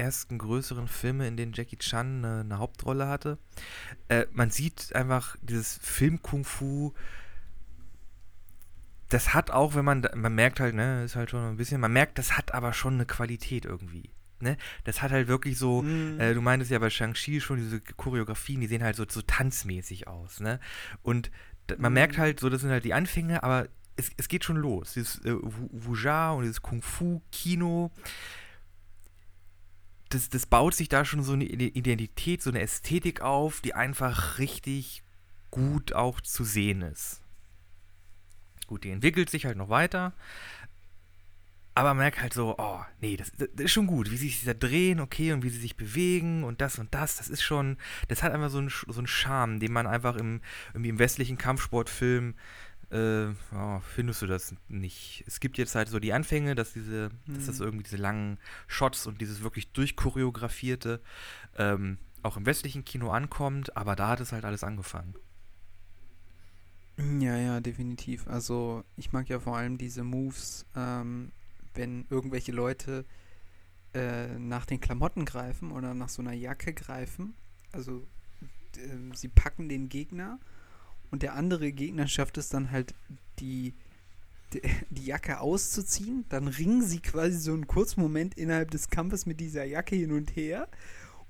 ersten 0.02 0.40
größeren 0.40 0.88
Filme, 0.88 1.28
in 1.28 1.38
denen 1.38 1.54
Jackie 1.54 1.78
Chan 1.78 2.26
eine, 2.26 2.42
eine 2.42 2.58
Hauptrolle 2.58 3.08
hatte. 3.08 3.38
Äh, 4.08 4.26
man 4.32 4.50
sieht 4.50 4.96
einfach 4.96 5.36
dieses 5.42 5.78
Film-Kung-Fu. 5.78 6.94
Das 9.10 9.34
hat 9.34 9.52
auch, 9.52 9.76
wenn 9.76 9.86
man, 9.86 10.08
man 10.16 10.34
merkt 10.34 10.60
halt, 10.60 10.74
ne, 10.74 11.04
ist 11.04 11.16
halt 11.16 11.30
schon 11.30 11.48
ein 11.48 11.58
bisschen, 11.58 11.80
man 11.80 11.94
merkt, 11.94 12.18
das 12.18 12.36
hat 12.38 12.54
aber 12.54 12.74
schon 12.74 12.96
eine 12.96 13.06
Qualität 13.06 13.66
irgendwie. 13.66 14.10
Ne? 14.40 14.58
Das 14.86 15.04
hat 15.04 15.12
halt 15.12 15.28
wirklich 15.28 15.58
so, 15.60 15.84
mm. 15.84 16.20
äh, 16.20 16.34
du 16.34 16.42
meintest 16.42 16.72
ja 16.72 16.80
bei 16.80 16.90
Shang-Chi 16.90 17.40
schon 17.42 17.58
diese 17.58 17.80
Choreografien, 17.80 18.60
die 18.60 18.68
sehen 18.68 18.84
halt 18.84 18.96
so, 18.96 19.06
so 19.08 19.22
tanzmäßig 19.22 20.08
aus, 20.08 20.40
ne? 20.40 20.60
Und 21.04 21.30
man 21.78 21.94
merkt 21.94 22.18
halt 22.18 22.40
so, 22.40 22.50
das 22.50 22.62
sind 22.62 22.70
halt 22.70 22.86
die 22.86 22.94
Anfänge, 22.94 23.44
aber 23.44 23.68
es, 23.96 24.12
es 24.18 24.28
geht 24.28 24.44
schon 24.44 24.58
los. 24.58 24.94
Dieses 24.94 25.24
äh, 25.26 25.36
Wuja 25.42 26.32
und 26.32 26.44
dieses 26.44 26.62
Kung-Fu-Kino, 26.62 27.92
das, 30.10 30.30
das 30.30 30.46
baut 30.46 30.74
sich 30.74 30.90
da 30.90 31.06
schon 31.06 31.24
so 31.24 31.34
eine 31.34 31.46
Identität, 31.46 32.42
so 32.42 32.50
eine 32.50 32.62
Ästhetik 32.62 33.22
auf, 33.22 33.62
die 33.62 33.74
einfach 33.74 34.40
richtig 34.40 35.04
gut 35.52 35.94
auch 35.94 36.22
zu 36.22 36.44
sehen 36.44 36.82
ist. 36.82 37.22
Gut, 38.68 38.84
die 38.84 38.92
entwickelt 38.92 39.30
sich 39.30 39.46
halt 39.46 39.58
noch 39.58 39.70
weiter. 39.70 40.14
Aber 41.74 41.90
man 41.90 42.00
merkt 42.00 42.22
halt 42.22 42.34
so, 42.34 42.56
oh, 42.58 42.82
nee, 43.00 43.16
das, 43.16 43.32
das, 43.38 43.48
ist 43.56 43.72
schon 43.72 43.88
gut, 43.88 44.12
wie 44.12 44.18
sie 44.18 44.28
sich 44.28 44.44
da 44.44 44.54
drehen, 44.54 45.00
okay, 45.00 45.32
und 45.32 45.44
wie 45.44 45.50
sie 45.50 45.60
sich 45.60 45.78
bewegen 45.78 46.44
und 46.44 46.60
das 46.60 46.80
und 46.80 46.94
das, 46.94 47.16
das 47.16 47.30
ist 47.30 47.44
schon, 47.44 47.78
das 48.10 48.24
hat 48.24 48.34
einfach 48.34 48.50
so 48.50 48.58
einen, 48.58 48.70
so 48.70 48.98
einen 48.98 49.08
Charme, 49.08 49.60
den 49.60 49.72
man 49.72 49.88
einfach 49.88 50.18
im, 50.18 50.42
im 50.74 51.00
westlichen 51.00 51.38
Kampfsportfilm 51.38 52.36
äh, 52.92 53.28
oh, 53.56 53.80
findest 53.96 54.22
du 54.22 54.28
das 54.28 54.54
nicht. 54.68 55.24
Es 55.26 55.40
gibt 55.40 55.58
jetzt 55.58 55.76
halt 55.76 55.88
so 55.88 56.00
die 56.00 56.12
Anfänge, 56.12 56.56
dass 56.56 56.74
diese, 56.74 57.10
mhm. 57.26 57.36
dass 57.36 57.46
das 57.46 57.60
hm. 57.60 57.66
irgendwie 57.66 57.84
diese 57.84 57.98
langen 57.98 58.38
Shots 58.68 59.08
und 59.08 59.22
dieses 59.22 59.44
wirklich 59.44 59.72
durchchoreografierte 59.72 61.02
ähm, 61.58 61.98
auch 62.22 62.38
im 62.38 62.46
westlichen 62.46 62.84
Kino 62.86 63.10
ankommt, 63.10 63.76
aber 63.78 63.96
da 63.96 64.10
hat 64.10 64.20
es 64.20 64.32
halt 64.32 64.46
alles 64.46 64.64
angefangen. 64.64 65.16
Ja, 66.98 67.38
ja, 67.38 67.62
definitiv. 67.62 68.28
Also 68.28 68.84
ich 68.96 69.12
mag 69.12 69.28
ja 69.30 69.40
vor 69.40 69.58
allem 69.58 69.78
diese 69.78 70.04
Moves, 70.04 70.66
ähm, 70.76 71.32
wenn 71.74 72.06
irgendwelche 72.10 72.52
Leute 72.52 73.06
äh, 73.94 74.40
nach 74.40 74.66
den 74.66 74.80
Klamotten 74.80 75.26
greifen 75.26 75.72
oder 75.72 75.94
nach 75.94 76.10
so 76.10 76.22
einer 76.22 76.34
Jacke 76.34 76.74
greifen. 76.74 77.34
Also 77.72 78.08
äh, 78.78 79.16
sie 79.16 79.28
packen 79.28 79.70
den 79.70 79.90
Gegner 79.90 80.40
und 81.12 81.24
der 81.24 81.36
andere 81.36 81.72
Gegner 81.72 82.08
schafft 82.08 82.38
es 82.38 82.50
dann 82.50 82.72
halt, 82.72 82.96
die, 83.40 83.74
die, 84.54 84.62
die, 84.90 85.06
Jacke 85.06 85.42
auszuziehen. 85.42 86.26
Dann 86.30 86.48
ringen 86.48 86.84
sie 86.84 87.02
quasi 87.02 87.38
so 87.38 87.54
einen 87.54 87.68
kurzen 87.68 88.02
Moment 88.02 88.36
innerhalb 88.36 88.72
des 88.72 88.90
Kampfes 88.90 89.26
mit 89.26 89.40
dieser 89.40 89.66
Jacke 89.66 89.96
hin 89.96 90.14
und 90.14 90.36
her. 90.36 90.68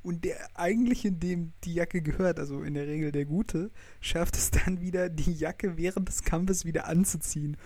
Und 0.03 0.23
der 0.25 0.49
eigentliche, 0.57 1.11
dem 1.11 1.53
die 1.63 1.75
Jacke 1.75 2.01
gehört, 2.01 2.39
also 2.39 2.63
in 2.63 2.73
der 2.73 2.87
Regel 2.87 3.11
der 3.11 3.25
Gute, 3.25 3.69
schafft 3.99 4.35
es 4.35 4.49
dann 4.49 4.81
wieder, 4.81 5.09
die 5.09 5.33
Jacke 5.33 5.77
während 5.77 6.07
des 6.09 6.23
Kampfes 6.23 6.65
wieder 6.65 6.87
anzuziehen. 6.87 7.57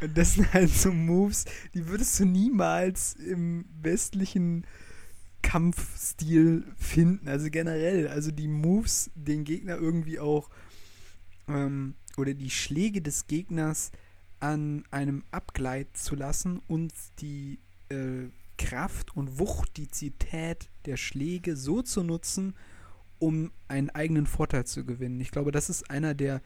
Und 0.00 0.16
das 0.16 0.34
sind 0.34 0.52
halt 0.52 0.70
so 0.70 0.92
Moves, 0.92 1.44
die 1.74 1.86
würdest 1.88 2.18
du 2.20 2.26
niemals 2.26 3.14
im 3.14 3.64
westlichen 3.80 4.66
Kampfstil 5.42 6.64
finden. 6.76 7.28
Also 7.28 7.50
generell, 7.50 8.08
also 8.08 8.30
die 8.30 8.48
Moves, 8.48 9.10
den 9.14 9.44
Gegner 9.44 9.76
irgendwie 9.76 10.18
auch 10.18 10.50
ähm, 11.48 11.94
oder 12.16 12.34
die 12.34 12.50
Schläge 12.50 13.00
des 13.00 13.26
Gegners 13.26 13.92
an 14.40 14.84
einem 14.90 15.24
abgleiten 15.30 15.94
zu 15.94 16.14
lassen 16.14 16.60
und 16.68 16.92
die 17.20 17.58
äh, 17.88 18.28
Kraft 18.58 19.16
und 19.16 19.38
Wuchtizität 19.38 20.68
der 20.84 20.96
Schläge 20.96 21.56
so 21.56 21.82
zu 21.82 22.02
nutzen, 22.02 22.54
um 23.18 23.50
einen 23.68 23.90
eigenen 23.90 24.26
Vorteil 24.26 24.66
zu 24.66 24.84
gewinnen. 24.84 25.20
Ich 25.20 25.30
glaube, 25.30 25.52
das 25.52 25.70
ist 25.70 25.90
einer 25.90 26.14
der, 26.14 26.42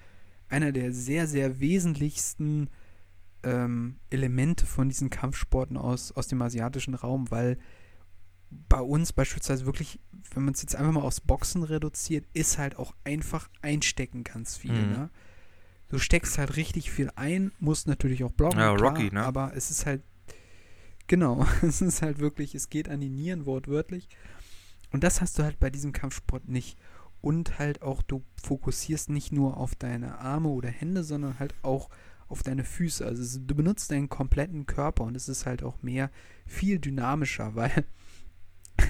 einer 0.48 0.72
der 0.72 0.92
sehr, 0.92 1.26
sehr 1.26 1.61
wesentlichsten 1.61 2.68
ähm, 3.43 3.99
Elemente 4.11 4.66
von 4.66 4.88
diesen 4.88 5.11
Kampfsporten 5.11 5.76
aus, 5.76 6.12
aus 6.12 6.28
dem 6.28 6.43
asiatischen 6.43 6.95
Raum, 6.95 7.30
weil 7.30 7.59
bei 8.51 8.80
uns 8.80 9.12
beispielsweise 9.12 9.66
wirklich, 9.66 10.01
wenn 10.34 10.45
man 10.45 10.55
es 10.55 10.62
jetzt 10.62 10.74
einfach 10.74 10.93
mal 10.93 11.03
aufs 11.03 11.20
Boxen 11.20 11.62
reduziert, 11.62 12.26
ist 12.34 12.59
halt 12.59 12.76
auch 12.76 12.95
einfach 13.05 13.49
einstecken 13.62 14.24
ganz 14.24 14.57
viel. 14.57 14.72
Mhm. 14.72 14.93
Ne? 14.93 15.11
Du 15.88 15.99
steckst 15.99 16.38
halt 16.38 16.57
richtig 16.57 16.91
viel 16.91 17.11
ein, 17.14 17.53
musst 17.59 17.86
natürlich 17.86 18.24
auch 18.24 18.32
blocken. 18.32 18.59
Ja, 18.59 18.74
klar, 18.74 18.91
Rocky, 18.91 19.11
ne? 19.12 19.24
Aber 19.24 19.53
es 19.55 19.70
ist 19.70 19.86
halt, 19.86 20.03
genau, 21.07 21.47
es 21.62 21.80
ist 21.80 22.03
halt 22.03 22.18
wirklich, 22.18 22.55
es 22.55 22.70
geht 22.70 22.88
an 22.88 23.01
die 23.01 23.09
Nieren 23.09 23.47
wortwörtlich. 23.47 24.09
Und 24.93 25.05
das 25.05 25.20
hast 25.20 25.38
du 25.38 25.45
halt 25.45 25.61
bei 25.61 25.70
diesem 25.70 25.93
Kampfsport 25.93 26.49
nicht. 26.49 26.76
Und 27.20 27.59
halt 27.59 27.82
auch, 27.82 28.03
du 28.03 28.24
fokussierst 28.43 29.11
nicht 29.11 29.30
nur 29.30 29.57
auf 29.59 29.74
deine 29.74 30.18
Arme 30.18 30.49
oder 30.49 30.70
Hände, 30.70 31.05
sondern 31.05 31.38
halt 31.38 31.55
auch 31.62 31.91
auf 32.31 32.43
deine 32.43 32.64
Füße. 32.64 33.05
Also 33.05 33.41
du 33.41 33.55
benutzt 33.55 33.91
deinen 33.91 34.09
kompletten 34.09 34.64
Körper 34.64 35.05
und 35.05 35.16
es 35.16 35.28
ist 35.28 35.47
halt 35.47 35.62
auch 35.62 35.83
mehr, 35.83 36.11
viel 36.47 36.78
dynamischer, 36.78 37.55
weil 37.55 37.85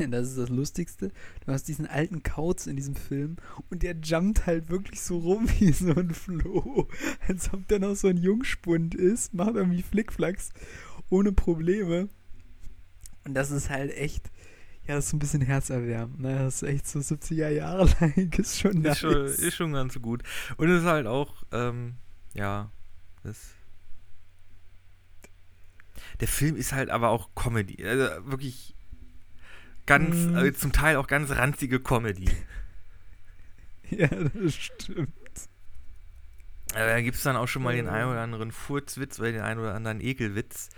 das 0.09 0.29
ist 0.29 0.39
das 0.39 0.51
Lustigste. 0.51 1.11
Du 1.45 1.53
hast 1.53 1.65
diesen 1.65 1.87
alten 1.87 2.23
Kauz 2.23 2.67
in 2.67 2.77
diesem 2.77 2.95
Film 2.95 3.37
und 3.71 3.83
der 3.83 3.97
jumpt 3.97 4.47
halt 4.47 4.71
wirklich 4.71 5.01
so 5.01 5.19
rum 5.19 5.49
wie 5.59 5.73
so 5.73 5.95
ein 5.95 6.11
Floh. 6.11 6.87
Als 7.27 7.53
ob 7.53 7.67
der 7.69 7.81
noch 7.81 7.97
so 7.97 8.09
ein 8.09 8.19
Jungspund 8.19 8.95
ist, 8.95 9.35
macht 9.35 9.57
irgendwie 9.57 9.83
Flickflacks 9.83 10.51
ohne 11.09 11.33
Probleme. 11.33 12.09
Und 13.25 13.35
das 13.35 13.51
ist 13.51 13.71
halt 13.71 13.97
echt, 13.97 14.31
ja, 14.87 14.95
das 14.95 15.07
ist 15.07 15.13
ein 15.15 15.19
bisschen 15.19 15.43
herzerwärmend. 15.43 16.21
Ne? 16.21 16.39
Das 16.39 16.63
ist 16.63 16.69
echt 16.69 16.87
so 16.87 17.01
70er 17.01 17.49
Jahre 17.49 17.89
lang, 18.01 18.33
ist 18.37 18.61
schon 18.61 18.73
ist 18.73 18.83
nice. 18.83 18.99
Schon, 18.99 19.25
ist 19.25 19.55
schon 19.55 19.73
ganz 19.73 20.01
gut. 20.01 20.23
Und 20.59 20.69
es 20.69 20.83
ist 20.83 20.89
halt 20.89 21.07
auch, 21.07 21.43
ähm, 21.53 21.95
ja, 22.35 22.71
das 23.23 23.55
der 26.21 26.29
Film 26.29 26.57
ist 26.57 26.73
halt 26.73 26.91
aber 26.91 27.11
auch 27.11 27.35
Comedy. 27.35 27.85
Also 27.85 28.31
wirklich 28.31 28.75
ganz, 29.87 30.17
mm. 30.17 30.37
äh, 30.37 30.53
zum 30.53 30.73
Teil 30.73 30.97
auch 30.97 31.07
ganz 31.07 31.31
ranzige 31.31 31.81
Comedy. 31.81 32.31
ja, 33.91 34.09
das 34.09 34.55
stimmt. 34.55 35.11
Äh, 36.75 36.87
da 36.87 37.01
gibt 37.01 37.17
es 37.17 37.23
dann 37.23 37.37
auch 37.37 37.49
schon 37.49 37.63
mal 37.63 37.75
den 37.75 37.89
einen 37.89 38.11
oder 38.11 38.21
anderen 38.21 38.53
Furzwitz 38.53 39.19
oder 39.19 39.33
den 39.33 39.41
einen 39.41 39.61
oder 39.61 39.75
anderen 39.75 40.01
Ekelwitz. 40.01 40.69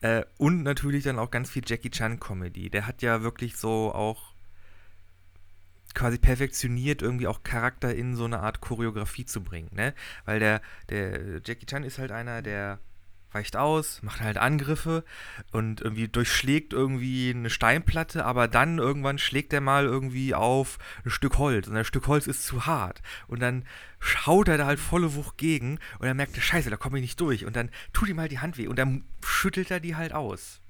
Äh, 0.00 0.24
und 0.38 0.62
natürlich 0.62 1.04
dann 1.04 1.18
auch 1.18 1.30
ganz 1.30 1.50
viel 1.50 1.62
Jackie 1.66 1.90
Chan-Comedy. 1.90 2.70
Der 2.70 2.86
hat 2.86 3.02
ja 3.02 3.22
wirklich 3.22 3.56
so 3.56 3.92
auch 3.92 4.29
quasi 5.94 6.18
perfektioniert, 6.18 7.02
irgendwie 7.02 7.26
auch 7.26 7.42
Charakter 7.42 7.94
in 7.94 8.16
so 8.16 8.24
eine 8.24 8.40
Art 8.40 8.60
Choreografie 8.60 9.24
zu 9.24 9.42
bringen, 9.42 9.70
ne? 9.72 9.94
Weil 10.24 10.40
der, 10.40 10.60
der 10.88 11.40
Jackie 11.44 11.66
Chan 11.66 11.84
ist 11.84 11.98
halt 11.98 12.12
einer, 12.12 12.42
der 12.42 12.78
weicht 13.32 13.56
aus, 13.56 14.02
macht 14.02 14.20
halt 14.20 14.38
Angriffe 14.38 15.04
und 15.52 15.80
irgendwie 15.80 16.08
durchschlägt 16.08 16.72
irgendwie 16.72 17.30
eine 17.30 17.50
Steinplatte, 17.50 18.24
aber 18.24 18.48
dann 18.48 18.78
irgendwann 18.78 19.18
schlägt 19.18 19.52
er 19.52 19.60
mal 19.60 19.84
irgendwie 19.84 20.34
auf 20.34 20.78
ein 21.04 21.10
Stück 21.10 21.38
Holz 21.38 21.68
und 21.68 21.74
das 21.74 21.86
Stück 21.86 22.06
Holz 22.08 22.26
ist 22.26 22.44
zu 22.44 22.66
hart 22.66 23.02
und 23.28 23.40
dann 23.40 23.64
schaut 24.00 24.48
er 24.48 24.58
da 24.58 24.66
halt 24.66 24.80
volle 24.80 25.14
Wucht 25.14 25.38
gegen 25.38 25.78
und 25.98 26.06
er 26.06 26.14
merkt, 26.14 26.36
scheiße, 26.36 26.70
da 26.70 26.76
komme 26.76 26.98
ich 26.98 27.02
nicht 27.02 27.20
durch 27.20 27.46
und 27.46 27.54
dann 27.54 27.70
tut 27.92 28.08
ihm 28.08 28.18
halt 28.18 28.32
die 28.32 28.40
Hand 28.40 28.58
weh 28.58 28.66
und 28.66 28.78
dann 28.78 29.04
schüttelt 29.24 29.70
er 29.70 29.80
die 29.80 29.94
halt 29.94 30.12
aus. 30.12 30.60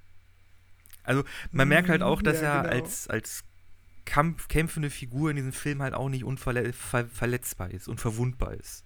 Also 1.03 1.25
man 1.51 1.69
merkt 1.69 1.89
halt 1.89 2.03
auch, 2.03 2.21
dass 2.21 2.43
ja, 2.43 2.57
er 2.57 2.63
genau. 2.63 2.75
als, 2.75 3.09
als 3.09 3.43
Kampf, 4.11 4.49
kämpfende 4.49 4.91
Figur 4.91 5.31
in 5.31 5.37
diesem 5.37 5.53
Film 5.53 5.83
halt 5.83 5.95
auch 5.95 6.09
nicht 6.09 6.25
unverletzbar 6.25 7.71
ist 7.71 7.87
und 7.87 8.01
verwundbar 8.01 8.55
ist. 8.55 8.85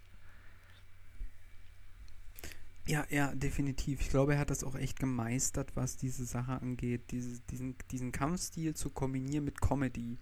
Ja, 2.86 3.06
ja, 3.08 3.34
definitiv. 3.34 4.02
Ich 4.02 4.10
glaube, 4.10 4.34
er 4.34 4.40
hat 4.40 4.50
das 4.50 4.62
auch 4.62 4.74
echt 4.74 5.00
gemeistert, 5.00 5.74
was 5.76 5.96
diese 5.96 6.26
Sache 6.26 6.60
angeht, 6.60 7.10
diese, 7.10 7.40
diesen, 7.48 7.74
diesen 7.90 8.12
Kampfstil 8.12 8.74
zu 8.74 8.90
kombinieren 8.90 9.46
mit 9.46 9.62
Comedy. 9.62 10.18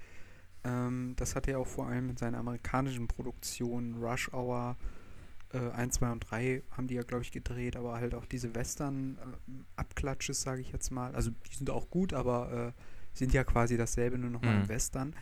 Ähm, 0.62 1.14
das 1.16 1.34
hat 1.34 1.48
er 1.48 1.59
auch 1.59 1.66
vor 1.66 1.88
allem 1.88 2.11
in 2.11 2.16
seinen 2.16 2.36
amerikanischen 2.36 3.09
Produktionen, 3.09 3.96
Rush 3.96 4.32
Hour 4.32 4.76
äh, 5.53 5.59
1, 5.59 5.94
2 5.96 6.12
und 6.12 6.20
3 6.30 6.62
haben 6.70 6.86
die 6.86 6.94
ja, 6.94 7.03
glaube 7.03 7.24
ich, 7.24 7.32
gedreht, 7.32 7.74
aber 7.74 7.94
halt 7.94 8.14
auch 8.14 8.26
diese 8.26 8.55
Western-Abklatsches, 8.55 10.38
äh, 10.38 10.42
sage 10.42 10.61
ich 10.61 10.70
jetzt 10.70 10.92
mal. 10.92 11.12
Also 11.16 11.32
die 11.32 11.57
sind 11.57 11.70
auch 11.70 11.90
gut, 11.90 12.12
aber 12.12 12.74
äh, 12.76 12.82
sind 13.12 13.32
ja 13.32 13.44
quasi 13.44 13.76
dasselbe, 13.76 14.18
nur 14.18 14.30
nochmal 14.30 14.56
mhm. 14.56 14.62
im 14.62 14.68
Western. 14.68 15.14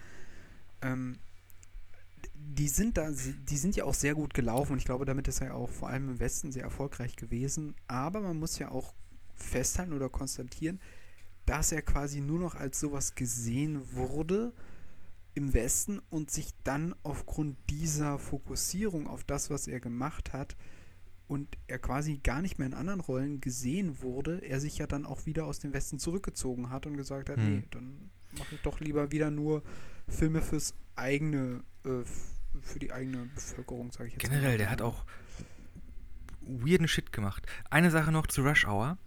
Ähm, 0.83 1.19
die 2.35 2.69
sind 2.69 2.97
da, 2.97 3.11
die 3.11 3.57
sind 3.57 3.77
ja 3.77 3.85
auch 3.85 3.95
sehr 3.95 4.15
gut 4.15 4.35
gelaufen 4.35 4.73
und 4.73 4.79
ich 4.79 4.85
glaube, 4.85 5.05
damit 5.05 5.29
ist 5.29 5.41
er 5.41 5.49
ja 5.49 5.55
auch 5.55 5.71
vor 5.71 5.89
allem 5.89 6.09
im 6.09 6.21
Westen 6.21 6.53
sehr 6.53 6.65
erfolgreich 6.65 7.17
gewesen. 7.17 7.75
Aber 7.87 8.21
man 8.21 8.39
muss 8.39 8.59
ja 8.59 8.71
auch 8.71 8.95
festhalten 9.35 9.93
oder 9.93 10.09
konstatieren, 10.09 10.81
dass 11.47 11.73
er 11.73 11.83
quasi 11.83 12.21
nur 12.21 12.39
noch 12.39 12.55
als 12.55 12.81
sowas 12.81 13.15
gesehen 13.15 13.93
wurde 13.93 14.53
im 15.35 15.55
Westen 15.55 16.01
und 16.11 16.31
sich 16.31 16.53
dann 16.65 16.95
aufgrund 17.03 17.57
dieser 17.71 18.19
Fokussierung 18.19 19.07
auf 19.07 19.25
das, 19.25 19.51
was 19.51 19.67
er 19.67 19.81
gemacht 19.81 20.33
hat, 20.33 20.57
und 21.31 21.57
er 21.69 21.79
quasi 21.79 22.19
gar 22.19 22.43
nicht 22.43 22.59
mehr 22.59 22.67
in 22.67 22.75
anderen 22.75 22.99
Rollen 22.99 23.41
gesehen 23.41 24.03
wurde, 24.03 24.39
er 24.39 24.59
sich 24.59 24.79
ja 24.79 24.89
dann 24.89 25.07
auch 25.07 25.27
wieder 25.27 25.47
aus 25.47 25.61
dem 25.61 25.73
Westen 25.73 26.01
zurückgezogen 26.01 26.71
hat 26.71 26.87
und 26.87 26.97
gesagt 26.97 27.31
hat, 27.31 27.37
hm. 27.37 27.55
nee, 27.55 27.63
dann 27.71 28.11
mache 28.37 28.57
ich 28.57 28.61
doch 28.63 28.81
lieber 28.81 29.13
wieder 29.13 29.31
nur 29.31 29.63
Filme 30.09 30.43
fürs 30.43 30.75
eigene, 30.97 31.63
äh, 31.85 32.03
für 32.61 32.81
die 32.81 32.93
eigene 32.93 33.31
Bevölkerung, 33.33 33.93
sage 33.93 34.09
ich 34.09 34.15
jetzt. 34.15 34.29
Generell, 34.29 34.59
der 34.59 34.71
hat 34.71 34.83
auch 34.83 35.05
weirden 36.41 36.89
Shit 36.89 37.13
gemacht. 37.13 37.47
Eine 37.71 37.93
Sache 37.93 38.11
noch 38.11 38.27
zu 38.27 38.43
Rush 38.43 38.67
Hour. 38.67 38.99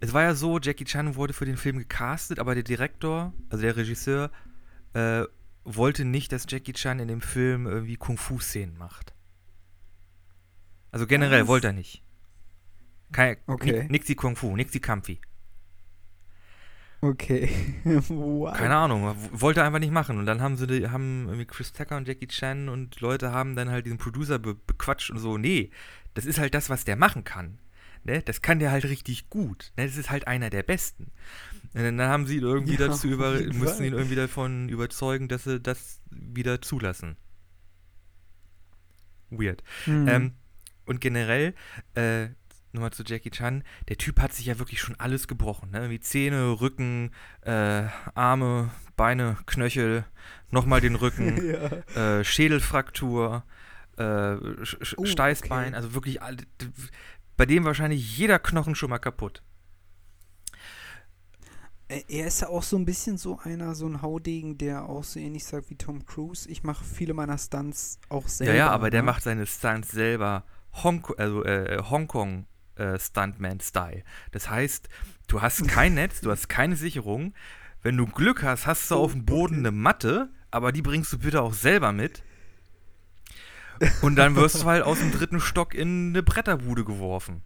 Es 0.00 0.12
war 0.12 0.24
ja 0.24 0.34
so, 0.34 0.58
Jackie 0.58 0.84
Chan 0.84 1.14
wurde 1.16 1.32
für 1.32 1.46
den 1.46 1.56
Film 1.56 1.78
gecastet, 1.78 2.38
aber 2.38 2.54
der 2.54 2.64
Direktor, 2.64 3.32
also 3.48 3.62
der 3.62 3.76
Regisseur, 3.76 4.30
äh, 4.92 5.22
wollte 5.64 6.04
nicht, 6.04 6.32
dass 6.32 6.44
Jackie 6.46 6.74
Chan 6.74 6.98
in 6.98 7.08
dem 7.08 7.22
Film 7.22 7.66
irgendwie 7.66 7.96
Kung-Fu-Szenen 7.96 8.76
macht. 8.76 9.14
Also 10.92 11.06
generell 11.06 11.42
Was? 11.42 11.48
wollte 11.48 11.68
er 11.68 11.72
nicht. 11.72 12.02
Kein, 13.10 13.36
okay. 13.46 13.86
Nix 13.90 14.06
die 14.06 14.14
Kung-Fu, 14.14 14.54
nix 14.56 14.70
die 14.70 14.80
Kampfi. 14.80 15.20
Okay. 17.00 17.50
wow. 18.08 18.56
Keine 18.56 18.76
Ahnung, 18.76 19.16
wollte 19.32 19.64
einfach 19.64 19.80
nicht 19.80 19.90
machen. 19.90 20.18
Und 20.18 20.26
dann 20.26 20.40
haben 20.40 20.56
sie 20.56 20.88
haben 20.88 21.24
irgendwie 21.26 21.46
Chris 21.46 21.72
Tucker 21.72 21.96
und 21.96 22.06
Jackie 22.06 22.28
Chan 22.28 22.68
und 22.68 23.00
Leute 23.00 23.32
haben 23.32 23.56
dann 23.56 23.70
halt 23.70 23.86
diesen 23.86 23.98
Producer 23.98 24.38
be 24.38 24.54
bequatscht 24.54 25.10
und 25.10 25.18
so, 25.18 25.36
nee, 25.36 25.70
das 26.14 26.26
ist 26.26 26.38
halt 26.38 26.54
das, 26.54 26.70
was 26.70 26.84
der 26.84 26.96
machen 26.96 27.24
kann. 27.24 27.58
Ne? 28.04 28.22
Das 28.22 28.40
kann 28.40 28.60
der 28.60 28.70
halt 28.70 28.84
richtig 28.84 29.30
gut. 29.30 29.72
Ne? 29.76 29.86
Das 29.86 29.96
ist 29.96 30.10
halt 30.10 30.28
einer 30.28 30.50
der 30.50 30.62
Besten. 30.62 31.10
Und 31.74 31.82
dann 31.82 32.00
haben 32.00 32.26
sie 32.26 32.36
ihn 32.36 32.42
irgendwie 32.42 32.76
ja, 32.76 32.88
dazu 32.88 33.08
über, 33.08 33.32
müssen 33.32 33.84
ihn 33.84 33.94
irgendwie 33.94 34.16
davon 34.16 34.68
überzeugen, 34.68 35.28
dass 35.28 35.44
sie 35.44 35.58
das 35.58 36.00
wieder 36.10 36.60
zulassen. 36.60 37.16
Weird. 39.30 39.62
Mhm. 39.86 40.08
Ähm, 40.08 40.32
und 40.86 41.00
generell, 41.00 41.54
äh, 41.94 42.28
nochmal 42.72 42.92
zu 42.92 43.02
Jackie 43.04 43.30
Chan, 43.30 43.64
der 43.88 43.98
Typ 43.98 44.20
hat 44.20 44.32
sich 44.32 44.46
ja 44.46 44.58
wirklich 44.58 44.80
schon 44.80 44.96
alles 44.96 45.28
gebrochen. 45.28 45.70
Ne? 45.70 45.90
Wie 45.90 46.00
Zähne, 46.00 46.60
Rücken, 46.60 47.10
äh, 47.42 47.84
Arme, 48.14 48.70
Beine, 48.96 49.36
Knöchel, 49.46 50.04
nochmal 50.50 50.80
den 50.80 50.94
Rücken, 50.94 51.46
ja. 51.96 52.18
äh, 52.18 52.24
Schädelfraktur, 52.24 53.44
äh, 53.96 54.36
oh, 54.96 55.04
Steißbein, 55.04 55.68
okay. 55.68 55.76
also 55.76 55.94
wirklich, 55.94 56.20
bei 57.36 57.46
dem 57.46 57.64
wahrscheinlich 57.64 58.16
jeder 58.16 58.38
Knochen 58.38 58.74
schon 58.74 58.90
mal 58.90 58.98
kaputt. 58.98 59.42
Er 62.08 62.26
ist 62.26 62.40
ja 62.40 62.48
auch 62.48 62.62
so 62.62 62.76
ein 62.76 62.86
bisschen 62.86 63.18
so 63.18 63.38
einer, 63.40 63.74
so 63.74 63.86
ein 63.86 64.00
Haudegen, 64.00 64.56
der 64.56 64.88
auch 64.88 65.04
so 65.04 65.20
ähnlich 65.20 65.44
sagt 65.44 65.68
wie 65.68 65.76
Tom 65.76 66.06
Cruise. 66.06 66.48
Ich 66.48 66.62
mache 66.62 66.82
viele 66.86 67.12
meiner 67.12 67.36
Stunts 67.36 67.98
auch 68.08 68.28
selber. 68.28 68.54
Ja, 68.54 68.66
ja, 68.66 68.70
aber 68.70 68.84
ne? 68.84 68.92
der 68.92 69.02
macht 69.02 69.22
seine 69.22 69.46
Stunts 69.46 69.90
selber 69.90 70.44
Hong 70.82 71.04
also, 71.16 71.44
äh, 71.44 71.82
Hongkong 71.82 72.46
äh, 72.76 72.98
Stuntman-Style. 72.98 74.02
Das 74.30 74.48
heißt, 74.48 74.88
du 75.28 75.42
hast 75.42 75.68
kein 75.68 75.94
Netz, 75.94 76.20
du 76.20 76.30
hast 76.30 76.48
keine 76.48 76.76
Sicherung. 76.76 77.34
Wenn 77.82 77.96
du 77.96 78.06
Glück 78.06 78.42
hast, 78.42 78.66
hast 78.66 78.90
du 78.90 78.96
auf 78.96 79.12
dem 79.12 79.24
Boden 79.24 79.56
okay. 79.56 79.66
eine 79.66 79.70
Matte, 79.72 80.30
aber 80.50 80.72
die 80.72 80.82
bringst 80.82 81.12
du 81.12 81.18
bitte 81.18 81.42
auch 81.42 81.54
selber 81.54 81.92
mit. 81.92 82.22
Und 84.00 84.16
dann 84.16 84.36
wirst 84.36 84.62
du 84.62 84.64
halt 84.64 84.84
aus 84.84 85.00
dem 85.00 85.10
dritten 85.10 85.40
Stock 85.40 85.74
in 85.74 86.10
eine 86.10 86.22
Bretterbude 86.22 86.84
geworfen. 86.84 87.42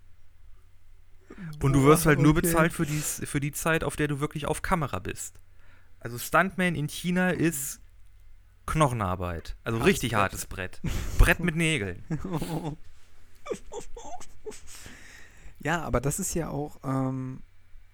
Und 1.62 1.72
du 1.72 1.84
wirst 1.84 2.06
halt 2.06 2.18
okay. 2.18 2.24
nur 2.24 2.34
bezahlt 2.34 2.72
für 2.72 2.86
die, 2.86 2.98
für 2.98 3.40
die 3.40 3.52
Zeit, 3.52 3.84
auf 3.84 3.96
der 3.96 4.08
du 4.08 4.20
wirklich 4.20 4.46
auf 4.46 4.62
Kamera 4.62 4.98
bist. 4.98 5.40
Also 6.00 6.18
Stuntman 6.18 6.74
in 6.74 6.88
China 6.88 7.30
ist 7.30 7.80
Knochenarbeit. 8.66 9.56
Also 9.64 9.78
hartes 9.78 9.88
richtig 9.88 10.10
Brett. 10.12 10.20
hartes 10.20 10.46
Brett. 10.46 10.80
Brett 11.18 11.40
mit 11.40 11.56
Nägeln. 11.56 12.04
Ja, 15.58 15.82
aber 15.82 16.00
das 16.00 16.20
ist 16.20 16.34
ja 16.34 16.50
auch, 16.50 16.78
ähm, 16.84 17.40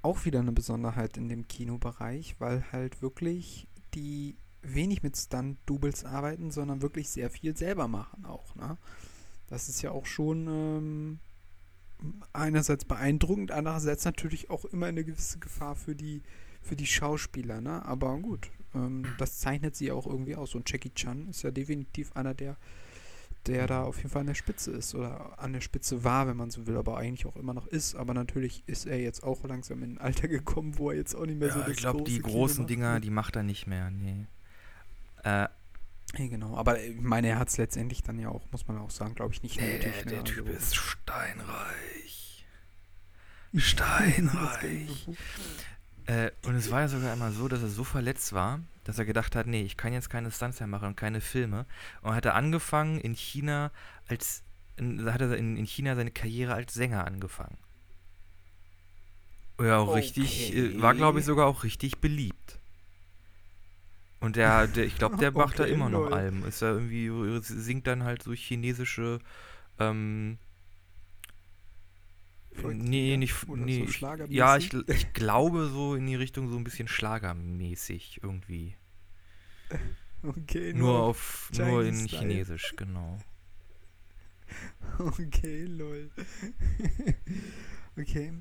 auch 0.03 0.25
wieder 0.25 0.41
eine 0.41 0.53
Besonderheit 0.53 1.17
in 1.17 1.29
dem 1.29 1.49
Kinobereich, 1.49 2.37
weil 2.39 2.65
halt 2.73 3.01
wirklich 3.03 3.67
die 3.95 4.37
wenig 4.63 5.03
mit 5.03 5.17
Stunt-Doubles 5.17 6.05
arbeiten, 6.05 6.51
sondern 6.51 6.83
wirklich 6.83 7.09
sehr 7.09 7.31
viel 7.31 7.57
selber 7.57 7.89
machen 7.89 8.25
auch. 8.25 8.55
Ne? 8.55 8.77
Das 9.49 9.69
ist 9.69 9.83
ja 9.83 9.91
auch 9.91 10.07
schon 10.07 10.47
ähm, 10.49 11.19
einerseits 12.33 12.85
beeindruckend, 12.85 13.51
andererseits 13.51 14.05
natürlich 14.05 14.51
auch 14.51 14.65
immer 14.67 14.87
eine 14.87 15.05
gewisse 15.05 15.39
Gefahr 15.39 15.75
für 15.75 15.95
die, 15.95 16.23
für 16.63 16.77
die 16.77 16.87
Schauspieler. 16.87 17.61
Ne? 17.61 17.85
Aber 17.85 18.17
gut, 18.19 18.51
ähm, 18.75 19.05
das 19.19 19.39
zeichnet 19.39 19.77
sie 19.77 19.93
auch 19.93 20.07
irgendwie 20.07 20.37
aus. 20.37 20.55
Und 20.55 20.71
Jackie 20.71 20.95
Chan 20.95 21.29
ist 21.29 21.43
ja 21.43 21.51
definitiv 21.51 22.13
einer 22.13 22.35
der 22.35 22.57
der 23.47 23.67
da 23.67 23.83
auf 23.83 23.97
jeden 23.97 24.11
Fall 24.11 24.21
an 24.21 24.27
der 24.29 24.35
Spitze 24.35 24.71
ist 24.71 24.95
oder 24.95 25.39
an 25.39 25.53
der 25.53 25.61
Spitze 25.61 26.05
war, 26.05 26.27
wenn 26.27 26.37
man 26.37 26.51
so 26.51 26.67
will, 26.67 26.77
aber 26.77 26.97
eigentlich 26.97 27.27
auch 27.27 27.37
immer 27.37 27.55
noch 27.55 27.67
ist. 27.67 27.95
Aber 27.95 28.15
natürlich 28.15 28.63
ist 28.67 28.87
er 28.87 29.01
jetzt 29.01 29.23
auch 29.23 29.45
langsam 29.45 29.83
in 29.83 29.95
ein 29.95 29.99
Alter 29.99 30.29
gekommen, 30.29 30.79
wo 30.79 30.91
er 30.91 30.97
jetzt 30.97 31.15
auch 31.15 31.27
nicht 31.27 31.39
mehr 31.39 31.49
ja, 31.49 31.55
so 31.55 31.61
das 31.61 31.71
Ich 31.71 31.77
glaube, 31.77 32.03
die 32.05 32.21
großen 32.21 32.67
Dinger, 32.67 33.01
die 33.01 33.11
macht 33.11 33.37
er 33.37 33.43
nicht 33.43 33.67
mehr, 33.67 33.91
nee. 33.91 34.27
Äh, 35.25 35.49
hey, 36.15 36.29
genau, 36.29 36.57
aber 36.57 36.83
ich 36.83 37.01
meine, 37.01 37.29
er 37.29 37.39
hat 37.39 37.49
es 37.49 37.57
letztendlich 37.57 38.03
dann 38.03 38.19
ja 38.19 38.29
auch, 38.29 38.43
muss 38.51 38.67
man 38.67 38.79
auch 38.79 38.91
sagen, 38.91 39.15
glaube 39.15 39.33
ich, 39.33 39.43
nicht 39.43 39.61
nötig. 39.61 39.93
Der, 39.93 40.05
der 40.05 40.19
ne? 40.19 40.25
Typ 40.25 40.47
also, 40.47 40.59
ist 40.59 40.75
steinreich. 40.77 42.47
Steinreich. 43.55 45.09
äh, 46.07 46.31
und 46.45 46.55
es 46.55 46.71
war 46.71 46.81
ja 46.81 46.89
sogar 46.89 47.13
einmal 47.13 47.33
so, 47.33 47.49
dass 47.49 47.63
er 47.63 47.69
so 47.69 47.85
verletzt 47.85 48.33
war, 48.33 48.61
dass 48.85 48.99
er 48.99 49.05
gedacht 49.05 49.37
hat, 49.37 49.47
nee, 49.47 49.63
ich 49.63 49.77
kann 49.77 49.93
jetzt 49.93 50.11
keine 50.11 50.31
Stunts 50.31 50.61
mehr 50.61 50.67
machen 50.67 50.89
und 50.89 50.97
keine 50.97 51.21
Filme. 51.21 51.67
Und 52.03 52.15
hat 52.15 52.25
er 52.25 52.35
angefangen 52.35 53.01
in 53.01 53.15
China 53.15 53.71
als, 54.09 54.43
in, 54.77 55.13
hat 55.13 55.21
er 55.21 55.37
in, 55.37 55.57
in 55.57 55.67
China 55.67 55.95
seine 55.95 56.11
Karriere 56.11 56.55
als 56.55 56.75
Sänger 56.75 57.07
angefangen. 57.07 57.57
Ja, 59.61 59.79
auch 59.79 59.89
okay. 59.89 60.01
richtig, 60.01 60.57
äh, 60.57 60.81
war 60.83 60.95
glaube 60.95 61.21
ich 61.21 61.25
sogar 61.25 61.47
auch 61.47 61.63
richtig 61.63 61.99
beliebt. 61.99 62.59
Und 64.19 64.37
der, 64.37 64.69
der 64.69 64.85
ich 64.85 64.97
glaube, 64.97 65.17
der 65.17 65.33
macht 65.33 65.55
okay, 65.61 65.69
da 65.69 65.75
immer 65.75 65.89
noch 65.89 66.11
Alben. 66.11 66.45
Ist 66.45 66.63
ja 66.63 66.73
irgendwie, 66.73 67.11
singt 67.43 67.87
dann 67.87 68.05
halt 68.05 68.23
so 68.23 68.33
chinesische, 68.33 69.19
ähm, 69.79 70.39
Nee, 72.75 73.17
nicht. 73.17 73.49
Nee, 73.49 73.87
so 73.87 74.07
ja, 74.29 74.57
ich, 74.57 74.73
ich 74.89 75.13
glaube 75.13 75.69
so 75.69 75.95
in 75.95 76.07
die 76.07 76.15
Richtung 76.15 76.51
so 76.51 76.57
ein 76.57 76.65
bisschen 76.65 76.89
schlagermäßig 76.89 78.21
irgendwie. 78.23 78.77
Okay, 80.25 80.73
nur, 80.73 80.89
nur 80.89 81.01
auf 81.01 81.51
nur 81.53 81.85
in 81.85 82.07
Style. 82.07 82.21
Chinesisch, 82.23 82.75
genau. 82.77 83.19
Okay, 84.99 85.65
lol. 85.65 86.11
okay. 87.99 88.33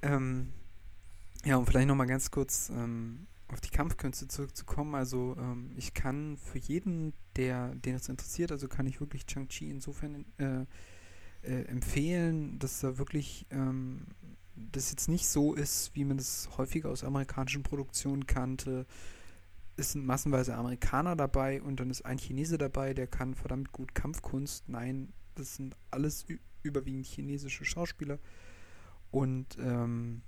Ähm, 0.00 0.52
ja, 1.44 1.56
und 1.56 1.66
vielleicht 1.66 1.88
nochmal 1.88 2.06
ganz 2.06 2.30
kurz 2.30 2.70
ähm, 2.70 3.26
auf 3.48 3.60
die 3.60 3.70
Kampfkünste 3.70 4.28
zurückzukommen. 4.28 4.94
Also 4.94 5.36
ähm, 5.38 5.72
ich 5.76 5.92
kann 5.92 6.38
für 6.38 6.58
jeden, 6.58 7.12
der 7.36 7.74
den 7.74 7.96
es 7.96 8.08
interessiert, 8.08 8.52
also 8.52 8.68
kann 8.68 8.86
ich 8.86 9.00
wirklich 9.00 9.26
Chang-Chi 9.26 9.70
insofern 9.70 10.24
äh, 10.38 10.64
äh, 11.48 11.62
empfehlen, 11.62 12.58
dass 12.58 12.80
da 12.80 12.98
wirklich 12.98 13.46
ähm, 13.50 14.02
das 14.54 14.90
jetzt 14.90 15.08
nicht 15.08 15.26
so 15.26 15.54
ist, 15.54 15.94
wie 15.94 16.04
man 16.04 16.18
das 16.18 16.48
häufiger 16.58 16.90
aus 16.90 17.04
amerikanischen 17.04 17.62
Produktionen 17.62 18.26
kannte. 18.26 18.86
Es 19.76 19.92
sind 19.92 20.04
massenweise 20.04 20.56
Amerikaner 20.56 21.16
dabei 21.16 21.62
und 21.62 21.80
dann 21.80 21.90
ist 21.90 22.04
ein 22.04 22.18
Chinese 22.18 22.58
dabei, 22.58 22.92
der 22.92 23.06
kann 23.06 23.34
verdammt 23.34 23.72
gut 23.72 23.94
Kampfkunst. 23.94 24.68
Nein, 24.68 25.12
das 25.36 25.56
sind 25.56 25.74
alles 25.90 26.26
überwiegend 26.62 27.06
chinesische 27.06 27.64
Schauspieler. 27.64 28.18
Und 29.10 29.56
ähm, 29.58 30.20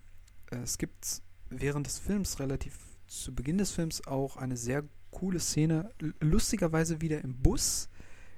es 0.50 0.78
gibt 0.78 1.22
während 1.50 1.86
des 1.86 1.98
Films 1.98 2.38
relativ 2.38 2.78
zu 3.06 3.34
Beginn 3.34 3.58
des 3.58 3.72
Films 3.72 4.06
auch 4.06 4.36
eine 4.36 4.56
sehr 4.56 4.84
coole 5.10 5.40
Szene, 5.40 5.90
lustigerweise 6.20 7.00
wieder 7.00 7.22
im 7.22 7.34
Bus. 7.34 7.90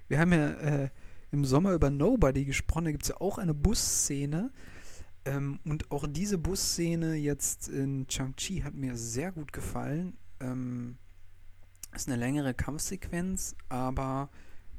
Wir 0.08 0.18
haben 0.18 0.32
ja 0.32 0.50
äh, 0.54 0.90
im 1.32 1.44
Sommer 1.44 1.72
über 1.72 1.90
Nobody 1.90 2.44
gesprochen. 2.44 2.84
Da 2.84 2.92
gibt 2.92 3.02
es 3.04 3.08
ja 3.08 3.20
auch 3.20 3.38
eine 3.38 3.54
Busszene. 3.54 4.52
Ähm, 5.24 5.58
und 5.64 5.90
auch 5.90 6.06
diese 6.08 6.38
Busszene 6.38 7.14
jetzt 7.14 7.68
in 7.68 8.06
Chang-Chi 8.06 8.60
hat 8.62 8.74
mir 8.74 8.96
sehr 8.96 9.32
gut 9.32 9.52
gefallen. 9.52 10.16
Ähm, 10.40 10.98
ist 11.94 12.08
eine 12.08 12.16
längere 12.16 12.54
Kampfsequenz, 12.54 13.54
aber 13.68 14.30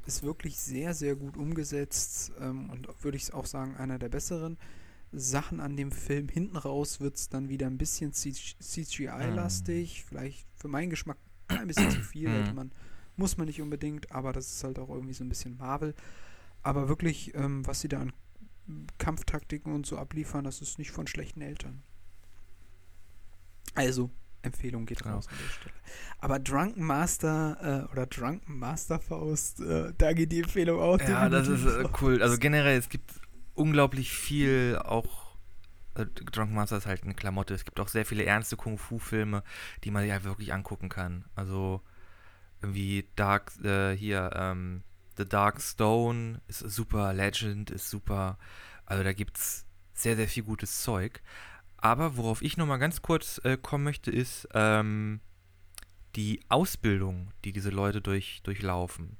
ist 0.06 0.22
wirklich 0.22 0.58
sehr, 0.58 0.94
sehr 0.94 1.16
gut 1.16 1.36
umgesetzt 1.36 2.32
ähm, 2.40 2.70
und 2.70 2.88
würde 3.02 3.16
ich 3.16 3.32
auch 3.32 3.46
sagen, 3.46 3.76
einer 3.76 3.98
der 3.98 4.08
besseren 4.08 4.58
Sachen 5.12 5.60
an 5.60 5.76
dem 5.76 5.92
Film. 5.92 6.28
Hinten 6.28 6.56
raus 6.56 7.00
wird 7.00 7.16
es 7.16 7.28
dann 7.28 7.48
wieder 7.48 7.66
ein 7.66 7.78
bisschen 7.78 8.12
CGI-lastig, 8.12 10.02
mhm. 10.02 10.08
vielleicht 10.08 10.46
für 10.56 10.68
meinen 10.68 10.90
Geschmack 10.90 11.18
ein 11.48 11.66
bisschen 11.68 11.90
zu 11.90 12.00
viel, 12.02 12.28
mhm. 12.28 12.54
man, 12.54 12.72
muss 13.16 13.38
man 13.38 13.46
nicht 13.46 13.62
unbedingt, 13.62 14.12
aber 14.12 14.32
das 14.32 14.52
ist 14.52 14.64
halt 14.64 14.78
auch 14.78 14.90
irgendwie 14.90 15.14
so 15.14 15.24
ein 15.24 15.28
bisschen 15.28 15.56
Marvel. 15.56 15.94
Aber 16.64 16.88
wirklich, 16.88 17.34
ähm, 17.34 17.64
was 17.66 17.80
sie 17.80 17.88
da 17.88 18.00
an 18.00 18.12
Kampftaktiken 18.98 19.72
und 19.72 19.86
so 19.86 19.98
abliefern, 19.98 20.44
das 20.44 20.60
ist 20.60 20.78
nicht 20.78 20.90
von 20.90 21.06
schlechten 21.06 21.42
Eltern. 21.42 21.82
Also, 23.74 24.10
Empfehlung 24.42 24.86
geht 24.86 25.04
raus 25.04 25.28
an 25.28 25.34
der 25.42 25.52
Stelle. 25.52 25.74
Aber 26.18 26.38
Drunken 26.38 26.84
Master 26.84 27.86
äh, 27.88 27.92
oder 27.92 28.06
Drunken 28.06 28.58
Master 28.58 28.98
Faust, 28.98 29.60
äh, 29.60 29.92
da 29.96 30.12
geht 30.12 30.32
die 30.32 30.40
Empfehlung 30.40 30.80
auch. 30.80 31.00
Ja, 31.00 31.28
das 31.28 31.48
ist 31.48 31.66
äh, 31.66 31.84
cool. 32.00 32.22
Also 32.22 32.38
generell, 32.38 32.78
es 32.78 32.88
gibt 32.88 33.20
unglaublich 33.54 34.10
viel 34.12 34.80
auch 34.82 35.36
äh, 35.94 36.06
Drunken 36.06 36.54
Master 36.54 36.76
ist 36.76 36.86
halt 36.86 37.04
eine 37.04 37.14
Klamotte. 37.14 37.54
Es 37.54 37.64
gibt 37.64 37.80
auch 37.80 37.88
sehr 37.88 38.04
viele 38.04 38.24
ernste 38.24 38.56
Kung-Fu-Filme, 38.56 39.42
die 39.84 39.90
man 39.90 40.02
sich 40.02 40.12
halt 40.12 40.24
wirklich 40.24 40.52
angucken 40.52 40.88
kann. 40.88 41.24
Also 41.34 41.82
irgendwie 42.60 43.08
Dark, 43.16 43.52
äh, 43.62 43.94
hier, 43.96 44.30
ähm, 44.34 44.82
The 45.16 45.28
Dark 45.28 45.60
Stone 45.60 46.40
ist 46.48 46.60
super, 46.60 47.12
Legend 47.12 47.70
ist 47.70 47.88
super. 47.88 48.38
Also 48.86 49.02
da 49.02 49.12
gibt's 49.12 49.66
sehr, 49.92 50.16
sehr 50.16 50.28
viel 50.28 50.42
gutes 50.42 50.82
Zeug. 50.82 51.22
Aber 51.76 52.16
worauf 52.16 52.42
ich 52.42 52.56
nochmal 52.56 52.78
ganz 52.78 53.02
kurz 53.02 53.40
äh, 53.44 53.56
kommen 53.56 53.84
möchte, 53.84 54.10
ist 54.10 54.48
ähm, 54.54 55.20
die 56.16 56.40
Ausbildung, 56.48 57.32
die 57.44 57.52
diese 57.52 57.70
Leute 57.70 58.00
durch, 58.00 58.40
durchlaufen. 58.42 59.16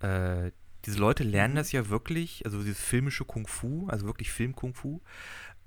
Äh, 0.00 0.52
diese 0.84 0.98
Leute 0.98 1.24
lernen 1.24 1.54
das 1.54 1.72
ja 1.72 1.88
wirklich, 1.88 2.44
also 2.44 2.62
dieses 2.62 2.80
filmische 2.80 3.24
Kung 3.24 3.46
Fu, 3.46 3.88
also 3.88 4.06
wirklich 4.06 4.30
Film-Kung 4.30 4.74
Fu, 4.74 5.00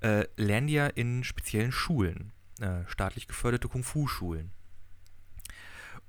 äh, 0.00 0.26
lernen 0.36 0.68
die 0.68 0.74
ja 0.74 0.86
in 0.86 1.24
speziellen 1.24 1.72
Schulen, 1.72 2.32
äh, 2.60 2.86
staatlich 2.86 3.26
geförderte 3.26 3.68
Kung 3.68 3.82
Fu-Schulen. 3.82 4.52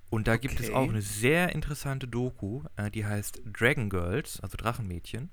Und 0.09 0.27
da 0.27 0.33
okay. 0.33 0.47
gibt 0.47 0.59
es 0.59 0.71
auch 0.71 0.89
eine 0.89 1.01
sehr 1.01 1.53
interessante 1.53 2.07
Doku, 2.07 2.63
äh, 2.75 2.89
die 2.89 3.05
heißt 3.05 3.41
Dragon 3.45 3.89
Girls, 3.89 4.39
also 4.41 4.57
Drachenmädchen, 4.57 5.29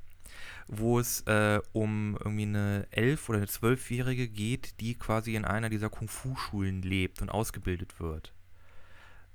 wo 0.67 0.99
es 0.99 1.23
äh, 1.23 1.61
um 1.73 2.17
irgendwie 2.19 2.43
eine 2.43 2.87
elf- 2.91 3.29
oder 3.29 3.39
eine 3.39 3.47
zwölfjährige 3.47 4.29
geht, 4.29 4.81
die 4.81 4.95
quasi 4.95 5.35
in 5.35 5.45
einer 5.45 5.71
dieser 5.71 5.89
Kung-Fu-Schulen 5.89 6.83
lebt 6.83 7.23
und 7.23 7.31
ausgebildet 7.31 8.01
wird. 8.01 8.35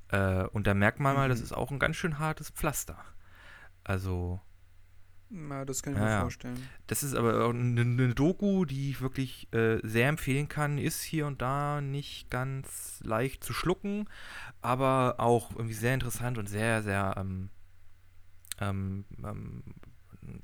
Äh, 0.09 0.43
und 0.47 0.67
da 0.67 0.73
merkt 0.73 0.99
man 0.99 1.13
mhm. 1.13 1.19
mal, 1.19 1.29
das 1.29 1.41
ist 1.41 1.53
auch 1.53 1.71
ein 1.71 1.79
ganz 1.79 1.95
schön 1.95 2.19
hartes 2.19 2.49
Pflaster. 2.49 3.03
Also. 3.83 4.39
Na, 5.33 5.63
das 5.63 5.81
kann 5.81 5.93
ich 5.93 5.99
ja, 5.99 6.05
mir 6.05 6.21
vorstellen. 6.21 6.69
Das 6.87 7.03
ist 7.03 7.15
aber 7.15 7.45
auch 7.45 7.51
eine, 7.51 7.81
eine 7.81 8.13
Doku, 8.13 8.65
die 8.65 8.89
ich 8.89 8.99
wirklich 8.99 9.47
äh, 9.53 9.79
sehr 9.81 10.09
empfehlen 10.09 10.49
kann. 10.49 10.77
Ist 10.77 11.01
hier 11.01 11.25
und 11.25 11.41
da 11.41 11.79
nicht 11.79 12.29
ganz 12.29 12.99
leicht 13.01 13.41
zu 13.41 13.53
schlucken, 13.53 14.09
aber 14.61 15.15
auch 15.19 15.51
irgendwie 15.51 15.73
sehr 15.73 15.93
interessant 15.93 16.37
und 16.37 16.49
sehr, 16.49 16.83
sehr 16.83 17.15
ähm, 17.17 17.49
ähm, 18.59 19.05
ähm, 19.23 19.63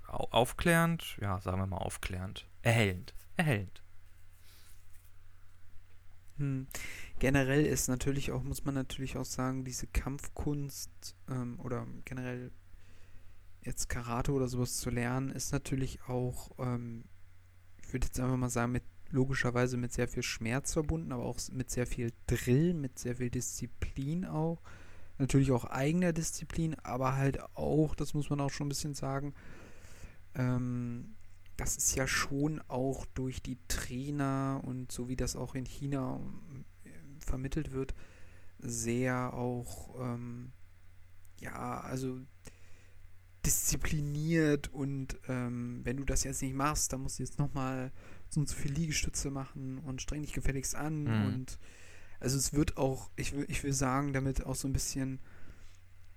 aufklärend. 0.08 1.18
Ja, 1.20 1.42
sagen 1.42 1.60
wir 1.60 1.68
mal 1.68 1.78
aufklärend. 1.78 2.48
Erhellend. 2.62 3.14
Erhellend. 3.36 3.84
Hm. 6.38 6.68
Generell 7.20 7.66
ist 7.66 7.90
natürlich 7.90 8.32
auch, 8.32 8.44
muss 8.44 8.64
man 8.64 8.76
natürlich 8.76 9.18
auch 9.18 9.26
sagen, 9.26 9.66
diese 9.66 9.88
Kampfkunst 9.88 11.16
ähm, 11.30 11.60
oder 11.60 11.86
generell 12.06 12.52
jetzt 13.68 13.90
Karate 13.90 14.32
oder 14.32 14.48
sowas 14.48 14.78
zu 14.78 14.90
lernen, 14.90 15.30
ist 15.30 15.52
natürlich 15.52 16.02
auch, 16.08 16.52
ähm, 16.58 17.04
ich 17.84 17.94
würde 17.94 18.08
jetzt 18.08 18.20
einfach 18.20 18.38
mal 18.38 18.50
sagen, 18.50 18.72
mit 18.72 18.84
logischerweise 19.10 19.78
mit 19.78 19.94
sehr 19.94 20.08
viel 20.08 20.24
Schmerz 20.24 20.74
verbunden, 20.74 21.12
aber 21.12 21.24
auch 21.24 21.40
mit 21.52 21.70
sehr 21.70 21.86
viel 21.86 22.12
Drill, 22.26 22.74
mit 22.74 22.98
sehr 22.98 23.18
viel 23.18 23.30
Disziplin 23.30 24.26
auch. 24.26 24.62
Natürlich 25.18 25.52
auch 25.52 25.66
eigener 25.66 26.14
Disziplin, 26.14 26.76
aber 26.84 27.16
halt 27.16 27.40
auch, 27.56 27.96
das 27.96 28.14
muss 28.14 28.30
man 28.30 28.40
auch 28.40 28.52
schon 28.52 28.68
ein 28.68 28.70
bisschen 28.70 28.94
sagen, 28.94 29.34
ähm, 30.36 31.16
das 31.56 31.76
ist 31.76 31.96
ja 31.96 32.08
schon 32.08 32.62
auch 32.68 33.06
durch 33.16 33.42
die 33.42 33.58
Trainer 33.68 34.62
und 34.64 34.92
so 34.92 35.10
wie 35.10 35.16
das 35.16 35.36
auch 35.36 35.56
in 35.56 35.66
China 35.66 36.20
äh, 36.84 36.90
vermittelt 37.20 37.72
wird, 37.72 37.96
sehr 38.60 39.34
auch, 39.34 39.96
ähm, 40.00 40.52
ja, 41.40 41.82
also 41.82 42.20
diszipliniert 43.48 44.74
und 44.74 45.18
ähm, 45.30 45.80
wenn 45.84 45.98
du 45.98 46.04
das 46.04 46.24
jetzt 46.24 46.42
nicht 46.42 46.54
machst, 46.54 46.92
dann 46.92 47.02
musst 47.02 47.18
du 47.18 47.24
jetzt 47.24 47.40
nochmal 47.40 47.92
so 48.30 48.42
und 48.42 48.50
so 48.50 48.56
viel 48.56 48.74
Liegestütze 48.74 49.32
machen 49.32 49.80
und 49.80 50.02
streng 50.02 50.22
dich 50.22 50.34
gefälligst 50.34 50.76
an 50.76 51.04
mhm. 51.04 51.26
und 51.26 51.60
also 52.20 52.38
es 52.38 52.54
wird 52.54 52.78
auch, 52.78 53.10
ich 53.16 53.34
will, 53.34 53.46
ich 53.48 53.64
will 53.64 53.74
sagen, 53.74 54.12
damit 54.12 54.46
auch 54.46 54.56
so 54.56 54.68
ein 54.68 54.74
bisschen, 54.74 55.20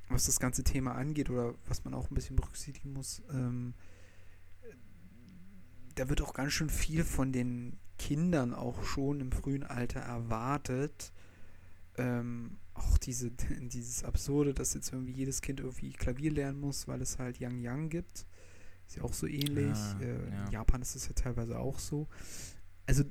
was 0.09 0.27
das 0.27 0.41
ganze 0.41 0.65
Thema 0.65 0.95
angeht 0.95 1.31
oder 1.31 1.55
was 1.69 1.85
man 1.85 1.95
auch 1.95 2.11
ein 2.11 2.15
bisschen 2.15 2.37
berücksichtigen 2.37 2.93
muss, 2.93 3.23
ähm, 3.31 3.75
da 5.95 6.09
wird 6.09 6.23
auch 6.23 6.35
ganz 6.35 6.53
schön 6.53 6.71
viel 6.71 7.05
von 7.05 7.33
den 7.33 7.79
Kindern 7.99 8.55
auch 8.55 8.83
schon 8.83 9.21
im 9.21 9.31
frühen 9.31 9.63
Alter 9.63 10.01
erwartet. 10.01 11.13
Ähm, 11.99 12.57
auch 12.75 12.99
diese, 12.99 13.31
dieses 13.61 14.05
Absurde, 14.05 14.55
dass 14.55 14.75
jetzt 14.75 14.93
irgendwie 14.93 15.13
jedes 15.13 15.43
Kind 15.43 15.61
irgendwie 15.61 15.93
Klavier 15.93 16.33
lernen 16.33 16.61
muss, 16.61 16.89
weil 16.89 17.01
es 17.01 17.19
halt 17.19 17.39
Yang 17.39 17.61
Yang 17.61 17.89
gibt. 17.91 18.27
Ist 18.87 18.97
ja 18.97 19.05
auch 19.05 19.13
so 19.13 19.27
ähnlich. 19.27 19.79
Ja, 19.79 20.01
äh, 20.01 20.31
ja. 20.31 20.45
In 20.45 20.51
Japan 20.51 20.83
ist 20.83 20.97
es 20.97 21.07
ja 21.07 21.13
teilweise 21.15 21.59
auch 21.59 21.79
so. 21.79 22.09
Also, 22.87 23.05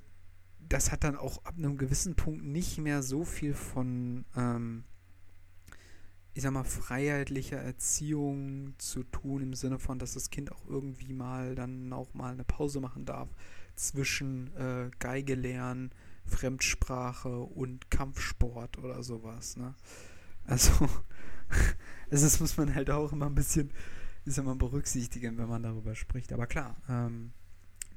das 0.59 0.91
hat 0.91 1.03
dann 1.03 1.15
auch 1.15 1.43
ab 1.45 1.55
einem 1.57 1.77
gewissen 1.77 2.15
Punkt 2.15 2.43
nicht 2.43 2.77
mehr 2.77 3.01
so 3.01 3.23
viel 3.23 3.53
von, 3.53 4.25
ähm, 4.35 4.83
ich 6.33 6.43
sag 6.43 6.51
mal, 6.51 6.63
freiheitlicher 6.63 7.57
Erziehung 7.57 8.75
zu 8.77 9.03
tun, 9.03 9.41
im 9.41 9.53
Sinne 9.53 9.79
von, 9.79 9.99
dass 9.99 10.13
das 10.13 10.29
Kind 10.29 10.51
auch 10.51 10.67
irgendwie 10.67 11.13
mal 11.13 11.55
dann 11.55 11.91
auch 11.93 12.13
mal 12.13 12.33
eine 12.33 12.43
Pause 12.43 12.81
machen 12.81 13.05
darf 13.05 13.29
zwischen 13.75 14.55
äh, 14.57 14.91
Geige 14.99 15.35
lernen, 15.35 15.91
Fremdsprache 16.29 17.39
und 17.39 17.91
Kampfsport 17.91 18.77
oder 18.77 19.03
sowas. 19.03 19.57
Ne? 19.57 19.75
Also, 20.45 20.71
also, 22.09 22.25
das 22.25 22.39
muss 22.39 22.57
man 22.57 22.73
halt 22.73 22.89
auch 22.89 23.11
immer 23.11 23.25
ein 23.25 23.35
bisschen 23.35 23.71
ist 24.25 24.37
immer 24.37 24.55
berücksichtigen, 24.55 25.37
wenn 25.37 25.49
man 25.49 25.63
darüber 25.63 25.95
spricht. 25.95 26.31
Aber 26.33 26.47
klar, 26.47 26.75
ähm, 26.87 27.31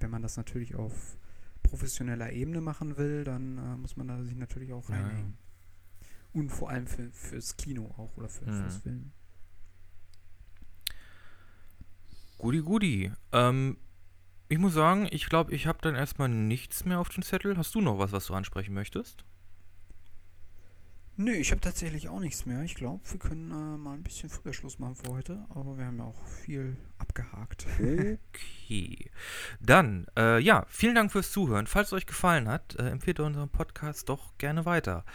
wenn 0.01 0.11
man 0.11 0.23
das 0.23 0.37
natürlich 0.37 0.75
auf 0.75 1.17
professioneller 1.63 2.33
Ebene 2.33 2.61
machen 2.61 2.97
will, 2.97 3.25
dann 3.25 3.59
äh, 3.59 3.77
muss 3.77 3.97
man 3.97 4.09
da 4.09 4.23
sich 4.23 4.37
natürlich 4.37 4.73
auch 4.73 4.89
reinhängen. 4.89 5.37
Ja. 6.01 6.41
Und 6.41 6.51
vor 6.51 6.71
allem 6.71 6.87
für, 6.87 7.11
fürs 7.11 7.57
Kino 7.57 7.87
auch 7.97 8.17
oder 8.17 8.29
für, 8.29 8.51
mhm. 8.51 8.63
fürs 8.63 8.77
Film. 8.79 9.13
Gudi, 12.39 12.61
gudi. 12.61 13.13
Ähm, 13.33 13.77
ich 14.53 14.59
muss 14.59 14.75
sagen, 14.75 15.09
ich 15.11 15.31
glaube, 15.31 15.55
ich 15.55 15.67
habe 15.67 15.79
dann 15.81 15.95
erstmal 15.95 16.29
nichts 16.29 16.85
mehr 16.85 17.01
auf 17.01 17.09
dem 17.09 17.23
Zettel. 17.23 17.57
Hast 17.57 17.75
du 17.75 17.81
noch 17.81 17.99
was, 17.99 18.13
was 18.13 18.27
du 18.27 18.35
ansprechen 18.35 18.75
möchtest? 18.75 19.25
Nö, 21.17 21.33
ich 21.33 21.53
habe 21.53 21.63
tatsächlich 21.63 22.11
auch 22.11 22.21
nichts 22.21 22.45
mehr. 22.45 22.63
Ich 22.63 22.75
glaube, 22.75 23.01
wir 23.11 23.19
können 23.19 23.51
äh, 23.51 23.79
mal 23.79 23.95
ein 23.95 24.03
bisschen 24.03 24.29
früher 24.29 24.53
Schluss 24.53 24.79
machen 24.79 24.97
für 24.97 25.11
heute, 25.11 25.47
aber 25.49 25.79
wir 25.79 25.87
haben 25.87 25.97
ja 25.97 26.05
auch 26.05 26.27
viel 26.27 26.77
abgehakt. 26.99 27.67
Okay. 28.69 29.11
Dann, 29.61 30.07
äh, 30.19 30.39
ja, 30.41 30.67
vielen 30.69 30.97
Dank 30.97 31.13
fürs 31.13 31.33
Zuhören. 31.33 31.67
Falls 31.67 31.89
es 31.89 31.93
euch 31.95 32.07
gefallen 32.07 32.47
hat, 32.47 32.75
äh, 32.77 32.91
empfehlt 32.91 33.21
unseren 33.21 33.49
Podcast 33.49 34.11
doch 34.11 34.37
gerne 34.37 34.67
weiter. 34.67 35.07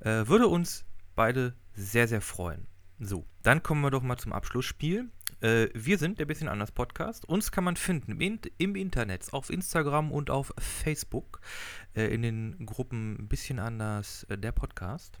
Äh, 0.00 0.26
würde 0.26 0.48
uns 0.48 0.84
beide 1.14 1.54
sehr, 1.72 2.08
sehr 2.08 2.20
freuen. 2.20 2.66
So, 2.98 3.24
dann 3.42 3.62
kommen 3.62 3.80
wir 3.80 3.90
doch 3.90 4.02
mal 4.02 4.18
zum 4.18 4.34
Abschlussspiel. 4.34 5.08
Äh, 5.42 5.70
wir 5.74 5.98
sind 5.98 6.20
der 6.20 6.26
bisschen 6.26 6.48
anders 6.48 6.70
Podcast. 6.70 7.24
Uns 7.24 7.50
kann 7.50 7.64
man 7.64 7.76
finden 7.76 8.20
im, 8.20 8.40
im 8.58 8.76
Internet, 8.76 9.32
auf 9.32 9.50
Instagram 9.50 10.12
und 10.12 10.30
auf 10.30 10.54
Facebook, 10.58 11.40
äh, 11.94 12.06
in 12.14 12.22
den 12.22 12.64
Gruppen 12.64 13.28
bisschen 13.28 13.58
anders 13.58 14.24
äh, 14.30 14.38
der 14.38 14.52
Podcast. 14.52 15.18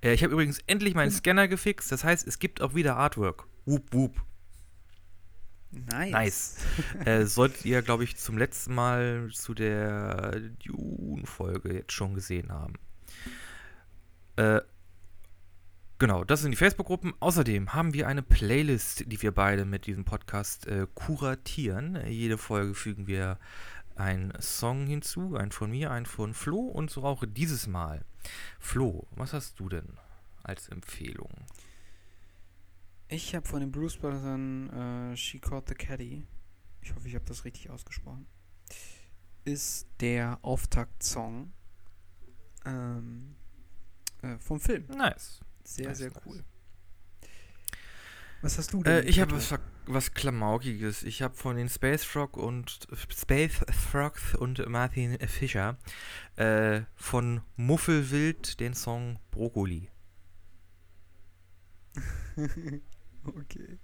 Äh, 0.00 0.14
ich 0.14 0.22
habe 0.22 0.32
übrigens 0.32 0.60
endlich 0.66 0.94
meinen 0.94 1.10
Scanner 1.10 1.48
gefixt, 1.48 1.90
das 1.90 2.04
heißt, 2.04 2.26
es 2.26 2.38
gibt 2.38 2.62
auch 2.62 2.74
wieder 2.74 2.96
Artwork. 2.96 3.48
Whoop, 3.64 3.92
whoop. 3.92 4.22
Nice. 5.72 6.12
Nice. 6.12 6.56
äh, 7.04 7.24
solltet 7.26 7.64
ihr, 7.64 7.82
glaube 7.82 8.04
ich, 8.04 8.16
zum 8.16 8.38
letzten 8.38 8.74
Mal 8.74 9.30
zu 9.32 9.54
der 9.54 10.38
Dune-Folge 10.64 11.74
jetzt 11.74 11.92
schon 11.92 12.14
gesehen 12.14 12.52
haben. 12.52 12.74
Äh, 14.36 14.60
Genau, 16.04 16.22
das 16.22 16.42
sind 16.42 16.50
die 16.50 16.58
Facebook-Gruppen. 16.58 17.14
Außerdem 17.20 17.72
haben 17.72 17.94
wir 17.94 18.06
eine 18.08 18.22
Playlist, 18.22 19.10
die 19.10 19.22
wir 19.22 19.32
beide 19.32 19.64
mit 19.64 19.86
diesem 19.86 20.04
Podcast 20.04 20.66
äh, 20.66 20.86
kuratieren. 20.92 21.98
Jede 22.06 22.36
Folge 22.36 22.74
fügen 22.74 23.06
wir 23.06 23.38
einen 23.96 24.30
Song 24.38 24.86
hinzu, 24.86 25.34
einen 25.34 25.50
von 25.50 25.70
mir, 25.70 25.90
einen 25.90 26.04
von 26.04 26.34
Flo 26.34 26.58
und 26.58 26.90
so 26.90 27.04
auch 27.04 27.24
dieses 27.26 27.66
Mal. 27.66 28.04
Flo, 28.60 29.06
was 29.12 29.32
hast 29.32 29.58
du 29.58 29.70
denn 29.70 29.96
als 30.42 30.68
Empfehlung? 30.68 31.32
Ich 33.08 33.34
habe 33.34 33.48
von 33.48 33.60
den 33.60 33.72
Blues 33.72 33.96
Brothers 33.96 34.26
äh, 34.26 35.16
She 35.16 35.38
Caught 35.38 35.70
the 35.70 35.74
Caddy. 35.74 36.26
Ich 36.82 36.94
hoffe, 36.94 37.08
ich 37.08 37.14
habe 37.14 37.24
das 37.24 37.46
richtig 37.46 37.70
ausgesprochen. 37.70 38.26
Ist 39.46 39.86
der 40.00 40.38
Auftaktsong 40.42 41.54
ähm, 42.66 43.36
äh, 44.20 44.36
vom 44.38 44.60
Film. 44.60 44.84
Nice. 44.88 45.40
Sehr, 45.64 45.88
nice, 45.88 45.98
sehr 45.98 46.10
nice. 46.10 46.22
cool. 46.26 46.44
Was 48.42 48.58
hast 48.58 48.72
du 48.74 48.82
denn? 48.82 49.04
Äh, 49.04 49.08
ich 49.08 49.20
habe 49.20 49.32
was, 49.32 49.54
was 49.86 50.12
Klamaukiges. 50.12 51.02
Ich 51.02 51.22
habe 51.22 51.34
von 51.34 51.56
den 51.56 51.70
Space 51.70 52.04
Frog 52.04 52.36
und 52.36 52.86
Space 53.10 53.64
Frogs 53.90 54.34
und 54.34 54.68
Martin 54.68 55.18
Fischer 55.26 55.78
äh, 56.36 56.82
von 56.94 57.40
Muffelwild 57.56 58.60
den 58.60 58.74
Song 58.74 59.18
Brokkoli. 59.30 59.88
okay. 63.24 63.78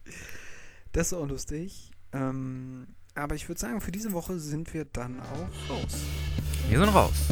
Das 0.92 1.08
ist 1.08 1.12
auch 1.14 1.26
lustig. 1.26 1.92
Ähm, 2.12 2.88
Aber 3.14 3.34
ich 3.34 3.48
würde 3.48 3.60
sagen, 3.60 3.80
für 3.80 3.92
diese 3.92 4.12
Woche 4.12 4.38
sind 4.38 4.74
wir 4.74 4.84
dann 4.84 5.20
auch 5.20 5.70
raus. 5.70 6.04
Wir 6.68 6.78
sind 6.78 6.88
raus. 6.88 7.28